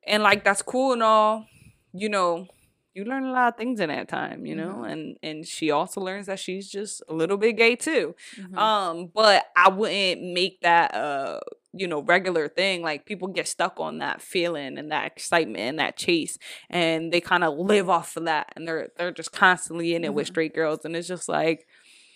And 0.06 0.22
like 0.22 0.42
that's 0.44 0.62
cool 0.62 0.92
and 0.92 1.02
all. 1.02 1.46
You 1.92 2.08
know, 2.08 2.46
you 2.94 3.04
learn 3.04 3.24
a 3.24 3.32
lot 3.32 3.48
of 3.54 3.56
things 3.56 3.80
in 3.80 3.88
that 3.88 4.08
time, 4.08 4.46
you 4.46 4.54
know? 4.54 4.82
And 4.84 5.16
and 5.22 5.46
she 5.46 5.70
also 5.70 6.00
learns 6.00 6.26
that 6.26 6.38
she's 6.38 6.68
just 6.70 7.02
a 7.08 7.14
little 7.14 7.36
bit 7.36 7.56
gay 7.56 7.76
too. 7.76 8.14
Mhm. 8.36 8.56
Um, 8.58 9.10
but 9.14 9.46
I 9.56 9.68
wouldn't 9.68 10.22
make 10.34 10.60
that 10.62 10.94
uh, 10.94 11.40
you 11.72 11.86
know, 11.86 12.02
regular 12.02 12.48
thing. 12.48 12.82
Like 12.82 13.06
people 13.06 13.28
get 13.28 13.46
stuck 13.46 13.78
on 13.78 13.98
that 13.98 14.20
feeling 14.20 14.76
and 14.76 14.90
that 14.90 15.06
excitement 15.06 15.58
and 15.60 15.78
that 15.78 15.96
chase 15.96 16.36
and 16.68 17.12
they 17.12 17.20
kind 17.20 17.44
of 17.44 17.56
live 17.58 17.88
off 17.88 18.16
of 18.16 18.24
that 18.24 18.52
and 18.56 18.66
they're 18.66 18.88
they're 18.96 19.12
just 19.12 19.32
constantly 19.32 19.94
in 19.94 20.02
it 20.04 20.12
with 20.12 20.26
Mhm. 20.26 20.30
straight 20.30 20.54
girls 20.54 20.84
and 20.84 20.96
it's 20.96 21.06
just 21.08 21.28
like 21.28 21.66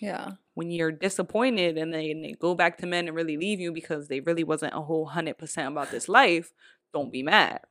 yeah. 0.01 0.31
when 0.55 0.71
you're 0.71 0.91
disappointed 0.91 1.77
and 1.77 1.93
they, 1.93 2.11
and 2.11 2.23
they 2.23 2.33
go 2.33 2.53
back 2.53 2.77
to 2.79 2.85
men 2.85 3.07
and 3.07 3.15
really 3.15 3.37
leave 3.37 3.61
you 3.61 3.71
because 3.71 4.09
they 4.09 4.19
really 4.19 4.43
wasn't 4.43 4.73
a 4.73 4.81
whole 4.81 5.05
hundred 5.05 5.37
percent 5.37 5.69
about 5.71 5.89
this 5.89 6.09
life, 6.09 6.51
don't 6.93 7.11
be 7.13 7.23
mad. 7.23 7.61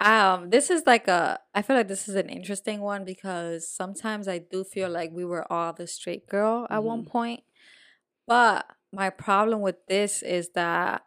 Um, 0.00 0.48
this 0.48 0.70
is 0.70 0.84
like 0.86 1.08
a 1.08 1.38
I 1.54 1.62
feel 1.62 1.76
like 1.76 1.88
this 1.88 2.08
is 2.08 2.14
an 2.14 2.28
interesting 2.30 2.80
one 2.80 3.04
because 3.04 3.68
sometimes 3.68 4.28
I 4.28 4.38
do 4.38 4.64
feel 4.64 4.88
like 4.88 5.10
we 5.12 5.24
were 5.26 5.50
all 5.52 5.72
the 5.74 5.86
straight 5.86 6.26
girl 6.26 6.66
at 6.70 6.82
one 6.82 7.04
point. 7.04 7.42
But 8.26 8.66
my 8.92 9.10
problem 9.10 9.60
with 9.62 9.76
this 9.88 10.22
is 10.22 10.50
that 10.54 11.02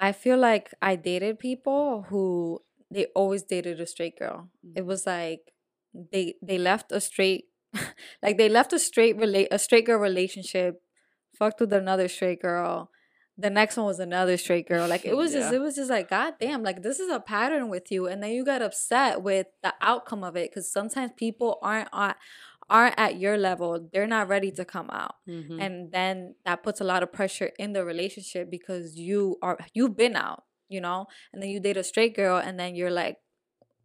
I 0.00 0.12
feel 0.12 0.38
like 0.38 0.74
I 0.82 0.96
dated 0.96 1.38
people 1.38 2.06
who 2.08 2.62
they 2.90 3.06
always 3.16 3.42
dated 3.44 3.80
a 3.80 3.86
straight 3.86 4.18
girl. 4.18 4.50
It 4.74 4.86
was 4.86 5.06
like 5.06 5.52
they 5.94 6.36
they 6.42 6.58
left 6.58 6.92
a 6.92 7.00
straight 7.00 7.46
like 8.22 8.38
they 8.38 8.48
left 8.48 8.72
a 8.72 8.78
straight 8.78 9.16
relate 9.16 9.48
a 9.50 9.58
straight 9.58 9.86
girl 9.86 9.98
relationship, 10.00 10.82
fucked 11.38 11.60
with 11.60 11.72
another 11.72 12.08
straight 12.08 12.42
girl. 12.42 12.90
The 13.38 13.50
next 13.50 13.76
one 13.76 13.86
was 13.86 13.98
another 13.98 14.36
straight 14.36 14.68
girl. 14.68 14.86
Like 14.86 15.04
it 15.04 15.16
was 15.16 15.32
just 15.32 15.52
it 15.52 15.60
was 15.60 15.74
just 15.76 15.90
like 15.90 16.10
god 16.10 16.34
damn, 16.40 16.62
like 16.62 16.82
this 16.82 17.00
is 17.00 17.10
a 17.10 17.20
pattern 17.20 17.68
with 17.68 17.90
you. 17.90 18.06
And 18.06 18.22
then 18.22 18.30
you 18.32 18.44
got 18.44 18.62
upset 18.62 19.22
with 19.22 19.46
the 19.62 19.74
outcome 19.80 20.22
of 20.22 20.36
it 20.36 20.52
cuz 20.52 20.70
sometimes 20.70 21.12
people 21.16 21.58
aren't 21.62 21.88
at, 21.92 22.16
aren't 22.68 22.98
at 22.98 23.18
your 23.18 23.38
level. 23.38 23.88
They're 23.92 24.06
not 24.06 24.28
ready 24.28 24.50
to 24.52 24.64
come 24.64 24.90
out. 24.90 25.16
Mm-hmm. 25.28 25.60
and 25.60 25.92
then 25.92 26.34
that 26.44 26.62
puts 26.62 26.80
a 26.80 26.84
lot 26.84 27.02
of 27.02 27.12
pressure 27.12 27.52
in 27.58 27.72
the 27.72 27.84
relationship 27.84 28.50
because 28.50 28.96
you 28.96 29.38
are 29.42 29.58
you've 29.74 29.96
been 29.96 30.16
out 30.16 30.44
you 30.72 30.80
know? 30.80 31.06
And 31.32 31.42
then 31.42 31.50
you 31.50 31.60
date 31.60 31.76
a 31.76 31.84
straight 31.84 32.16
girl 32.16 32.38
and 32.38 32.58
then 32.58 32.74
you're 32.74 32.90
like 32.90 33.18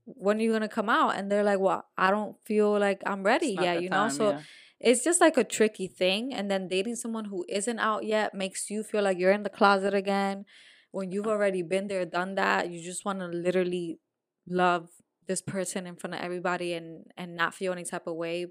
when 0.05 0.37
are 0.37 0.41
you 0.41 0.53
gonna 0.53 0.69
come 0.69 0.89
out? 0.89 1.15
And 1.17 1.29
they're 1.29 1.43
like 1.43 1.59
well 1.59 1.85
i 1.97 2.09
don't 2.09 2.37
feel 2.45 2.79
like 2.79 3.01
i'm 3.05 3.23
ready 3.23 3.57
yet 3.59 3.81
you 3.81 3.89
know? 3.89 4.07
so 4.09 4.31
it's 4.79 5.03
just 5.03 5.19
like 5.19 5.37
a 5.37 5.43
tricky 5.43 5.87
thing 5.87 6.33
and 6.33 6.49
then 6.51 6.67
dating 6.67 6.95
someone 6.95 7.25
who 7.25 7.45
isn't 7.49 7.79
out 7.79 8.03
yet 8.05 8.33
makes 8.33 8.69
you 8.69 8.83
feel 8.83 9.03
like 9.03 9.17
you're 9.17 9.31
in 9.31 9.43
the 9.43 9.49
closet 9.49 9.93
again. 9.93 10.45
When 10.91 11.11
you've 11.11 11.27
already 11.27 11.61
been 11.61 11.87
there 11.87 12.05
done 12.05 12.35
that 12.35 12.69
you 12.69 12.83
just 12.83 13.05
want 13.05 13.19
to 13.19 13.27
literally 13.27 13.99
love 14.47 14.89
this 15.27 15.41
person 15.41 15.85
in 15.85 15.95
front 15.95 16.13
of 16.13 16.21
everybody 16.21 16.73
and 16.73 17.05
and 17.17 17.35
not 17.35 17.53
feel 17.53 17.73
any 17.73 17.83
type 17.83 18.07
of 18.07 18.15
way. 18.15 18.47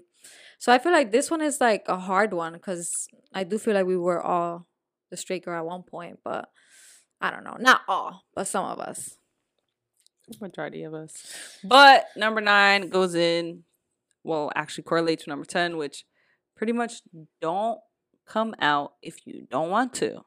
So 0.59 0.71
i 0.71 0.77
feel 0.77 0.91
like 0.91 1.11
this 1.11 1.31
one 1.31 1.41
is 1.41 1.59
like 1.59 1.85
a 1.87 1.97
hard 1.97 2.33
one 2.33 2.53
because 2.53 3.07
i 3.33 3.43
do 3.43 3.57
feel 3.57 3.73
like 3.73 3.85
we 3.85 3.97
were 3.97 4.21
all 4.21 4.67
the 5.09 5.17
straight 5.17 5.45
girl 5.45 5.57
at 5.57 5.65
one 5.65 5.83
point 5.83 6.19
but 6.23 6.49
i 7.21 7.31
don't 7.31 7.45
know 7.45 7.55
not 7.57 7.81
all 7.87 8.23
but 8.35 8.47
some 8.47 8.65
of 8.65 8.79
us. 8.79 9.17
Majority 10.41 10.83
of 10.83 10.93
us. 10.93 11.13
But 11.63 12.07
number 12.17 12.41
nine 12.41 12.89
goes 12.89 13.15
in, 13.15 13.63
well, 14.23 14.51
actually 14.55 14.83
correlates 14.83 15.23
to 15.23 15.29
number 15.29 15.45
10, 15.45 15.77
which 15.77 16.03
pretty 16.57 16.73
much 16.73 17.01
don't 17.41 17.79
come 18.25 18.53
out 18.59 18.93
if 19.01 19.25
you 19.25 19.47
don't 19.49 19.69
want 19.69 19.93
to. 19.95 20.25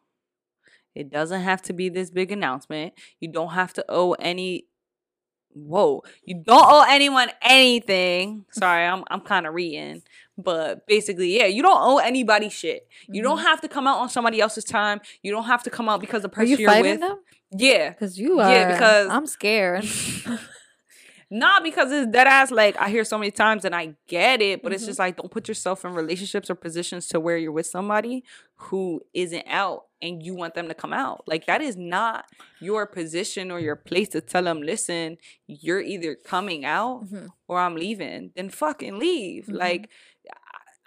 It 0.94 1.10
doesn't 1.10 1.42
have 1.42 1.62
to 1.62 1.72
be 1.72 1.88
this 1.88 2.10
big 2.10 2.32
announcement. 2.32 2.94
You 3.20 3.30
don't 3.30 3.50
have 3.50 3.72
to 3.74 3.84
owe 3.88 4.12
any. 4.14 4.66
Whoa, 5.52 6.02
you 6.24 6.42
don't 6.46 6.64
owe 6.64 6.84
anyone 6.88 7.28
anything. 7.42 8.44
Sorry, 8.52 8.84
I'm 8.86 9.02
I'm 9.10 9.20
kind 9.20 9.46
of 9.48 9.54
reading, 9.54 10.02
but 10.38 10.86
basically, 10.86 11.36
yeah, 11.36 11.46
you 11.46 11.60
don't 11.62 11.78
owe 11.80 11.98
anybody 11.98 12.48
shit. 12.48 12.86
You 13.08 13.20
don't 13.22 13.38
have 13.38 13.60
to 13.62 13.68
come 13.68 13.88
out 13.88 13.98
on 13.98 14.08
somebody 14.08 14.40
else's 14.40 14.62
time. 14.64 15.00
You 15.22 15.32
don't 15.32 15.44
have 15.44 15.64
to 15.64 15.70
come 15.70 15.88
out 15.88 16.00
because 16.00 16.22
the 16.22 16.28
Mm-hmm. 16.28 16.40
are 16.40 16.44
you 16.44 16.56
person 16.56 16.60
you're 16.62 16.70
fighting 16.70 16.90
with. 16.92 17.00
them 17.00 17.18
Yeah, 17.56 17.90
because 17.90 18.16
you 18.18 18.38
are 18.38 18.48
Yeah, 18.50 18.72
because- 18.72 19.08
i'm 19.10 19.26
scared 19.26 19.84
Not 21.32 21.62
because 21.62 21.92
it's 21.92 22.10
dead 22.10 22.26
ass. 22.26 22.50
Like 22.50 22.76
I 22.78 22.88
hear 22.88 23.04
so 23.04 23.16
many 23.16 23.30
times, 23.30 23.64
and 23.64 23.74
I 23.74 23.94
get 24.08 24.42
it, 24.42 24.62
but 24.62 24.72
it's 24.72 24.82
Mhm. 24.82 24.86
just 24.86 24.98
like 24.98 25.16
don't 25.16 25.30
put 25.30 25.46
yourself 25.46 25.84
in 25.84 25.92
relationships 25.94 26.50
or 26.50 26.56
positions 26.56 27.06
to 27.08 27.20
where 27.20 27.36
you're 27.38 27.52
with 27.52 27.66
somebody 27.66 28.24
who 28.56 29.00
isn't 29.14 29.46
out, 29.46 29.86
and 30.02 30.22
you 30.24 30.34
want 30.34 30.54
them 30.54 30.66
to 30.68 30.74
come 30.74 30.92
out. 30.92 31.22
Like 31.28 31.46
that 31.46 31.60
is 31.62 31.76
not 31.76 32.24
your 32.60 32.84
position 32.84 33.50
or 33.52 33.60
your 33.60 33.76
place 33.76 34.08
to 34.08 34.20
tell 34.20 34.42
them. 34.42 34.60
Listen, 34.60 35.18
you're 35.46 35.80
either 35.80 36.16
coming 36.16 36.64
out 36.64 37.04
Mhm, 37.04 37.28
or 37.46 37.60
I'm 37.60 37.76
leaving. 37.76 38.32
Then 38.34 38.50
fucking 38.50 38.98
leave. 38.98 39.46
Mhm. 39.46 39.56
Like 39.56 39.88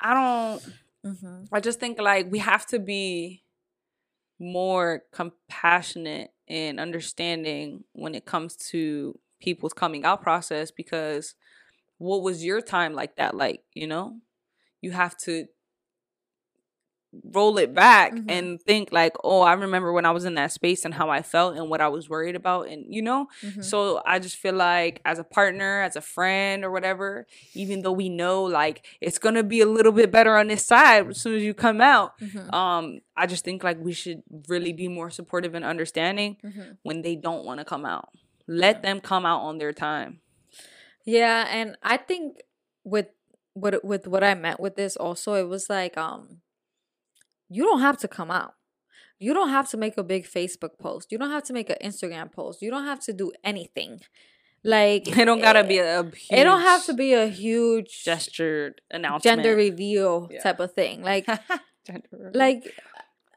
I 0.01 0.13
don't. 0.13 0.61
mhm. 1.05 1.47
I 1.53 1.59
just 1.61 1.79
think 1.79 1.99
like 1.99 2.29
we 2.29 2.39
have 2.39 2.65
to 2.67 2.79
be 2.79 3.43
more 4.39 5.03
compassionate 5.13 6.31
and 6.49 6.79
understanding 6.79 7.85
when 7.93 8.13
it 8.15 8.25
comes 8.25 8.55
to 8.57 9.17
people's 9.43 9.73
coming 9.73 10.03
out 10.05 10.21
process 10.21 10.71
because 10.71 11.35
what 11.97 12.21
was 12.23 12.43
your 12.43 12.61
time 12.61 12.93
like 12.93 13.15
that 13.17 13.35
like 13.35 13.61
you 13.73 13.87
know 13.87 14.17
you 14.81 14.91
have 14.91 15.15
to 15.17 15.45
roll 17.31 17.59
it 17.59 17.75
back 17.75 18.11
Mhm. 18.13 18.25
and 18.27 18.59
think 18.63 18.91
like 18.91 19.13
oh 19.23 19.41
i 19.41 19.53
remember 19.53 19.93
when 19.93 20.03
i 20.03 20.09
was 20.09 20.25
in 20.25 20.33
that 20.33 20.51
space 20.51 20.83
and 20.83 20.95
how 20.95 21.11
i 21.11 21.21
felt 21.21 21.55
and 21.55 21.69
what 21.69 21.79
i 21.79 21.87
was 21.87 22.09
worried 22.09 22.35
about 22.35 22.67
and 22.69 22.91
you 22.91 23.03
know 23.03 23.27
Mhm. 23.43 23.63
so 23.63 24.01
I 24.03 24.17
just 24.17 24.37
feel 24.37 24.55
like 24.55 24.99
as 25.05 25.19
a 25.19 25.23
partner, 25.23 25.81
as 25.83 25.95
a 25.95 26.01
friend 26.01 26.65
or 26.65 26.71
whatever, 26.71 27.27
even 27.53 27.83
though 27.83 27.91
we 28.03 28.09
know 28.09 28.43
like 28.43 28.77
it's 28.99 29.19
gonna 29.19 29.43
be 29.43 29.61
a 29.61 29.67
little 29.67 29.91
bit 29.91 30.09
better 30.11 30.35
on 30.35 30.47
this 30.47 30.65
side 30.65 31.07
as 31.09 31.21
soon 31.21 31.35
as 31.35 31.43
you 31.43 31.53
come 31.53 31.81
out, 31.81 32.09
Mhm, 32.19 32.51
um, 32.51 32.83
I 33.15 33.27
just 33.27 33.43
think 33.45 33.63
like 33.63 33.77
we 33.79 33.93
should 33.93 34.23
really 34.47 34.73
be 34.73 34.87
more 34.87 35.11
supportive 35.11 35.53
and 35.53 35.63
understanding 35.63 36.37
mhm. 36.43 36.77
when 36.81 37.03
they 37.03 37.15
don't 37.15 37.45
want 37.45 37.59
to 37.59 37.65
come 37.65 37.85
out. 37.85 38.09
Let 38.47 38.81
them 38.83 38.99
come 38.99 39.25
out 39.25 39.41
on 39.41 39.57
their 39.57 39.73
time. 39.73 40.19
Yeah, 41.05 41.47
and 41.49 41.75
I 41.83 41.97
think 41.97 42.37
with 42.83 43.07
what 43.53 43.83
with 43.83 44.07
what 44.07 44.23
I 44.23 44.33
meant 44.35 44.59
with 44.59 44.75
this 44.75 44.95
also, 44.95 45.33
it 45.35 45.47
was 45.47 45.69
like 45.69 45.97
um 45.97 46.41
you 47.49 47.63
don't 47.63 47.81
have 47.81 47.97
to 47.99 48.07
come 48.07 48.31
out. 48.31 48.53
You 49.19 49.33
don't 49.33 49.49
have 49.49 49.69
to 49.69 49.77
make 49.77 49.97
a 49.97 50.03
big 50.03 50.25
Facebook 50.25 50.77
post. 50.79 51.11
You 51.11 51.17
don't 51.17 51.29
have 51.31 51.43
to 51.43 51.53
make 51.53 51.69
an 51.69 51.77
Instagram 51.83 52.31
post. 52.31 52.61
You 52.61 52.69
don't 52.71 52.85
have 52.85 52.99
to 53.01 53.13
do 53.13 53.31
anything. 53.43 53.99
Like 54.63 55.07
It 55.17 55.25
don't 55.25 55.41
gotta 55.41 55.59
it- 55.59 55.67
be 55.69 55.77
a, 55.77 55.99
a 55.99 56.03
huge 56.03 56.27
it 56.31 56.43
don't 56.43 56.61
have 56.61 56.85
to 56.85 56.93
be 56.93 57.13
a 57.13 57.27
huge 57.27 58.03
gestured 58.03 58.81
announcement. 58.91 59.23
gender 59.43 59.55
reveal 59.55 60.29
Yeah. 60.31 60.41
type 60.41 60.59
of 60.59 60.73
thing. 60.73 61.01
Like 61.03 61.25
Gender 61.87 62.31
like 62.33 62.63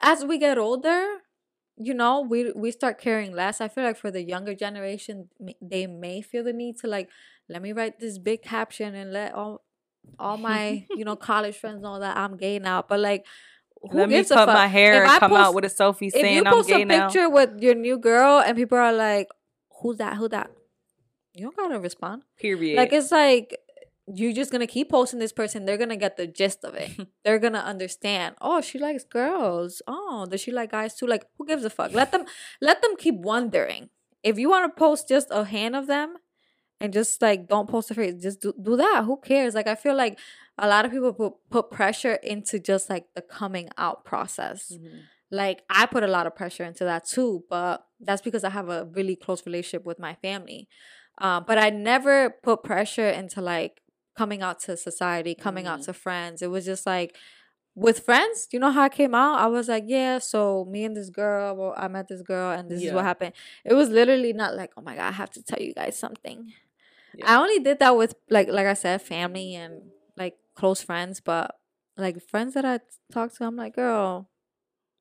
as 0.01 0.25
we 0.25 0.39
get 0.39 0.57
older 0.59 1.05
you 1.79 1.93
know 1.93 2.21
we 2.21 2.53
we 2.53 2.71
start 2.71 2.99
caring 2.99 3.35
less 3.35 3.61
i 3.61 3.69
feel 3.69 3.85
like 3.85 3.99
for 3.99 4.11
the 4.11 4.23
younger 4.23 4.55
generation 4.55 5.29
they 5.61 5.87
may 5.87 6.23
feel 6.23 6.43
the 6.43 6.53
need 6.53 6.77
to 6.79 6.87
like 6.87 7.09
let 7.49 7.63
me 7.63 7.73
write 7.73 8.01
this 8.01 8.19
big 8.19 8.43
caption 8.43 8.95
and 8.95 9.13
let 9.13 9.35
all 9.35 9.63
all 10.19 10.37
my 10.37 10.87
you 10.91 11.05
know 11.05 11.17
college 11.31 11.57
friends 11.57 11.83
know 11.83 11.99
that 11.99 12.17
I'm 12.17 12.37
gay 12.37 12.59
now. 12.59 12.85
But 12.87 13.01
like, 13.01 13.27
who 13.83 13.99
Let 13.99 14.09
me 14.09 14.17
gives 14.17 14.29
cut 14.31 14.49
my 14.49 14.67
hair 14.67 15.05
If 15.05 15.11
and 15.11 15.21
come 15.21 15.33
out 15.35 15.55
with 15.55 15.65
a 15.65 15.69
selfie 15.69 16.09
if 16.09 16.15
you 16.15 16.21
saying 16.21 16.47
I'm 16.47 16.55
post 16.55 16.69
gay 16.69 16.83
a 16.83 16.85
now. 16.85 17.07
picture 17.07 17.29
with 17.29 17.61
your 17.61 17.75
new 17.75 17.99
girl 17.99 18.41
and 18.41 18.57
people 18.57 18.79
are 18.79 18.93
like, 18.93 19.29
"Who's 19.81 19.99
that? 19.99 20.17
Who 20.17 20.29
that?" 20.29 20.51
You 21.35 21.45
don't 21.45 21.57
gotta 21.57 21.79
respond. 21.79 22.23
Period. 22.39 22.77
Like 22.77 22.93
it's 22.93 23.13
like 23.13 23.59
you're 24.15 24.33
just 24.33 24.53
gonna 24.53 24.67
keep 24.67 24.91
posting 24.91 25.19
this 25.19 25.33
person. 25.33 25.65
They're 25.65 25.77
gonna 25.79 25.97
get 25.97 26.17
the 26.17 26.27
gist 26.27 26.65
of 26.65 26.75
it. 26.75 26.91
They're 27.25 27.39
gonna 27.39 27.59
understand. 27.61 28.37
Oh, 28.41 28.61
she 28.61 28.79
likes 28.79 29.05
girls. 29.05 29.83
Oh, 29.87 30.27
does 30.29 30.41
she 30.41 30.53
like 30.53 30.71
guys 30.71 30.95
too? 30.95 31.07
Like, 31.07 31.25
who 31.39 31.47
gives 31.47 31.65
a 31.65 31.71
fuck? 31.71 31.93
Let 31.93 32.13
them 32.13 32.25
let 32.61 32.83
them 32.83 32.97
keep 32.97 33.17
wondering. 33.17 33.91
If 34.23 34.39
you 34.39 34.51
want 34.51 34.73
to 34.75 34.79
post 34.79 35.09
just 35.09 35.29
a 35.31 35.45
hand 35.45 35.77
of 35.77 35.87
them, 35.87 36.17
and 36.81 36.93
just 36.93 37.21
like 37.23 37.49
don't 37.49 37.69
post 37.69 37.91
a 37.91 37.95
face, 37.95 38.15
just 38.23 38.41
do, 38.43 38.53
do 38.63 38.77
that. 38.77 39.05
Who 39.05 39.19
cares? 39.19 39.55
Like 39.55 39.67
I 39.67 39.75
feel 39.75 39.97
like 39.97 40.19
a 40.59 40.69
lot 40.69 40.85
of 40.85 40.91
people 40.93 41.13
put 41.13 41.33
put 41.51 41.71
pressure 41.71 42.15
into 42.15 42.59
just 42.59 42.89
like 42.91 43.07
the 43.15 43.23
coming 43.23 43.69
out 43.77 44.05
process. 44.05 44.73
Mhm. 44.75 45.01
Like 45.31 45.63
I 45.69 45.87
put 45.87 46.05
a 46.05 46.07
lot 46.09 46.27
of 46.27 46.37
pressure 46.37 46.65
into 46.65 46.85
that 46.85 47.07
too, 47.07 47.45
but 47.51 47.85
that's 47.99 48.23
because 48.23 48.45
I 48.45 48.51
have 48.51 48.69
a 48.69 48.85
really 48.85 49.17
close 49.17 49.45
relationship 49.45 49.85
with 49.85 49.99
my 49.99 50.15
family. 50.15 50.69
Uh, 51.19 51.41
but 51.41 51.59
I 51.59 51.71
never 51.71 52.31
put 52.43 52.63
pressure 52.63 53.09
into 53.09 53.41
like 53.41 53.81
coming 54.17 54.43
out 54.43 54.61
to 54.61 54.77
society, 54.77 55.35
coming 55.35 55.67
out 55.67 55.81
Mhm. 55.81 55.85
to 55.87 55.93
friends. 55.93 56.43
It 56.43 56.51
was 56.51 56.65
just 56.65 56.87
like 56.87 57.15
with 57.75 58.01
friends, 58.01 58.49
you 58.53 58.59
know 58.59 58.71
how 58.71 58.83
I 58.83 58.89
came 58.89 59.15
out? 59.15 59.39
I 59.39 59.49
was 59.49 59.69
like, 59.69 59.85
yeah, 59.87 60.19
so 60.19 60.65
me 60.65 60.85
and 60.85 60.97
this 60.97 61.11
girl, 61.11 61.55
well, 61.55 61.75
I 61.77 61.89
met 61.89 62.09
this 62.09 62.23
girl 62.23 62.51
and 62.51 62.71
this 62.71 62.83
is 62.83 62.93
what 62.95 63.05
happened. 63.05 63.35
It 63.67 63.75
was 63.75 63.91
literally 63.91 64.33
not 64.33 64.55
like, 64.57 64.71
oh 64.79 64.81
my 64.81 64.95
God, 64.97 65.09
I 65.09 65.13
have 65.13 65.31
to 65.33 65.43
tell 65.43 65.61
you 65.61 65.75
guys 65.75 65.99
something. 65.99 66.53
Yeah. 67.15 67.31
I 67.31 67.41
only 67.43 67.59
did 67.59 67.79
that 67.81 67.95
with 67.97 68.15
like 68.31 68.49
like 68.49 68.67
I 68.67 68.73
said, 68.75 69.03
family 69.03 69.55
and 69.55 69.91
like 70.17 70.37
close 70.55 70.81
friends, 70.83 71.21
but 71.21 71.55
like 71.99 72.17
friends 72.31 72.55
that 72.55 72.65
I 72.65 72.81
talk 73.13 73.33
to, 73.35 73.45
I'm 73.45 73.57
like, 73.57 73.75
girl, 73.77 74.31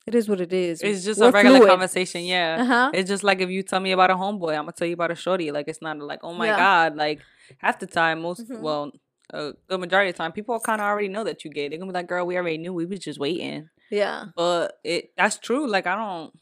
it 0.06 0.14
is 0.14 0.28
what 0.28 0.42
it 0.42 0.52
is. 0.54 0.82
It's 0.82 1.04
just 1.06 1.20
We're 1.22 1.30
a 1.30 1.32
regular 1.32 1.58
fluid. 1.60 1.70
conversation, 1.72 2.24
yeah. 2.26 2.58
Uh-huh. 2.62 2.92
It's 2.94 3.08
just 3.10 3.24
like 3.24 3.40
if 3.40 3.50
you 3.50 3.64
tell 3.64 3.80
me 3.80 3.92
about 3.94 4.12
a 4.12 4.16
homeboy, 4.16 4.52
I'm 4.52 4.64
gonna 4.66 4.74
tell 4.74 4.88
you 4.88 4.94
about 4.96 5.12
a 5.12 5.16
shorty. 5.16 5.50
Like 5.52 5.68
it's 5.70 5.82
not 5.82 5.98
like, 6.00 6.20
oh 6.24 6.34
my 6.34 6.48
Yeah. 6.48 6.58
god, 6.58 6.96
like 6.98 7.22
half 7.60 7.80
the 7.80 7.88
time, 7.88 8.22
most 8.22 8.50
Mhm. 8.50 8.60
well, 8.60 8.92
uh, 9.34 9.52
the 9.68 9.78
majority 9.78 10.10
of 10.10 10.16
the 10.16 10.18
time, 10.24 10.32
people 10.32 10.60
kind 10.60 10.82
of 10.82 10.86
already 10.86 11.08
know 11.08 11.24
that 11.24 11.44
you 11.44 11.52
gay. 11.52 11.68
They're 11.68 11.80
gonna 11.80 11.92
be 11.92 11.98
like, 11.98 12.08
girl, 12.08 12.26
we 12.26 12.38
already 12.38 12.58
knew. 12.58 12.74
We 12.74 12.86
was 12.86 13.00
just 13.00 13.20
waiting. 13.20 13.70
Yeah. 13.92 14.26
But 14.36 14.80
it 14.84 15.12
that's 15.18 15.38
true. 15.38 15.68
Like 15.68 15.88
I 15.88 15.96
don't. 15.96 16.34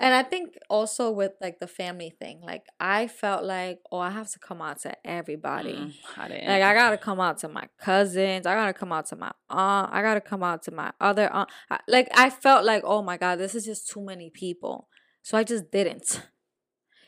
And 0.00 0.14
I 0.14 0.22
think 0.22 0.56
also 0.70 1.10
with 1.10 1.32
like 1.40 1.60
the 1.60 1.66
family 1.68 2.10
thing, 2.18 2.40
like 2.42 2.64
I 2.80 3.06
felt 3.08 3.44
like, 3.44 3.78
oh, 3.92 3.98
I 3.98 4.10
have 4.10 4.28
to 4.32 4.38
come 4.38 4.60
out 4.62 4.80
to 4.80 4.96
everybody. 5.06 5.74
mm, 5.74 5.92
I 6.16 6.28
didn't. 6.28 6.48
Like 6.48 6.62
I 6.62 6.74
gotta 6.74 6.96
come 6.96 7.20
out 7.20 7.38
to 7.38 7.48
my 7.48 7.68
cousins. 7.78 8.46
I 8.46 8.54
gotta 8.54 8.72
come 8.72 8.90
out 8.92 9.06
to 9.08 9.16
my 9.16 9.30
aunt. 9.50 9.90
I 9.92 10.02
gotta 10.02 10.20
come 10.22 10.42
out 10.42 10.62
to 10.64 10.70
my 10.72 10.92
other 11.00 11.30
aunt. 11.32 11.50
I- 11.70 11.80
Like 11.86 12.08
I 12.14 12.30
felt 12.30 12.64
like, 12.64 12.82
oh 12.84 13.02
my 13.02 13.16
god, 13.16 13.36
this 13.38 13.54
is 13.54 13.64
just 13.64 13.88
too 13.88 14.00
many 14.02 14.30
people. 14.30 14.88
So 15.22 15.38
I 15.38 15.44
just 15.44 15.70
didn't. 15.70 16.22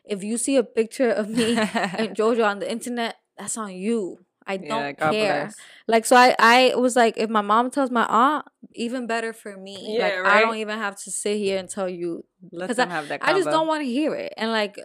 If 0.05 0.23
you 0.23 0.37
see 0.37 0.57
a 0.57 0.63
picture 0.63 1.09
of 1.11 1.31
me 1.31 1.57
and 1.57 2.15
Jojo 2.15 2.47
on 2.47 2.59
the 2.59 2.71
internet, 2.71 3.17
that's 3.39 3.57
on 3.57 3.73
you. 3.75 4.19
I 4.47 4.57
don't 4.59 4.97
yeah, 4.99 5.11
care. 5.11 5.45
bless. 5.45 5.57
Like 5.87 6.05
so, 6.05 6.17
I 6.17 6.35
I 6.39 6.75
was 6.77 6.97
like, 6.97 7.17
if 7.17 7.31
my 7.31 7.41
mom 7.41 7.71
tells 7.71 7.91
my 7.91 8.05
aunt, 8.07 8.47
even 8.73 9.07
better 9.07 9.33
for 9.33 9.57
me. 9.57 9.97
Yeah, 9.99 10.05
like 10.05 10.27
I 10.27 10.41
don't 10.41 10.57
even 10.57 10.79
have 10.79 10.97
to 11.05 11.11
sit 11.11 11.39
here 11.39 11.59
and 11.59 11.69
tell 11.69 11.89
you 11.89 12.25
Let 12.53 12.69
'Cause 12.69 12.77
them 12.77 12.91
have 12.91 13.09
that. 13.09 13.21
I 13.23 13.33
just 13.33 13.51
don't 13.51 13.67
want 13.67 13.83
to 13.83 13.87
hear 13.89 14.15
it. 14.15 14.35
And 14.37 14.51
like 14.51 14.79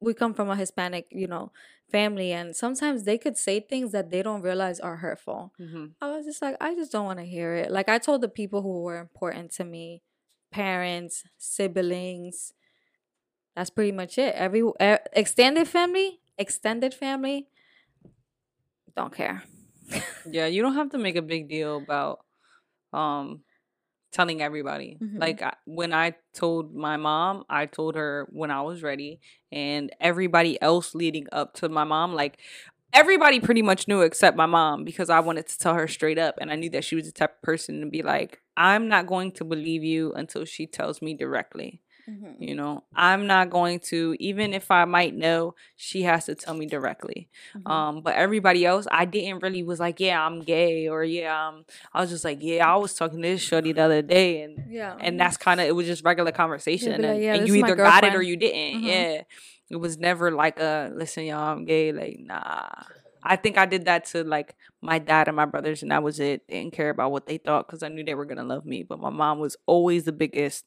we 0.00 0.14
come 0.14 0.32
from 0.34 0.48
a 0.50 0.56
Hispanic, 0.56 1.06
you 1.10 1.26
know, 1.26 1.52
family 1.90 2.32
and 2.32 2.56
sometimes 2.56 3.04
they 3.04 3.18
could 3.18 3.36
say 3.36 3.60
things 3.60 3.92
that 3.92 4.10
they 4.10 4.22
don't 4.22 4.42
realize 4.42 4.80
are 4.80 4.96
hurtful. 4.96 5.52
Mhm. 5.60 5.92
I 6.00 6.08
was 6.16 6.24
just 6.24 6.40
like 6.40 6.56
I 6.60 6.74
just 6.74 6.92
don't 6.92 7.04
want 7.04 7.18
to 7.18 7.26
hear 7.26 7.54
it. 7.54 7.70
Like 7.70 7.88
I 7.88 7.98
told 7.98 8.22
the 8.22 8.28
people 8.28 8.62
who 8.62 8.82
were 8.82 8.98
important 8.98 9.50
to 9.52 9.64
me, 9.64 10.02
parents, 10.50 11.24
siblings. 11.36 12.54
That's 13.56 13.70
pretty 13.70 13.92
much 13.92 14.16
it. 14.16 14.34
Every 14.34 14.62
extended 15.12 15.68
family, 15.68 16.20
extended 16.38 16.94
family 16.94 17.48
don't 18.96 19.14
care. 19.14 19.42
Yeah, 20.30 20.46
you 20.46 20.62
don't 20.62 20.74
have 20.74 20.90
to 20.90 20.98
make 20.98 21.16
a 21.16 21.22
big 21.22 21.48
deal 21.48 21.76
about 21.76 22.20
um 22.92 23.40
telling 24.12 24.42
everybody. 24.42 24.98
Mhm. 25.00 25.18
Like 25.20 25.42
I, 25.42 25.54
when 25.66 25.92
I 25.92 26.14
told 26.34 26.74
my 26.74 26.96
mom, 26.96 27.44
I 27.48 27.66
told 27.66 27.94
her 27.96 28.26
when 28.30 28.50
I 28.50 28.62
was 28.62 28.82
ready 28.82 29.20
and 29.52 29.90
everybody 30.00 30.60
else 30.62 30.94
leading 30.94 31.26
up 31.32 31.54
to 31.54 31.68
my 31.68 31.84
mom 31.84 32.14
like 32.14 32.38
everybody 32.92 33.40
pretty 33.40 33.62
much 33.62 33.86
knew 33.88 34.00
except 34.02 34.36
my 34.36 34.46
mom 34.46 34.84
because 34.84 35.10
I 35.10 35.20
wanted 35.20 35.46
to 35.48 35.58
tell 35.58 35.74
her 35.74 35.86
straight 35.88 36.18
up 36.18 36.36
and 36.40 36.50
I 36.50 36.56
knew 36.56 36.70
that 36.70 36.84
she 36.84 36.96
was 36.96 37.06
the 37.06 37.12
type 37.12 37.36
of 37.36 37.42
person 37.42 37.80
to 37.80 37.86
be 37.86 38.02
like 38.02 38.40
I'm 38.56 38.88
not 38.88 39.06
going 39.06 39.32
to 39.32 39.44
believe 39.44 39.84
you 39.84 40.12
until 40.12 40.44
she 40.44 40.66
tells 40.66 41.00
me 41.02 41.14
directly. 41.14 41.80
You 42.38 42.54
know, 42.54 42.84
I'm 42.94 43.26
not 43.26 43.50
going 43.50 43.80
to, 43.90 44.16
even 44.18 44.54
if 44.54 44.70
I 44.70 44.84
might 44.84 45.14
know, 45.14 45.54
she 45.76 46.02
has 46.02 46.24
to 46.26 46.34
tell 46.34 46.54
me 46.54 46.66
directly. 46.66 47.28
Mhm. 47.54 47.70
Um, 47.70 48.00
but 48.02 48.14
everybody 48.14 48.64
else, 48.64 48.86
I 48.90 49.04
didn't 49.04 49.40
really 49.42 49.62
was 49.62 49.78
like, 49.80 50.00
yeah, 50.00 50.24
I'm 50.24 50.40
gay, 50.40 50.88
or 50.88 51.04
yeah, 51.04 51.48
um, 51.48 51.64
I 51.92 52.00
was 52.00 52.10
just 52.10 52.24
like, 52.24 52.38
yeah, 52.40 52.66
I 52.70 52.76
was 52.76 52.94
talking 52.94 53.20
to 53.22 53.28
this 53.28 53.42
shorty 53.42 53.72
the 53.72 53.82
other 53.82 54.02
day, 54.02 54.42
and 54.42 54.64
yeah. 54.70 54.96
and 54.98 55.20
that's 55.20 55.36
kind 55.36 55.60
of 55.60 55.66
it 55.66 55.72
was 55.72 55.86
just 55.86 56.04
regular 56.04 56.32
conversation, 56.32 56.92
like, 56.92 57.10
and, 57.10 57.22
"Yeah, 57.22 57.34
and 57.34 57.48
you 57.48 57.54
either 57.56 57.76
got 57.76 58.04
it 58.04 58.14
or 58.14 58.22
you 58.22 58.36
didn't. 58.36 58.82
Mhm. 58.82 58.86
Yeah, 58.86 59.22
it 59.70 59.76
was 59.76 59.98
never 59.98 60.30
like 60.30 60.58
a 60.58 60.90
listen, 60.94 61.24
y'all, 61.24 61.52
I'm 61.52 61.64
gay. 61.64 61.92
Like, 61.92 62.16
nah. 62.18 62.68
I 63.22 63.36
think 63.36 63.58
I 63.58 63.66
did 63.66 63.84
that 63.84 64.06
to 64.06 64.24
like 64.24 64.56
my 64.80 64.98
dad 64.98 65.28
and 65.28 65.36
my 65.36 65.44
brothers, 65.44 65.82
and 65.82 65.90
that 65.90 66.02
was 66.02 66.20
it. 66.20 66.46
Didn't 66.48 66.72
care 66.72 66.88
about 66.88 67.12
what 67.12 67.26
they 67.26 67.36
thought 67.36 67.66
because 67.66 67.82
I 67.82 67.88
knew 67.88 68.02
they 68.02 68.14
were 68.14 68.24
gonna 68.24 68.44
love 68.44 68.64
me. 68.64 68.82
But 68.82 68.98
my 68.98 69.10
mom 69.10 69.40
was 69.40 69.56
always 69.66 70.04
the 70.04 70.12
biggest, 70.12 70.64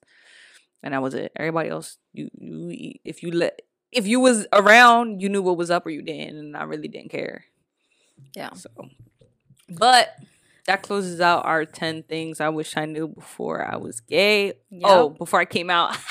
and 0.83 0.93
that 0.93 1.01
was 1.01 1.13
it. 1.13 1.31
Everybody 1.35 1.69
else, 1.69 1.97
you, 2.13 2.29
you 2.39 2.93
if 3.03 3.23
you 3.23 3.31
let 3.31 3.61
if 3.91 4.05
you 4.07 4.19
was 4.19 4.45
around, 4.53 5.21
you 5.21 5.29
knew 5.29 5.41
what 5.41 5.57
was 5.57 5.71
up 5.71 5.85
or 5.85 5.89
you 5.89 6.01
didn't, 6.01 6.37
and 6.37 6.57
I 6.57 6.63
really 6.63 6.87
didn't 6.87 7.09
care. 7.09 7.45
yeah. 8.35 8.51
So, 8.53 8.69
but 9.69 10.15
that 10.67 10.81
closes 10.81 11.21
out 11.21 11.45
our 11.45 11.65
ten 11.65 12.03
things 12.03 12.39
I 12.41 12.49
wish 12.49 12.75
I 12.77 12.85
knew 12.85 13.07
before 13.07 13.65
I 13.65 13.77
was 13.77 13.99
gay. 14.01 14.53
Oh, 14.83 15.09
before 15.09 15.39
I 15.39 15.45
came 15.45 15.69
out. 15.69 15.95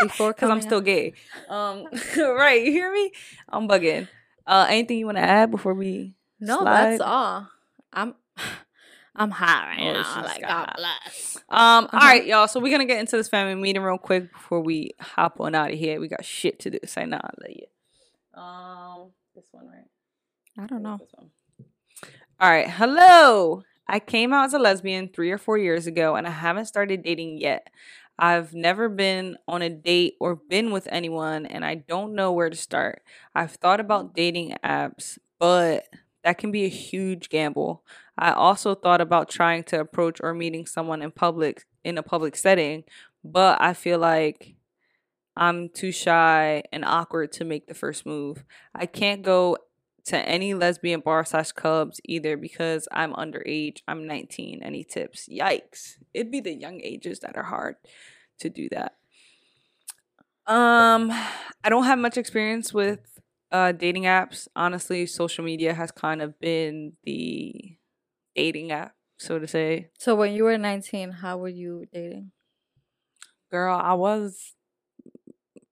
Before 0.00 0.32
because 0.32 0.50
I'm 0.50 0.60
still 0.62 0.78
out. 0.78 0.84
gay. 0.84 1.12
Um, 1.48 1.86
right? 2.16 2.60
You 2.60 2.72
hear 2.72 2.92
me? 2.92 3.12
I'm 3.48 3.68
bugging. 3.68 4.08
Uh, 4.44 4.66
anything 4.68 4.98
you 4.98 5.06
want 5.06 5.18
to 5.18 5.22
add 5.22 5.52
before 5.52 5.74
we? 5.74 6.14
No, 6.40 6.58
slide? 6.60 6.86
that's 6.92 7.00
all. 7.02 7.46
I'm 7.92 8.14
I'm 9.14 9.30
hot 9.30 9.66
right 9.66 9.78
Oh, 9.80 9.92
now. 9.92 10.22
Like 10.24 10.40
God 10.40 10.72
bless. 10.76 11.36
Um, 11.50 11.84
all 11.84 11.84
Uh-huh. 11.92 11.98
right, 12.06 12.26
y'all. 12.26 12.48
So 12.48 12.60
we're 12.60 12.72
gonna 12.72 12.86
get 12.86 12.98
into 13.00 13.16
this 13.16 13.28
family 13.28 13.54
meeting 13.54 13.82
real 13.82 13.98
quick 13.98 14.32
before 14.32 14.60
we 14.60 14.92
hop 15.00 15.38
on 15.40 15.54
out 15.54 15.70
of 15.72 15.78
here. 15.78 16.00
We 16.00 16.08
got 16.08 16.24
shit 16.24 16.58
to 16.60 16.70
do. 16.70 16.78
Say 16.86 17.04
nah, 17.04 17.20
let 17.40 17.50
you. 17.56 18.40
Um, 18.40 19.10
this 19.34 19.44
one 19.52 19.66
right. 19.68 19.84
I 20.58 20.66
don't 20.66 20.82
know. 20.82 20.96
This 20.98 21.10
one. 21.14 21.30
All 22.40 22.50
right. 22.50 22.68
Hello. 22.68 23.62
I 23.88 24.00
came 24.00 24.32
out 24.32 24.46
as 24.46 24.54
a 24.54 24.58
lesbian 24.58 25.08
three 25.08 25.30
or 25.30 25.38
four 25.38 25.58
years 25.58 25.86
ago 25.86 26.16
and 26.16 26.26
I 26.26 26.30
haven't 26.30 26.66
started 26.66 27.02
dating 27.02 27.38
yet. 27.38 27.68
I've 28.18 28.54
never 28.54 28.88
been 28.88 29.36
on 29.48 29.62
a 29.62 29.68
date 29.70 30.14
or 30.20 30.36
been 30.36 30.70
with 30.70 30.88
anyone 30.90 31.46
and 31.46 31.64
I 31.64 31.74
don't 31.76 32.14
know 32.14 32.32
where 32.32 32.48
to 32.50 32.56
start. 32.56 33.02
I've 33.34 33.52
thought 33.52 33.80
about 33.80 34.14
dating 34.14 34.56
apps, 34.64 35.18
but 35.38 35.84
that 36.24 36.38
can 36.38 36.50
be 36.50 36.64
a 36.64 36.68
huge 36.68 37.28
gamble. 37.28 37.82
I 38.16 38.32
also 38.32 38.74
thought 38.74 39.00
about 39.00 39.28
trying 39.28 39.64
to 39.64 39.80
approach 39.80 40.20
or 40.22 40.34
meeting 40.34 40.66
someone 40.66 41.02
in 41.02 41.10
public 41.10 41.64
in 41.84 41.98
a 41.98 42.02
public 42.02 42.36
setting, 42.36 42.84
but 43.24 43.60
I 43.60 43.74
feel 43.74 43.98
like 43.98 44.54
I'm 45.36 45.68
too 45.68 45.92
shy 45.92 46.62
and 46.72 46.84
awkward 46.84 47.32
to 47.32 47.44
make 47.44 47.66
the 47.66 47.74
first 47.74 48.04
move. 48.06 48.44
I 48.74 48.86
can't 48.86 49.22
go 49.22 49.56
to 50.04 50.18
any 50.18 50.52
lesbian 50.54 51.00
bar 51.00 51.24
slash 51.24 51.52
clubs 51.52 52.00
either 52.04 52.36
because 52.36 52.88
I'm 52.92 53.12
underage. 53.14 53.78
I'm 53.86 54.06
19. 54.06 54.62
Any 54.62 54.84
tips? 54.84 55.28
Yikes. 55.28 55.96
It'd 56.12 56.30
be 56.30 56.40
the 56.40 56.54
young 56.54 56.80
ages 56.82 57.20
that 57.20 57.36
are 57.36 57.44
hard 57.44 57.76
to 58.40 58.50
do 58.50 58.68
that. 58.70 58.96
Um, 60.46 61.12
I 61.62 61.68
don't 61.68 61.84
have 61.84 62.00
much 62.00 62.16
experience 62.16 62.74
with 62.74 63.11
uh 63.52 63.72
dating 63.72 64.04
apps. 64.04 64.48
Honestly, 64.56 65.06
social 65.06 65.44
media 65.44 65.74
has 65.74 65.90
kind 65.92 66.20
of 66.22 66.38
been 66.40 66.94
the 67.04 67.76
dating 68.34 68.72
app, 68.72 68.94
so 69.18 69.38
to 69.38 69.46
say. 69.46 69.90
So 69.98 70.14
when 70.14 70.32
you 70.32 70.44
were 70.44 70.58
19, 70.58 71.10
how 71.10 71.38
were 71.38 71.48
you 71.48 71.84
dating? 71.92 72.32
Girl, 73.50 73.76
I 73.76 73.92
was 73.92 74.54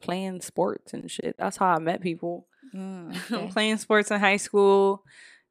playing 0.02 0.42
sports 0.42 0.92
and 0.92 1.10
shit. 1.10 1.36
That's 1.38 1.56
how 1.56 1.66
I 1.66 1.78
met 1.78 2.02
people. 2.02 2.46
Mm, 2.74 3.16
okay. 3.32 3.48
playing 3.48 3.78
sports 3.78 4.10
in 4.10 4.20
high 4.20 4.36
school 4.36 5.02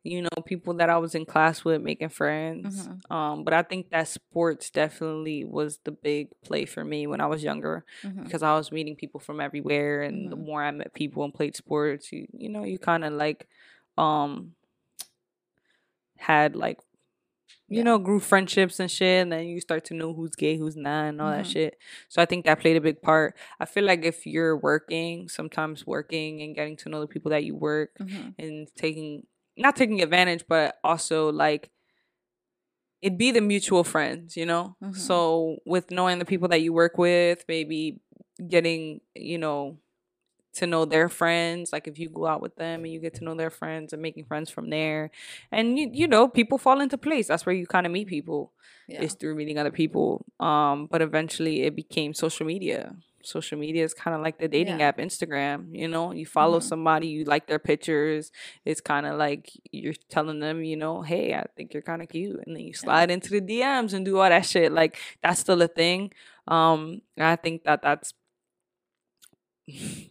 you 0.04 0.22
know 0.22 0.30
people 0.46 0.74
that 0.76 0.90
i 0.90 0.98
was 0.98 1.14
in 1.14 1.26
class 1.26 1.64
with 1.66 1.82
making 1.82 2.10
friends 2.10 2.88
Mhm. 2.88 3.12
um 3.12 3.44
but 3.44 3.54
i 3.54 3.62
think 3.62 3.90
that 3.90 4.08
sports 4.08 4.70
definitely 4.70 5.44
was 5.44 5.80
the 5.84 5.92
big 5.92 6.30
play 6.44 6.66
for 6.66 6.84
me 6.86 7.06
when 7.06 7.20
i 7.22 7.26
was 7.26 7.44
younger 7.44 7.84
Mhm. 8.04 8.24
because 8.24 8.42
i 8.42 8.56
was 8.56 8.72
meeting 8.72 8.96
people 8.96 9.20
from 9.20 9.42
everywhere 9.42 10.02
and 10.04 10.32
the 10.32 10.38
Mhm. 10.38 10.46
more 10.46 10.64
i 10.64 10.72
met 10.72 10.94
people 10.94 11.24
and 11.24 11.34
played 11.34 11.56
sports 11.56 12.12
you 12.14 12.28
you 12.32 12.50
know 12.50 12.64
you 12.64 12.80
kind 12.80 13.04
of 13.04 13.14
like 13.14 13.48
um 13.98 14.56
had 16.18 16.56
like 16.56 16.80
you 17.68 17.78
Yeah. 17.78 17.84
know 17.84 17.98
grew 18.00 18.20
friendships 18.20 18.80
and 18.80 18.90
shit 18.90 19.22
and 19.24 19.32
then 19.32 19.46
you 19.48 19.60
start 19.62 19.86
to 19.86 19.94
know 19.94 20.14
who's 20.14 20.36
gay 20.36 20.58
who's 20.58 20.76
not 20.76 21.10
and 21.10 21.22
all 21.22 21.32
that 21.32 21.46
Mhm. 21.46 21.52
shit 21.52 21.78
so 22.08 22.22
i 22.22 22.26
think 22.26 22.46
that 22.46 22.60
played 22.60 22.78
a 22.78 22.82
big 22.82 23.02
part 23.02 23.36
i 23.60 23.66
feel 23.66 23.84
like 23.84 24.04
if 24.06 24.26
you're 24.26 24.56
working 24.58 25.28
sometimes 25.30 25.86
working 25.86 26.42
and 26.42 26.56
getting 26.56 26.76
to 26.78 26.90
know 26.90 27.00
the 27.02 27.08
people 27.08 27.30
that 27.32 27.44
you 27.44 27.56
work 27.56 27.98
Mhm. 28.00 28.34
and 28.40 28.68
taking 28.76 29.26
not 29.60 29.76
taking 29.76 30.02
advantage 30.02 30.44
but 30.48 30.78
also 30.84 31.32
like 31.32 31.70
it'd 33.02 33.18
be 33.18 33.32
the 33.32 33.42
mutual 33.42 33.84
friends 33.84 34.36
you 34.36 34.46
know 34.46 34.76
Mhm. 34.82 34.96
so 34.96 35.58
with 35.66 35.92
knowing 35.92 36.20
the 36.20 36.26
people 36.26 36.48
that 36.50 36.62
you 36.62 36.74
work 36.74 36.98
with 36.98 37.46
maybe 37.48 38.00
getting 38.48 39.02
you 39.16 39.38
know 39.38 39.78
to 40.54 40.66
know 40.68 40.84
their 40.84 41.08
friends 41.10 41.72
like 41.72 41.88
if 41.88 42.00
you 42.00 42.10
go 42.10 42.26
out 42.26 42.42
with 42.42 42.56
them 42.56 42.84
and 42.84 42.92
you 42.92 43.00
get 43.00 43.14
to 43.14 43.24
know 43.24 43.36
their 43.36 43.52
friends 43.52 43.94
and 43.94 44.02
making 44.02 44.26
friends 44.26 44.50
from 44.50 44.70
there 44.70 45.12
and 45.52 45.78
you, 45.80 45.90
you 45.94 46.08
know 46.08 46.28
people 46.28 46.58
fall 46.58 46.82
into 46.82 46.98
place 46.98 47.28
that's 47.28 47.46
where 47.46 47.56
you 47.56 47.66
kind 47.68 47.86
of 47.86 47.92
meet 47.92 48.08
people 48.08 48.52
Yeah. 48.88 49.04
is 49.04 49.14
through 49.14 49.36
meeting 49.36 49.58
other 49.60 49.72
people 49.72 50.26
um 50.40 50.88
but 50.92 51.02
eventually 51.02 51.62
it 51.64 51.76
became 51.76 52.14
social 52.14 52.46
media 52.46 52.96
social 53.24 53.58
media 53.58 53.84
is 53.84 53.94
kind 53.94 54.16
of 54.16 54.22
like 54.22 54.38
the 54.40 54.48
dating 54.48 54.80
Yeah. 54.80 54.88
app 54.90 54.98
instagram 54.98 55.68
you 55.78 55.88
know 55.88 56.12
you 56.14 56.26
follow 56.26 56.60
Mhm. 56.60 56.64
somebody 56.64 57.08
you 57.08 57.24
like 57.26 57.48
their 57.48 57.60
pictures 57.60 58.32
it's 58.66 58.82
kind 58.82 59.06
of 59.06 59.18
like 59.18 59.52
you're 59.72 59.94
telling 60.10 60.40
them 60.40 60.64
you 60.64 60.76
know 60.78 61.02
hey 61.02 61.34
i 61.34 61.44
think 61.56 61.74
you're 61.74 61.82
kind 61.84 62.02
of 62.02 62.10
cute 62.10 62.40
and 62.46 62.56
then 62.56 62.64
you 62.64 62.74
slide 62.74 63.12
into 63.12 63.30
the 63.30 63.42
dms 63.42 63.94
and 63.94 64.06
do 64.06 64.18
all 64.20 64.30
that 64.30 64.46
shit 64.46 64.72
like 64.72 64.98
that's 65.22 65.40
still 65.40 65.62
a 65.62 65.68
thing 65.68 66.12
um 66.48 67.02
i 67.18 67.36
think 67.36 67.64
that 67.64 67.82
that's 67.82 68.14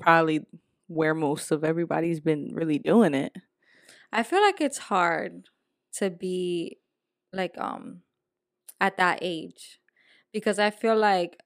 probably 0.01 0.47
where 0.87 1.15
most 1.15 1.51
of 1.51 1.65
everybody's 1.65 2.21
been 2.21 2.51
really 2.55 2.79
doing 2.79 3.15
it 3.15 3.35
I 4.11 4.23
feel 4.23 4.41
like 4.41 4.61
it's 4.61 4.79
hard 4.79 5.49
to 5.97 6.09
be 6.09 6.79
like 7.33 7.59
um 7.59 8.03
at 8.81 8.97
that 8.97 9.19
age 9.21 9.81
because 10.33 10.59
I 10.59 10.71
feel 10.71 10.97
like 10.97 11.39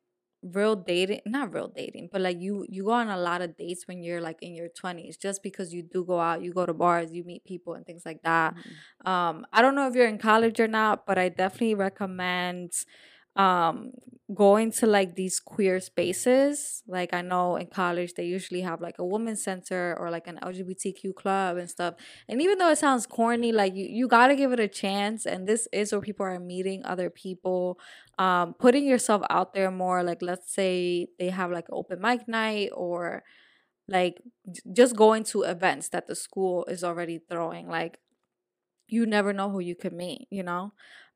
real 0.43 0.75
dating 0.75 1.21
not 1.25 1.53
real 1.55 1.69
dating 1.69 2.09
but 2.11 2.21
like 2.21 2.41
you 2.41 2.67
you 2.69 2.85
go 2.85 2.91
on 2.91 3.09
a 3.09 3.17
lot 3.17 3.41
of 3.41 3.57
dates 3.57 3.87
when 3.87 4.03
you're 4.03 4.21
like 4.21 4.43
in 4.43 4.55
your 4.57 4.69
20s 4.69 5.17
just 5.17 5.41
because 5.43 5.73
you 5.73 5.83
do 5.83 6.05
go 6.05 6.19
out 6.19 6.43
you 6.43 6.53
go 6.53 6.67
to 6.67 6.75
bars 6.75 7.13
you 7.13 7.23
meet 7.23 7.45
people 7.45 7.75
and 7.75 7.87
things 7.87 8.03
like 8.05 8.21
that. 8.25 8.55
Um 9.05 9.47
i 9.53 9.63
don't 9.63 9.75
know 9.77 9.87
if 9.89 9.95
you're 9.95 10.09
in 10.09 10.19
college 10.19 10.59
or 10.61 10.69
not 10.69 11.07
but 11.07 11.17
i 11.19 11.29
definitely 11.29 11.75
recommend 11.75 12.73
um 13.37 13.93
going 14.35 14.71
to 14.71 14.87
like 14.87 15.15
these 15.15 15.39
queer 15.41 15.79
spaces 15.79 16.83
like 16.87 17.13
i 17.13 17.21
know 17.21 17.57
in 17.57 17.67
college 17.67 18.15
they 18.15 18.25
usually 18.25 18.63
have 18.63 18.81
like 18.81 18.95
a 18.99 19.05
women's 19.05 19.43
center 19.43 19.95
or 19.99 20.11
like 20.11 20.27
an 20.27 20.39
lgbtq 20.43 21.15
club 21.15 21.57
and 21.59 21.69
stuff. 21.69 21.95
And 22.29 22.41
even 22.41 22.57
though 22.59 22.71
it 22.71 22.79
sounds 22.79 23.07
corny 23.07 23.53
like 23.53 23.75
you, 23.75 23.87
you 23.87 24.09
got 24.09 24.29
to 24.29 24.37
give 24.37 24.53
it 24.53 24.61
a 24.61 24.69
chance 24.69 25.27
and 25.27 25.47
this 25.47 25.69
is 25.73 25.93
where 25.93 26.01
people 26.01 26.25
are 26.25 26.39
meeting 26.41 26.83
other 26.85 27.11
people 27.11 27.79
um 28.19 28.55
putting 28.55 28.87
yourself 28.87 29.23
out 29.29 29.55
there 29.55 29.71
more 29.71 30.03
like 30.03 30.23
let's 30.23 30.53
say 30.55 31.09
they 31.19 31.29
have 31.31 31.51
like 31.51 31.67
open 31.71 32.01
mic 32.01 32.27
night 32.29 32.71
or 32.75 33.23
like 33.89 34.23
just 34.73 34.97
going 34.97 35.25
to 35.25 35.43
events 35.43 35.89
that 35.91 36.07
the 36.07 36.15
school 36.15 36.65
is 36.67 36.85
already 36.85 37.21
throwing 37.31 37.69
like 37.69 37.99
you 38.89 39.07
never 39.07 39.33
know 39.33 39.51
who 39.51 39.61
you 39.61 39.75
could 39.75 39.93
meet 39.93 40.27
you 40.31 40.43
know? 40.43 40.73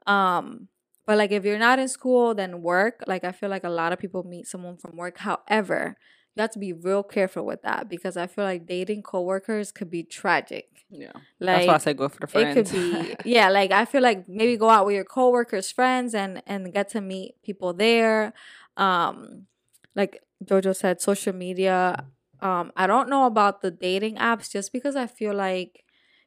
Um 0.07 0.69
but 1.07 1.17
like 1.17 1.33
if 1.33 1.45
you're 1.45 1.59
not 1.59 1.79
in 1.79 1.89
school 1.89 2.35
then 2.35 2.63
work 2.63 3.03
like 3.07 3.25
i 3.25 3.33
feel 3.33 3.49
like 3.49 3.65
a 3.65 3.71
lot 3.71 3.93
of 3.93 3.99
people 3.99 4.25
meet 4.25 4.47
someone 4.47 4.77
from 4.77 4.97
work. 4.97 5.19
However 5.19 5.97
you 6.35 6.43
have 6.43 6.51
to 6.51 6.59
be 6.59 6.75
real 6.75 7.03
careful 7.03 7.47
with 7.47 7.63
that 7.63 7.89
because 7.89 8.17
i 8.17 8.27
feel 8.27 8.45
like 8.45 8.67
dating 8.67 9.03
coworkers 9.03 9.73
could 9.73 9.91
be 9.91 10.03
tragic. 10.03 10.67
Yeah. 10.91 11.13
Like 11.41 11.57
that's 11.57 11.67
why 11.67 11.75
i 11.75 11.79
said 11.79 11.97
go 11.97 12.09
for 12.09 12.21
the 12.21 12.27
friends 12.27 12.57
it 12.57 12.67
could 12.67 12.73
be 12.73 13.17
yeah 13.25 13.49
like 13.49 13.71
i 13.71 13.85
feel 13.85 14.03
like 14.03 14.29
maybe 14.29 14.57
go 14.57 14.69
out 14.69 14.87
with 14.87 14.95
your 14.95 15.05
coworkers 15.05 15.73
friends 15.73 16.15
and 16.15 16.43
and 16.47 16.73
get 16.73 16.89
to 16.91 17.01
meet 17.01 17.43
people 17.43 17.73
there. 17.73 18.35
Um 18.77 19.47
like 19.95 20.21
jojo 20.45 20.77
said 20.77 21.01
social 21.01 21.33
media 21.33 22.05
um 22.41 22.71
i 22.77 22.87
don't 22.87 23.09
know 23.09 23.25
about 23.25 23.63
the 23.63 23.71
dating 23.71 24.17
apps 24.17 24.51
just 24.51 24.71
because 24.71 24.95
i 24.95 25.07
feel 25.07 25.35
like 25.35 25.85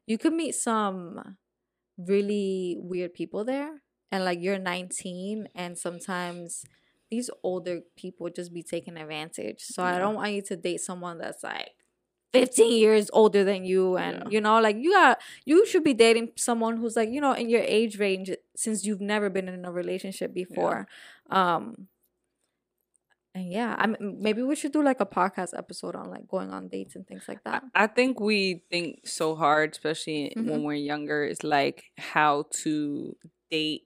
you 0.07 0.17
could 0.17 0.33
meet 0.33 0.55
some 0.55 1.37
really 1.97 2.77
weird 2.79 3.13
people 3.13 3.45
there 3.45 3.83
and 4.11 4.25
like 4.25 4.39
you're 4.41 4.59
19 4.59 5.47
and 5.55 5.77
sometimes 5.77 6.63
these 7.11 7.29
older 7.43 7.81
people 7.95 8.29
just 8.29 8.53
be 8.53 8.63
taking 8.63 8.95
advantage. 8.97 9.61
So 9.61 9.83
i 9.83 9.97
don't 9.97 10.15
want 10.15 10.31
you 10.33 10.41
to 10.43 10.55
date 10.55 10.81
someone 10.81 11.17
that's 11.17 11.43
like 11.43 11.71
15 12.33 12.71
years 12.77 13.09
older 13.11 13.43
than 13.43 13.65
you 13.65 13.97
and 13.97 14.17
Yeah. 14.17 14.29
you 14.29 14.41
know 14.41 14.59
like 14.61 14.75
you 14.77 14.91
got 14.93 15.19
you 15.45 15.65
should 15.65 15.83
be 15.83 15.95
dating 15.95 16.33
someone 16.37 16.77
who's 16.77 16.95
like 16.95 17.09
you 17.09 17.19
know 17.21 17.33
in 17.33 17.49
your 17.49 17.61
age 17.65 17.97
range 17.99 18.29
since 18.55 18.85
you've 18.85 19.01
never 19.01 19.29
been 19.31 19.47
in 19.49 19.65
a 19.65 19.71
relationship 19.71 20.33
before. 20.33 20.87
Um 21.31 21.87
and 23.35 23.51
yeah 23.51 23.75
i 23.77 23.85
mean 23.85 24.17
maybe 24.19 24.41
we 24.41 24.55
should 24.55 24.71
do 24.71 24.81
like 24.83 24.99
a 24.99 25.05
podcast 25.05 25.57
episode 25.57 25.95
on 25.95 26.09
like 26.09 26.27
going 26.27 26.51
on 26.51 26.67
dates 26.67 26.95
and 26.95 27.05
things 27.07 27.25
like 27.27 27.43
that. 27.43 27.63
I 27.75 27.85
think 27.87 28.19
we 28.19 28.63
think 28.71 29.07
so 29.07 29.35
hard, 29.35 29.71
especially 29.71 30.31
when 30.35 30.45
Mhm. 30.61 30.63
we're 30.63 30.73
younger, 30.93 31.23
is 31.23 31.43
like 31.43 31.85
how 31.97 32.45
to 32.63 33.15
date 33.51 33.83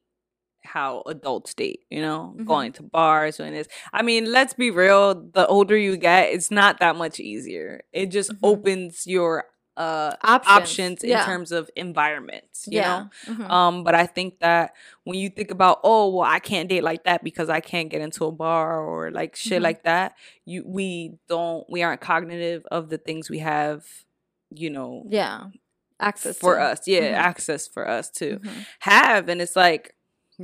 how 0.64 1.04
adults 1.08 1.54
date, 1.54 1.82
you 1.90 2.02
know, 2.02 2.34
Mhm. 2.38 2.46
going 2.46 2.72
to 2.74 2.84
bars, 2.84 3.38
doing 3.38 3.54
this. 3.54 3.68
I 3.92 4.02
mean, 4.02 4.32
let's 4.32 4.54
be 4.54 4.72
real, 4.72 5.14
the 5.16 5.46
older 5.48 5.78
you 5.78 5.98
get, 5.98 6.30
it's 6.34 6.52
not 6.52 6.80
that 6.80 6.96
much 6.96 7.20
easier. 7.20 7.82
It 7.92 8.08
just 8.08 8.32
Mhm. 8.32 8.40
opens 8.44 9.06
your 9.08 9.46
uh 9.76 10.16
options, 10.24 10.52
options 10.70 11.04
in 11.04 11.10
yeah. 11.10 11.26
terms 11.26 11.52
of 11.52 11.68
environments, 11.76 12.68
you 12.70 12.80
know. 12.82 13.10
yeah 13.26 13.34
Mhm. 13.34 13.50
Um, 13.50 13.84
but 13.84 13.96
I 13.96 14.06
think 14.06 14.40
that 14.40 14.74
when 15.04 15.18
you 15.18 15.30
think 15.32 15.50
about, 15.50 15.80
oh, 15.84 16.10
well, 16.16 16.30
I 16.30 16.38
can't 16.38 16.70
date 16.70 16.84
like 16.84 17.06
that 17.06 17.24
because 17.24 17.50
I 17.50 17.60
can't 17.60 17.90
get 17.90 18.00
into 18.00 18.26
a 18.26 18.32
bar 18.32 18.80
or 18.80 19.10
like 19.10 19.36
shit 19.36 19.62
Mhm. 19.62 19.64
like 19.64 19.84
that, 19.84 20.14
you 20.46 20.64
we 20.68 21.18
don't 21.28 21.68
we 21.70 21.82
aren't 21.82 22.02
cognitive 22.02 22.64
of 22.72 22.90
the 22.90 23.00
things 23.00 23.32
we 23.32 23.40
have, 23.40 23.84
you 24.52 24.70
know, 24.70 25.06
yeah 25.10 25.46
access 26.00 26.38
for 26.38 26.56
to. 26.58 26.62
us. 26.62 26.82
Yeah, 26.88 27.02
Mhm. 27.14 27.18
access 27.18 27.68
for 27.68 27.88
us 27.88 28.10
to 28.12 28.38
Mhm. 28.40 28.66
have. 28.80 29.28
And 29.28 29.42
it's 29.42 29.56
like 29.56 29.96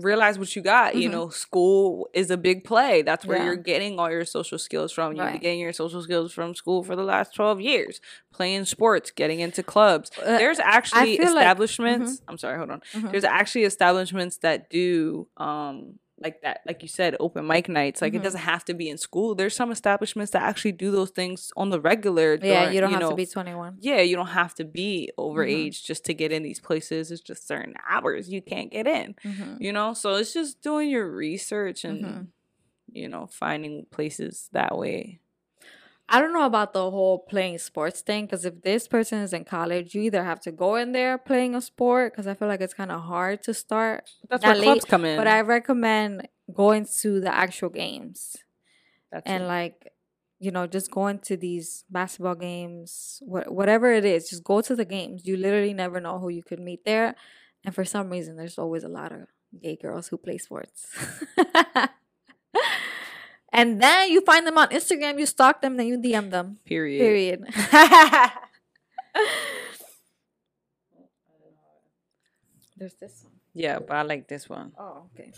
realize 0.01 0.37
what 0.39 0.55
you 0.55 0.61
got. 0.61 0.95
You 0.95 1.09
Mhm. 1.09 1.11
know, 1.11 1.29
school 1.29 2.09
is 2.13 2.29
a 2.31 2.37
big 2.37 2.63
play. 2.63 3.01
That's 3.01 3.25
where 3.25 3.37
Yeah. 3.37 3.45
you're 3.45 3.55
getting 3.55 3.99
all 3.99 4.09
your 4.09 4.25
social 4.25 4.57
skills 4.57 4.91
from. 4.91 5.15
You've 5.15 5.25
been 5.25 5.39
getting 5.41 5.59
your 5.59 5.73
social 5.73 6.01
skills 6.01 6.33
from 6.33 6.55
school 6.55 6.83
for 6.83 6.95
the 6.95 7.03
last 7.03 7.33
12 7.35 7.61
years. 7.61 8.01
Playing 8.33 8.65
sports, 8.65 9.11
getting 9.11 9.39
into 9.39 9.63
clubs. 9.63 10.11
Uh, 10.21 10.37
There's 10.37 10.59
actually 10.59 11.17
feel 11.17 11.27
like- 11.33 11.37
establishments. 11.43 12.21
I'm 12.27 12.37
sorry, 12.37 12.57
hold 12.57 12.71
on 12.71 12.81
Mhm. 12.93 13.11
there's 13.11 13.23
actually 13.23 13.63
establishments 13.63 14.37
that 14.37 14.69
do 14.69 15.27
um 15.37 15.99
like 16.21 16.41
that 16.41 16.61
like 16.67 16.81
you 16.81 16.87
said 16.87 17.15
open 17.19 17.47
mic 17.47 17.69
nights 17.69 18.01
like 18.01 18.13
Mhm. 18.13 18.17
it 18.17 18.23
doesn't 18.23 18.41
have 18.41 18.65
to 18.65 18.73
be 18.73 18.89
in 18.89 18.97
school 18.97 19.35
there's 19.35 19.55
some 19.55 19.71
establishments 19.71 20.31
that 20.31 20.41
actually 20.41 20.73
do 20.73 20.91
those 20.91 21.11
things 21.11 21.51
on 21.55 21.69
the 21.69 21.79
regular 21.79 22.33
yeah 22.41 22.61
during- 22.63 22.75
you 22.75 22.81
don't 22.81 22.91
have 22.91 22.99
know, 23.01 23.09
to 23.11 23.15
be 23.15 23.25
21 23.25 23.77
yeah 23.79 24.01
you 24.01 24.15
don't 24.15 24.27
have 24.27 24.53
to 24.55 24.65
be 24.65 25.09
over 25.17 25.45
Mhm. 25.45 25.49
age 25.57 25.83
just 25.85 26.03
to 26.05 26.13
get 26.13 26.31
in 26.31 26.43
these 26.43 26.59
places 26.59 27.11
it's 27.11 27.21
just 27.21 27.47
certain 27.47 27.73
hours 27.89 28.29
you 28.29 28.41
can't 28.41 28.71
get 28.71 28.85
in 28.87 29.15
Mhm. 29.23 29.57
you 29.61 29.71
know 29.71 29.93
so 29.93 30.15
it's 30.15 30.33
just 30.33 30.61
doing 30.61 30.89
your 30.89 31.09
research 31.09 31.83
and 31.85 32.03
Mhm. 32.05 32.27
you 32.91 33.07
know 33.07 33.27
finding 33.27 33.85
places 33.91 34.49
that 34.51 34.77
way 34.77 35.19
I 36.11 36.19
don't 36.19 36.33
know 36.33 36.45
about 36.45 36.73
the 36.73 36.89
whole 36.89 37.19
playing 37.19 37.59
sports 37.59 38.01
thing 38.01 38.25
because 38.25 38.43
if 38.45 38.61
this 38.63 38.87
person 38.87 39.19
is 39.19 39.31
in 39.33 39.45
college, 39.45 39.93
you 39.93 40.01
either 40.01 40.23
have 40.23 40.39
to 40.41 40.51
go 40.51 40.75
in 40.75 40.91
there 40.91 41.17
playing 41.17 41.55
a 41.55 41.61
sport 41.61 42.13
because 42.13 42.27
I 42.27 42.33
feel 42.33 42.47
like 42.47 42.61
it's 42.61 42.73
kind 42.73 42.91
of 42.91 43.01
hard 43.01 43.43
to 43.43 43.53
start. 43.53 44.09
that's 44.29 44.41
That 44.41 44.55
where 44.55 44.63
clubs 44.63 44.85
come 44.85 45.05
in 45.05 45.17
But 45.17 45.27
I 45.27 45.41
recommend 45.41 46.27
going 46.53 46.87
to 47.01 47.19
the 47.21 47.33
actual 47.33 47.69
games 47.69 48.37
that's 49.11 49.23
and 49.25 49.43
it. 49.43 49.47
like, 49.47 49.93
you 50.39 50.51
know, 50.51 50.65
just 50.67 50.89
going 50.91 51.19
to 51.19 51.37
these 51.37 51.85
basketball 51.89 52.35
games, 52.35 53.21
what 53.25 53.51
whatever 53.51 53.91
it 53.91 54.05
is, 54.05 54.29
just 54.29 54.43
go 54.43 54.61
to 54.61 54.75
the 54.75 54.85
games. 54.85 55.25
You 55.25 55.37
literally 55.37 55.73
never 55.73 55.99
know 55.99 56.17
who 56.19 56.29
you 56.29 56.43
could 56.43 56.59
meet 56.59 56.85
there, 56.85 57.15
and 57.65 57.75
for 57.75 57.85
some 57.85 58.09
reason, 58.09 58.37
there's 58.37 58.57
always 58.57 58.83
a 58.83 58.89
lot 58.89 59.11
of 59.11 59.27
gay 59.61 59.75
girls 59.75 60.07
who 60.07 60.17
play 60.17 60.37
sports. 60.37 60.87
and 63.51 63.81
then 63.81 64.09
you 64.11 64.21
find 64.21 64.45
them 64.47 64.57
on 64.57 64.69
Instagram, 64.69 65.19
you 65.19 65.25
stalk 65.25 65.61
them, 65.61 65.77
then 65.77 65.87
you 65.87 65.97
DM 65.97 66.29
them. 66.31 66.57
period 66.65 66.99
Period. 67.01 67.45
There's 72.77 72.93
this 72.95 73.23
one. 73.23 73.33
yeah 73.53 73.79
but 73.79 73.91
i 73.97 74.01
like 74.03 74.27
this 74.27 74.47
one 74.47 74.71
Oh, 74.77 75.03
okay. 75.13 75.31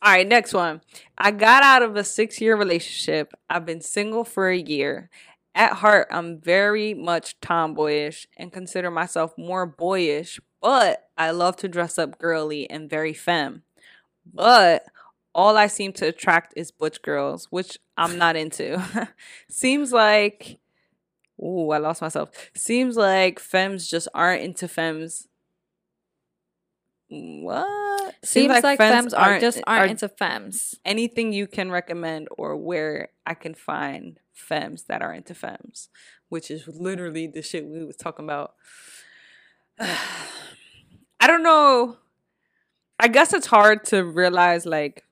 All 0.00 0.12
right, 0.12 0.28
next 0.28 0.54
one. 0.54 0.80
I 1.16 1.32
got 1.32 1.64
out 1.64 1.82
of 1.82 1.96
a 1.96 2.04
six 2.04 2.40
year 2.40 2.56
relationship. 2.56 3.32
I've 3.50 3.66
been 3.66 3.80
single 3.80 4.22
for 4.22 4.48
a 4.48 4.56
year. 4.56 5.10
At 5.56 5.72
heart, 5.72 6.06
I'm 6.12 6.38
very 6.40 6.94
much 6.94 7.34
tomboyish 7.40 8.28
and 8.36 8.52
consider 8.52 8.92
myself 8.92 9.36
more 9.36 9.66
boyish, 9.66 10.38
but 10.62 11.08
I 11.16 11.32
love 11.32 11.56
to 11.56 11.68
dress 11.68 11.98
up 11.98 12.16
girly 12.20 12.70
and 12.70 12.88
very 12.88 13.12
femme. 13.12 13.62
But 14.32 14.84
all 15.38 15.56
I 15.56 15.68
seem 15.68 15.92
to 15.92 16.08
attract 16.08 16.52
is 16.56 16.72
butch 16.72 17.00
girls, 17.00 17.46
which 17.50 17.78
I'm 17.96 18.18
not 18.18 18.34
into. 18.34 18.82
Seems 19.48 19.92
like, 19.92 20.58
ooh, 21.40 21.70
I 21.70 21.78
lost 21.78 22.02
myself. 22.02 22.30
Seems 22.56 22.96
like 22.96 23.38
femmes 23.38 23.86
just 23.86 24.08
aren't 24.12 24.42
into 24.42 24.66
femmes 24.66 25.28
what? 27.08 28.14
Seems, 28.22 28.62
like, 28.62 28.78
femmes 28.78 29.14
are 29.14 29.38
just 29.38 29.62
aren't 29.66 29.92
into 29.92 30.08
femmes. 30.08 30.74
anything 30.84 31.32
you 31.32 31.46
can 31.46 31.70
recommend 31.70 32.28
or 32.36 32.56
where 32.56 33.10
I 33.24 33.34
can 33.34 33.54
find 33.54 34.18
femmes 34.34 34.84
that 34.88 35.00
are 35.00 35.14
into 35.14 35.34
femmes, 35.34 35.88
which 36.28 36.50
is 36.50 36.68
literally 36.68 37.28
the 37.28 37.42
shit 37.42 37.64
we 37.64 37.84
was 37.84 37.96
talking 37.96 38.26
about. 38.26 38.54
I 39.80 41.26
don't 41.26 41.44
know. 41.44 41.96
I 42.98 43.06
guess 43.08 43.32
it's 43.32 43.46
hard 43.46 43.84
to 43.86 44.04
realize 44.04 44.66
like 44.66 45.04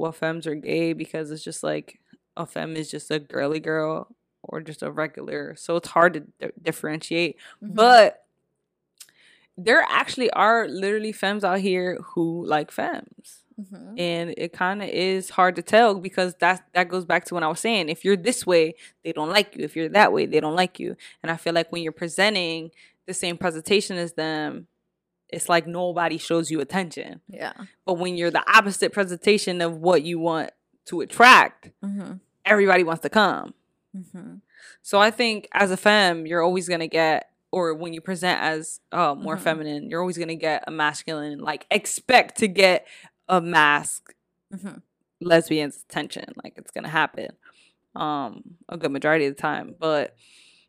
what 0.00 0.16
femmes 0.16 0.46
are 0.46 0.54
gay 0.54 0.92
because 0.92 1.30
it's 1.30 1.44
just 1.44 1.62
like 1.62 2.00
a 2.36 2.46
femme 2.46 2.76
is 2.76 2.90
just 2.90 3.10
a 3.10 3.18
girly 3.18 3.60
girl 3.60 4.14
or 4.42 4.60
just 4.60 4.82
a 4.82 4.90
regular. 4.90 5.54
So 5.56 5.76
it's 5.76 5.88
hard 5.88 6.14
to 6.14 6.20
di- 6.20 6.52
differentiate. 6.62 7.36
Mhm. 7.62 7.74
But 7.74 8.24
there 9.56 9.84
actually 9.88 10.30
are 10.30 10.66
literally 10.68 11.12
femmes 11.12 11.44
out 11.44 11.60
here 11.60 11.98
who 12.14 12.44
like 12.46 12.70
femmes 12.70 13.44
Mhm. 13.60 13.94
and 13.98 14.34
it 14.38 14.52
kind 14.54 14.82
of 14.82 14.88
is 14.88 15.28
hard 15.30 15.54
to 15.56 15.62
tell 15.62 15.94
because 15.96 16.34
that 16.36 16.64
that 16.72 16.88
goes 16.88 17.04
back 17.04 17.26
to 17.26 17.34
what 17.34 17.42
I 17.42 17.48
was 17.48 17.60
saying. 17.60 17.90
If 17.90 18.04
you're 18.06 18.16
this 18.16 18.46
way, 18.46 18.74
they 19.04 19.12
don't 19.12 19.28
like 19.28 19.54
you. 19.56 19.64
If 19.64 19.76
you're 19.76 19.90
that 19.90 20.12
way, 20.14 20.24
they 20.24 20.40
don't 20.40 20.56
like 20.56 20.80
you. 20.80 20.96
And 21.22 21.30
I 21.30 21.36
feel 21.36 21.52
like 21.52 21.70
when 21.70 21.82
you're 21.82 21.92
presenting 21.92 22.70
the 23.06 23.12
same 23.12 23.36
presentation 23.36 23.98
as 23.98 24.14
them, 24.14 24.66
it's 25.32 25.48
like 25.48 25.66
nobody 25.66 26.18
shows 26.18 26.50
you 26.50 26.60
attention. 26.60 27.20
yeah. 27.28 27.52
But 27.86 27.94
when 27.94 28.16
you're 28.16 28.30
the 28.30 28.44
opposite 28.50 28.92
presentation 28.92 29.60
of 29.60 29.76
what 29.78 30.02
you 30.02 30.18
want 30.18 30.50
to 30.86 31.00
attract, 31.00 31.70
Mm-hmm. 31.84 32.14
everybody 32.44 32.84
wants 32.84 33.02
to 33.02 33.08
come. 33.10 33.54
Mm-hmm. 33.96 34.36
So 34.82 34.98
I 35.00 35.10
think 35.10 35.48
as 35.52 35.70
a 35.70 35.76
femme, 35.76 36.26
you're 36.26 36.42
always 36.42 36.68
gonna 36.68 36.86
get, 36.88 37.30
or 37.52 37.74
when 37.74 37.92
you 37.92 38.00
present 38.00 38.40
as 38.40 38.80
uh, 38.92 39.14
more 39.14 39.36
Mhm. 39.36 39.40
feminine, 39.40 39.90
you're 39.90 40.00
always 40.00 40.18
gonna 40.18 40.34
get 40.36 40.64
a 40.66 40.70
masculine. 40.70 41.38
Like 41.38 41.66
expect 41.70 42.38
to 42.38 42.48
get 42.48 42.86
a 43.28 43.40
mask 43.40 44.14
Mm-hmm. 44.54 44.78
lesbian's 45.20 45.84
attention. 45.88 46.24
Like 46.42 46.54
it's 46.56 46.70
gonna 46.72 46.88
happen, 46.88 47.28
um, 47.94 48.42
a 48.68 48.76
good 48.76 48.90
majority 48.92 49.26
of 49.26 49.36
the 49.36 49.40
time. 49.42 49.74
But 49.78 50.14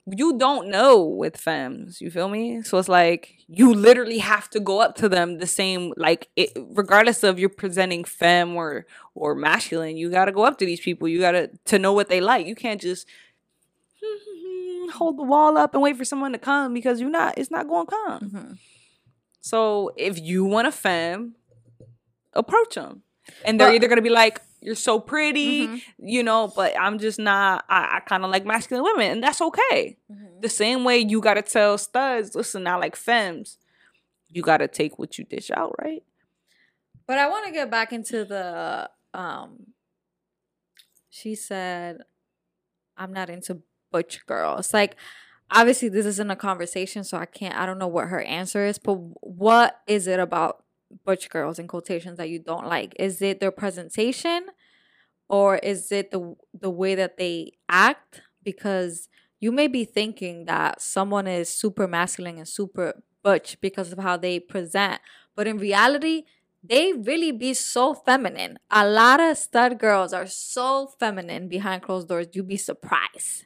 you 0.07 0.37
don't 0.37 0.69
know 0.69 1.03
with 1.03 1.37
femmes. 1.37 2.01
You 2.01 2.09
feel 2.09 2.27
me? 2.27 2.61
So 2.63 2.77
it's 2.79 2.89
like 2.89 3.35
you 3.47 3.73
literally 3.73 4.17
have 4.17 4.49
to 4.51 4.59
go 4.59 4.79
up 4.79 4.95
to 4.95 5.07
them 5.09 5.37
the 5.37 5.47
same, 5.47 5.93
like 5.95 6.29
it, 6.35 6.51
regardless 6.55 7.23
of 7.23 7.37
you're 7.39 7.49
presenting 7.49 8.03
femme 8.03 8.55
or 8.55 8.85
or 9.13 9.35
masculine. 9.35 9.97
You 9.97 10.09
got 10.09 10.25
to 10.25 10.31
go 10.31 10.43
up 10.43 10.57
to 10.59 10.65
these 10.65 10.79
people. 10.81 11.07
You 11.07 11.19
got 11.19 11.31
to 11.33 11.49
to 11.65 11.79
know 11.79 11.93
what 11.93 12.09
they 12.09 12.19
like. 12.21 12.47
You 12.47 12.55
can't 12.55 12.81
just 12.81 13.07
hold 14.93 15.17
the 15.17 15.23
wall 15.23 15.57
up 15.57 15.73
and 15.73 15.83
wait 15.83 15.97
for 15.97 16.05
someone 16.05 16.31
to 16.33 16.39
come 16.39 16.73
because 16.73 16.99
you're 16.99 17.09
not. 17.09 17.37
It's 17.37 17.51
not 17.51 17.67
going 17.67 17.85
to 17.87 17.91
come. 17.91 18.19
Mm-hmm. 18.21 18.53
So 19.41 19.91
if 19.97 20.19
you 20.19 20.45
want 20.45 20.67
a 20.67 20.71
femme, 20.71 21.35
approach 22.33 22.75
them, 22.75 23.03
and 23.45 23.59
they're 23.59 23.69
But- 23.69 23.75
either 23.75 23.87
gonna 23.87 24.01
be 24.01 24.09
like, 24.09 24.41
"You're 24.61 24.75
so 24.75 24.99
pretty," 24.99 25.67
Mhm. 25.67 25.81
you 25.99 26.23
know, 26.23 26.47
but 26.55 26.79
I'm 26.79 26.99
just 26.99 27.19
not. 27.19 27.65
I, 27.69 27.97
I 27.97 27.99
kind 28.01 28.23
of 28.23 28.31
like 28.31 28.45
masculine 28.45 28.83
women, 28.83 29.11
and 29.11 29.23
that's 29.23 29.41
okay. 29.41 29.97
Mm-hmm. 30.11 30.39
The 30.41 30.49
same 30.49 30.83
way 30.83 30.99
you 30.99 31.19
gotta 31.21 31.41
tell 31.41 31.77
studs, 31.77 32.35
listen, 32.35 32.67
I 32.67 32.75
like 32.75 32.95
femmes. 32.95 33.57
You 34.29 34.41
gotta 34.41 34.67
take 34.67 34.97
what 34.97 35.17
you 35.17 35.25
dish 35.25 35.51
out, 35.51 35.75
right? 35.81 36.03
But 37.07 37.17
I 37.17 37.27
want 37.27 37.45
to 37.47 37.51
get 37.51 37.69
back 37.69 37.91
into 37.91 38.23
the 38.23 38.89
um 39.13 39.67
she 41.09 41.35
said 41.35 41.97
I'm 42.97 43.11
not 43.11 43.29
into 43.29 43.61
butch 43.91 44.25
girls. 44.25 44.73
Like 44.73 44.95
obviously 45.49 45.89
this 45.89 46.05
isn't 46.05 46.31
a 46.31 46.35
conversation 46.35 47.03
so 47.03 47.17
I 47.17 47.25
can't 47.25 47.55
I 47.55 47.65
don't 47.65 47.77
know 47.79 47.87
what 47.87 48.07
her 48.07 48.21
answer 48.21 48.65
is, 48.65 48.79
but 48.79 48.93
what 48.93 49.81
is 49.87 50.07
it 50.07 50.19
about 50.19 50.60
butch 51.05 51.29
girls 51.29 51.59
in 51.59 51.67
quotations 51.67 52.17
that 52.17 52.29
you 52.29 52.39
don't 52.39 52.67
like? 52.67 52.93
Is 52.99 53.21
it 53.21 53.39
their 53.39 53.51
presentation 53.51 54.47
or 55.29 55.57
is 55.57 55.91
it 55.91 56.11
the 56.11 56.35
the 56.53 56.69
way 56.69 56.95
that 56.95 57.17
they 57.17 57.51
act 57.69 58.21
because 58.43 59.07
you 59.39 59.51
may 59.51 59.67
be 59.67 59.85
thinking 59.85 60.45
that 60.45 60.81
someone 60.81 61.27
is 61.27 61.49
super 61.49 61.87
masculine 61.87 62.37
and 62.37 62.47
super 62.47 63.01
butch 63.23 63.59
because 63.61 63.91
of 63.91 63.99
how 63.99 64.17
they 64.17 64.39
present, 64.39 64.99
but 65.35 65.47
in 65.47 65.57
reality 65.57 66.23
they 66.63 66.93
really 66.93 67.31
be 67.31 67.53
so 67.55 67.93
feminine. 67.93 68.57
A 68.69 68.87
lot 68.87 69.19
of 69.19 69.35
stud 69.37 69.79
girls 69.79 70.13
are 70.13 70.27
so 70.27 70.91
feminine 70.99 71.47
behind 71.47 71.81
closed 71.81 72.07
doors. 72.07 72.27
You'd 72.33 72.47
be 72.47 72.57
surprised. 72.57 73.45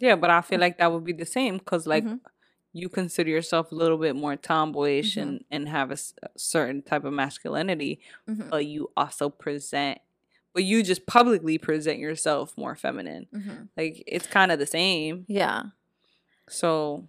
Yeah, 0.00 0.16
but 0.16 0.30
I 0.30 0.40
feel 0.40 0.60
like 0.60 0.78
that 0.78 0.92
would 0.92 1.04
be 1.04 1.12
the 1.12 1.26
same 1.26 1.58
because, 1.58 1.86
like, 1.86 2.04
Mhm. 2.04 2.20
You 2.72 2.88
consider 2.88 3.28
yourself 3.30 3.70
a 3.70 3.74
little 3.74 3.98
bit 3.98 4.16
more 4.16 4.36
tomboyish 4.36 5.16
Mhm. 5.16 5.22
and 5.22 5.44
and 5.50 5.68
have 5.68 5.90
a, 5.90 5.94
s- 5.94 6.14
a 6.22 6.28
certain 6.36 6.82
type 6.82 7.04
of 7.04 7.12
masculinity, 7.12 8.00
Mhm. 8.28 8.48
but 8.50 8.64
you 8.66 8.90
also 8.96 9.28
present, 9.28 9.98
but 10.54 10.64
you 10.64 10.82
just 10.82 11.06
publicly 11.06 11.58
present 11.58 11.98
yourself 11.98 12.56
more 12.56 12.74
feminine. 12.74 13.26
Mhm. 13.34 13.68
Like 13.76 14.02
it's 14.06 14.26
kind 14.26 14.50
of 14.52 14.58
the 14.58 14.66
same. 14.66 15.24
Yeah. 15.28 15.64
So, 16.48 17.08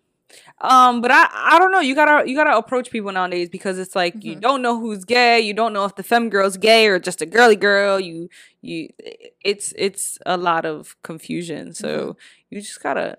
um, 0.62 1.02
but 1.02 1.12
I 1.12 1.28
I 1.32 1.60
don't 1.60 1.72
know. 1.72 1.80
You 1.80 1.96
gotta 1.96 2.28
you 2.30 2.36
gotta 2.36 2.58
approach 2.58 2.90
people 2.92 3.12
nowadays 3.12 3.50
because 3.50 3.78
it's 3.80 3.96
like 3.96 4.24
you 4.24 4.36
Mhm. 4.36 4.42
don't 4.42 4.62
know 4.62 4.80
who's 4.80 5.04
gay. 5.06 5.40
You 5.42 5.54
don't 5.54 5.74
know 5.74 5.86
if 5.86 5.96
the 5.96 6.04
fem 6.04 6.30
girl's 6.30 6.58
gay 6.58 6.88
or 6.88 7.00
just 7.00 7.22
a 7.22 7.26
girly 7.26 7.56
girl. 7.56 8.00
You 8.00 8.30
you 8.62 8.90
it's 9.42 9.74
it's 9.78 10.18
a 10.26 10.38
lot 10.38 10.66
of 10.66 10.96
confusion. 11.04 11.74
So 11.74 12.18
you 12.50 12.62
just 12.62 12.82
gotta 12.82 13.18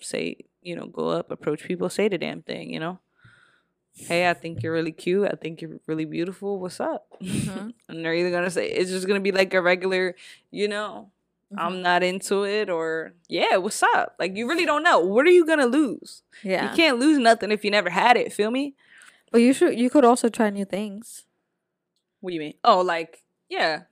say 0.00 0.36
you 0.66 0.76
know 0.76 0.86
go 0.86 1.08
up, 1.08 1.30
approach 1.30 1.62
people, 1.64 1.88
say 1.88 2.08
the 2.08 2.18
damn 2.18 2.42
thing. 2.42 2.72
You 2.72 2.80
know. 2.80 2.98
Hey, 3.98 4.28
I 4.28 4.34
think 4.34 4.62
you're 4.62 4.74
really 4.74 4.92
cute. 4.92 5.26
I 5.32 5.36
think 5.40 5.62
you're 5.62 5.80
really 5.86 6.04
beautiful. 6.04 6.60
What's 6.60 6.80
up? 6.80 7.06
Mhm. 7.22 7.72
and 7.88 8.04
they're 8.04 8.14
either 8.14 8.30
gonna 8.30 8.50
say 8.50 8.68
it's 8.68 8.90
just 8.90 9.06
gonna 9.06 9.20
be 9.20 9.32
like 9.32 9.54
a 9.54 9.62
regular, 9.62 10.14
you 10.50 10.68
know, 10.68 11.10
Mhm. 11.50 11.56
I'm 11.58 11.80
not 11.80 12.02
into 12.02 12.44
it 12.44 12.68
or 12.68 13.14
yeah, 13.28 13.56
what's 13.56 13.82
up? 13.82 14.14
Like 14.18 14.36
you 14.36 14.46
really 14.48 14.66
don't 14.66 14.82
know. 14.82 14.98
What 15.00 15.24
are 15.26 15.30
you 15.30 15.46
gonna 15.46 15.64
lose? 15.66 16.22
yeah. 16.42 16.68
You 16.70 16.76
can't 16.76 16.98
lose 16.98 17.16
nothing 17.18 17.50
if 17.50 17.64
you 17.64 17.70
never 17.70 17.88
had 17.88 18.16
it, 18.18 18.32
feel 18.34 18.50
me? 18.50 18.74
But 19.32 19.40
you 19.40 19.52
should 19.54 19.78
you 19.78 19.88
could 19.88 20.04
also 20.04 20.28
try 20.28 20.50
new 20.50 20.64
things. 20.66 21.24
What 22.20 22.30
do 22.30 22.34
you 22.34 22.40
mean? 22.40 22.54
Oh, 22.64 22.80
like, 22.82 23.22
yeah. 23.48 23.84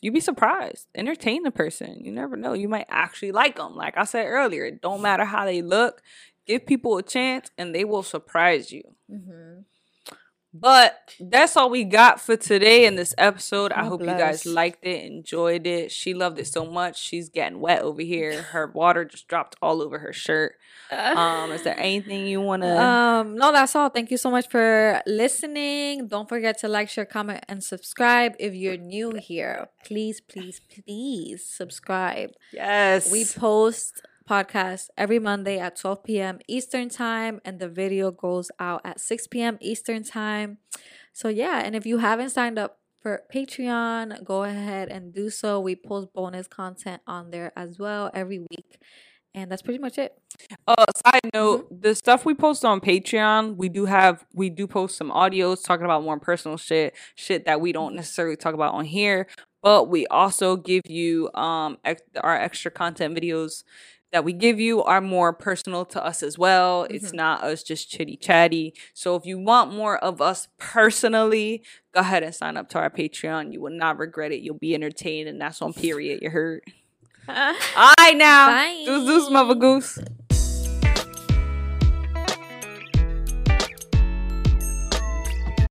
You'd 0.00 0.14
be 0.14 0.20
surprised. 0.20 0.88
Entertain 0.94 1.42
the 1.42 1.50
person. 1.50 2.04
You 2.04 2.12
never 2.12 2.36
know. 2.36 2.52
You 2.52 2.68
might 2.68 2.86
actually 2.88 3.32
like 3.32 3.56
them. 3.56 3.76
Like 3.76 3.96
I 3.96 4.04
said 4.04 4.26
earlier, 4.26 4.64
it 4.64 4.80
don't 4.80 5.02
matter 5.02 5.24
how 5.24 5.44
they 5.44 5.62
look. 5.62 6.02
Give 6.46 6.64
people 6.64 6.96
a 6.98 7.02
chance 7.02 7.50
and 7.56 7.74
they 7.74 7.84
will 7.84 8.02
surprise 8.02 8.72
you. 8.72 8.82
Mm-hmm. 9.10 9.60
But 10.52 11.14
that's 11.20 11.56
all 11.56 11.70
we 11.70 11.84
got 11.84 12.20
for 12.20 12.36
today 12.36 12.84
in 12.84 12.96
this 12.96 13.14
episode. 13.16 13.70
I 13.72 13.82
God 13.82 13.88
hope 13.88 14.00
you 14.00 14.06
guys 14.06 14.44
liked 14.44 14.84
it, 14.84 15.04
enjoyed 15.04 15.64
it. 15.66 15.92
She 15.92 16.12
loved 16.12 16.40
it 16.40 16.48
so 16.48 16.66
much. 16.66 17.00
She's 17.00 17.28
getting 17.28 17.60
wet 17.60 17.82
over 17.82 18.02
here. 18.02 18.42
Her 18.42 18.66
water 18.66 19.04
just 19.04 19.28
dropped 19.28 19.54
all 19.62 19.80
over 19.80 20.00
her 20.00 20.12
shirt. 20.12 20.56
Um, 20.90 21.52
is 21.52 21.62
there 21.62 21.78
anything 21.78 22.26
you 22.26 22.40
want 22.40 22.62
to? 22.62 22.80
Um, 22.90 23.34
no, 23.36 23.52
that's 23.52 23.76
all. 23.76 23.90
Thank 23.90 24.10
you 24.10 24.16
so 24.16 24.30
much 24.30 24.48
for 24.48 25.02
listening. 25.06 26.08
Don't 26.08 26.28
forget 26.28 26.58
to 26.58 26.68
like, 26.68 26.88
share, 26.88 27.04
comment, 27.04 27.44
and 27.48 27.62
subscribe. 27.62 28.34
If 28.38 28.54
you're 28.54 28.76
new 28.76 29.12
here, 29.12 29.68
please, 29.84 30.20
please, 30.20 30.60
please 30.60 31.44
subscribe. 31.44 32.30
yes, 32.52 33.10
We 33.10 33.24
post 33.24 34.02
podcasts 34.30 34.88
every 34.96 35.18
Monday 35.18 35.58
at 35.58 35.74
12 35.74 36.04
p.m. 36.04 36.38
Eastern 36.46 36.88
Time, 36.88 37.40
and 37.44 37.58
the 37.58 37.68
video 37.68 38.12
goes 38.12 38.50
out 38.60 38.80
at 38.84 39.00
6 39.00 39.26
p.m. 39.26 39.58
Eastern 39.60 40.04
Time. 40.04 40.58
So, 41.12 41.28
yeah, 41.28 41.62
and 41.64 41.74
if 41.74 41.84
you 41.84 41.98
haven't 41.98 42.30
signed 42.30 42.56
up 42.56 42.78
for 43.02 43.24
Patreon, 43.34 44.24
go 44.24 44.44
ahead 44.44 44.88
and 44.88 45.12
do 45.12 45.30
so. 45.30 45.58
We 45.58 45.74
post 45.74 46.12
bonus 46.14 46.46
content 46.46 47.02
on 47.08 47.30
there 47.30 47.52
as 47.56 47.80
well 47.80 48.10
every 48.14 48.38
week. 48.38 48.78
And 49.34 49.50
that's 49.50 49.62
pretty 49.62 49.78
much 49.78 49.98
it. 49.98 50.16
Uh, 50.66 50.84
side 51.04 51.30
note: 51.34 51.82
the 51.82 51.94
stuff 51.94 52.24
we 52.24 52.34
post 52.34 52.64
on 52.64 52.80
Patreon, 52.80 53.56
we 53.56 53.68
do 53.68 53.86
have 53.86 54.24
we 54.32 54.50
do 54.50 54.66
post 54.66 54.96
some 54.96 55.10
audios 55.10 55.64
talking 55.64 55.84
about 55.84 56.02
more 56.02 56.18
personal 56.18 56.56
shit, 56.56 56.94
shit 57.14 57.46
that 57.46 57.60
we 57.60 57.72
don't 57.72 57.94
necessarily 57.94 58.36
talk 58.36 58.54
about 58.54 58.74
on 58.74 58.84
here. 58.84 59.28
But 59.62 59.88
we 59.88 60.06
also 60.08 60.56
give 60.56 60.82
you 60.86 61.32
um 61.34 61.78
ex- 61.84 62.02
our 62.22 62.36
extra 62.36 62.72
content 62.72 63.16
videos 63.16 63.62
that 64.12 64.24
we 64.24 64.32
give 64.32 64.58
you 64.58 64.82
are 64.82 65.00
more 65.00 65.32
personal 65.32 65.84
to 65.86 66.04
us 66.04 66.22
as 66.22 66.36
well. 66.38 66.84
It's 66.90 67.10
Mhm. 67.12 67.14
not 67.14 67.42
us 67.44 67.62
just 67.62 67.90
chitty 67.90 68.16
chatty. 68.16 68.74
So 68.94 69.14
if 69.16 69.24
you 69.26 69.38
want 69.38 69.72
more 69.72 69.98
of 69.98 70.20
us 70.20 70.48
personally, 70.58 71.62
go 71.94 72.00
ahead 72.00 72.22
and 72.22 72.34
sign 72.34 72.56
up 72.56 72.68
to 72.70 72.78
our 72.78 72.90
Patreon. 72.90 73.52
You 73.52 73.60
will 73.60 73.72
not 73.72 73.98
regret 73.98 74.32
it. 74.32 74.40
You'll 74.40 74.58
be 74.58 74.74
entertained, 74.74 75.28
and 75.28 75.40
that's 75.40 75.62
on 75.62 75.72
period. 75.72 76.20
You 76.22 76.30
heard. 76.30 76.62
All 77.28 77.92
right 78.00 78.16
now, 78.16 78.46
Bye. 78.48 78.82
deuce, 78.84 79.06
deuce, 79.06 79.30
mother 79.30 79.54
goose. 79.54 79.98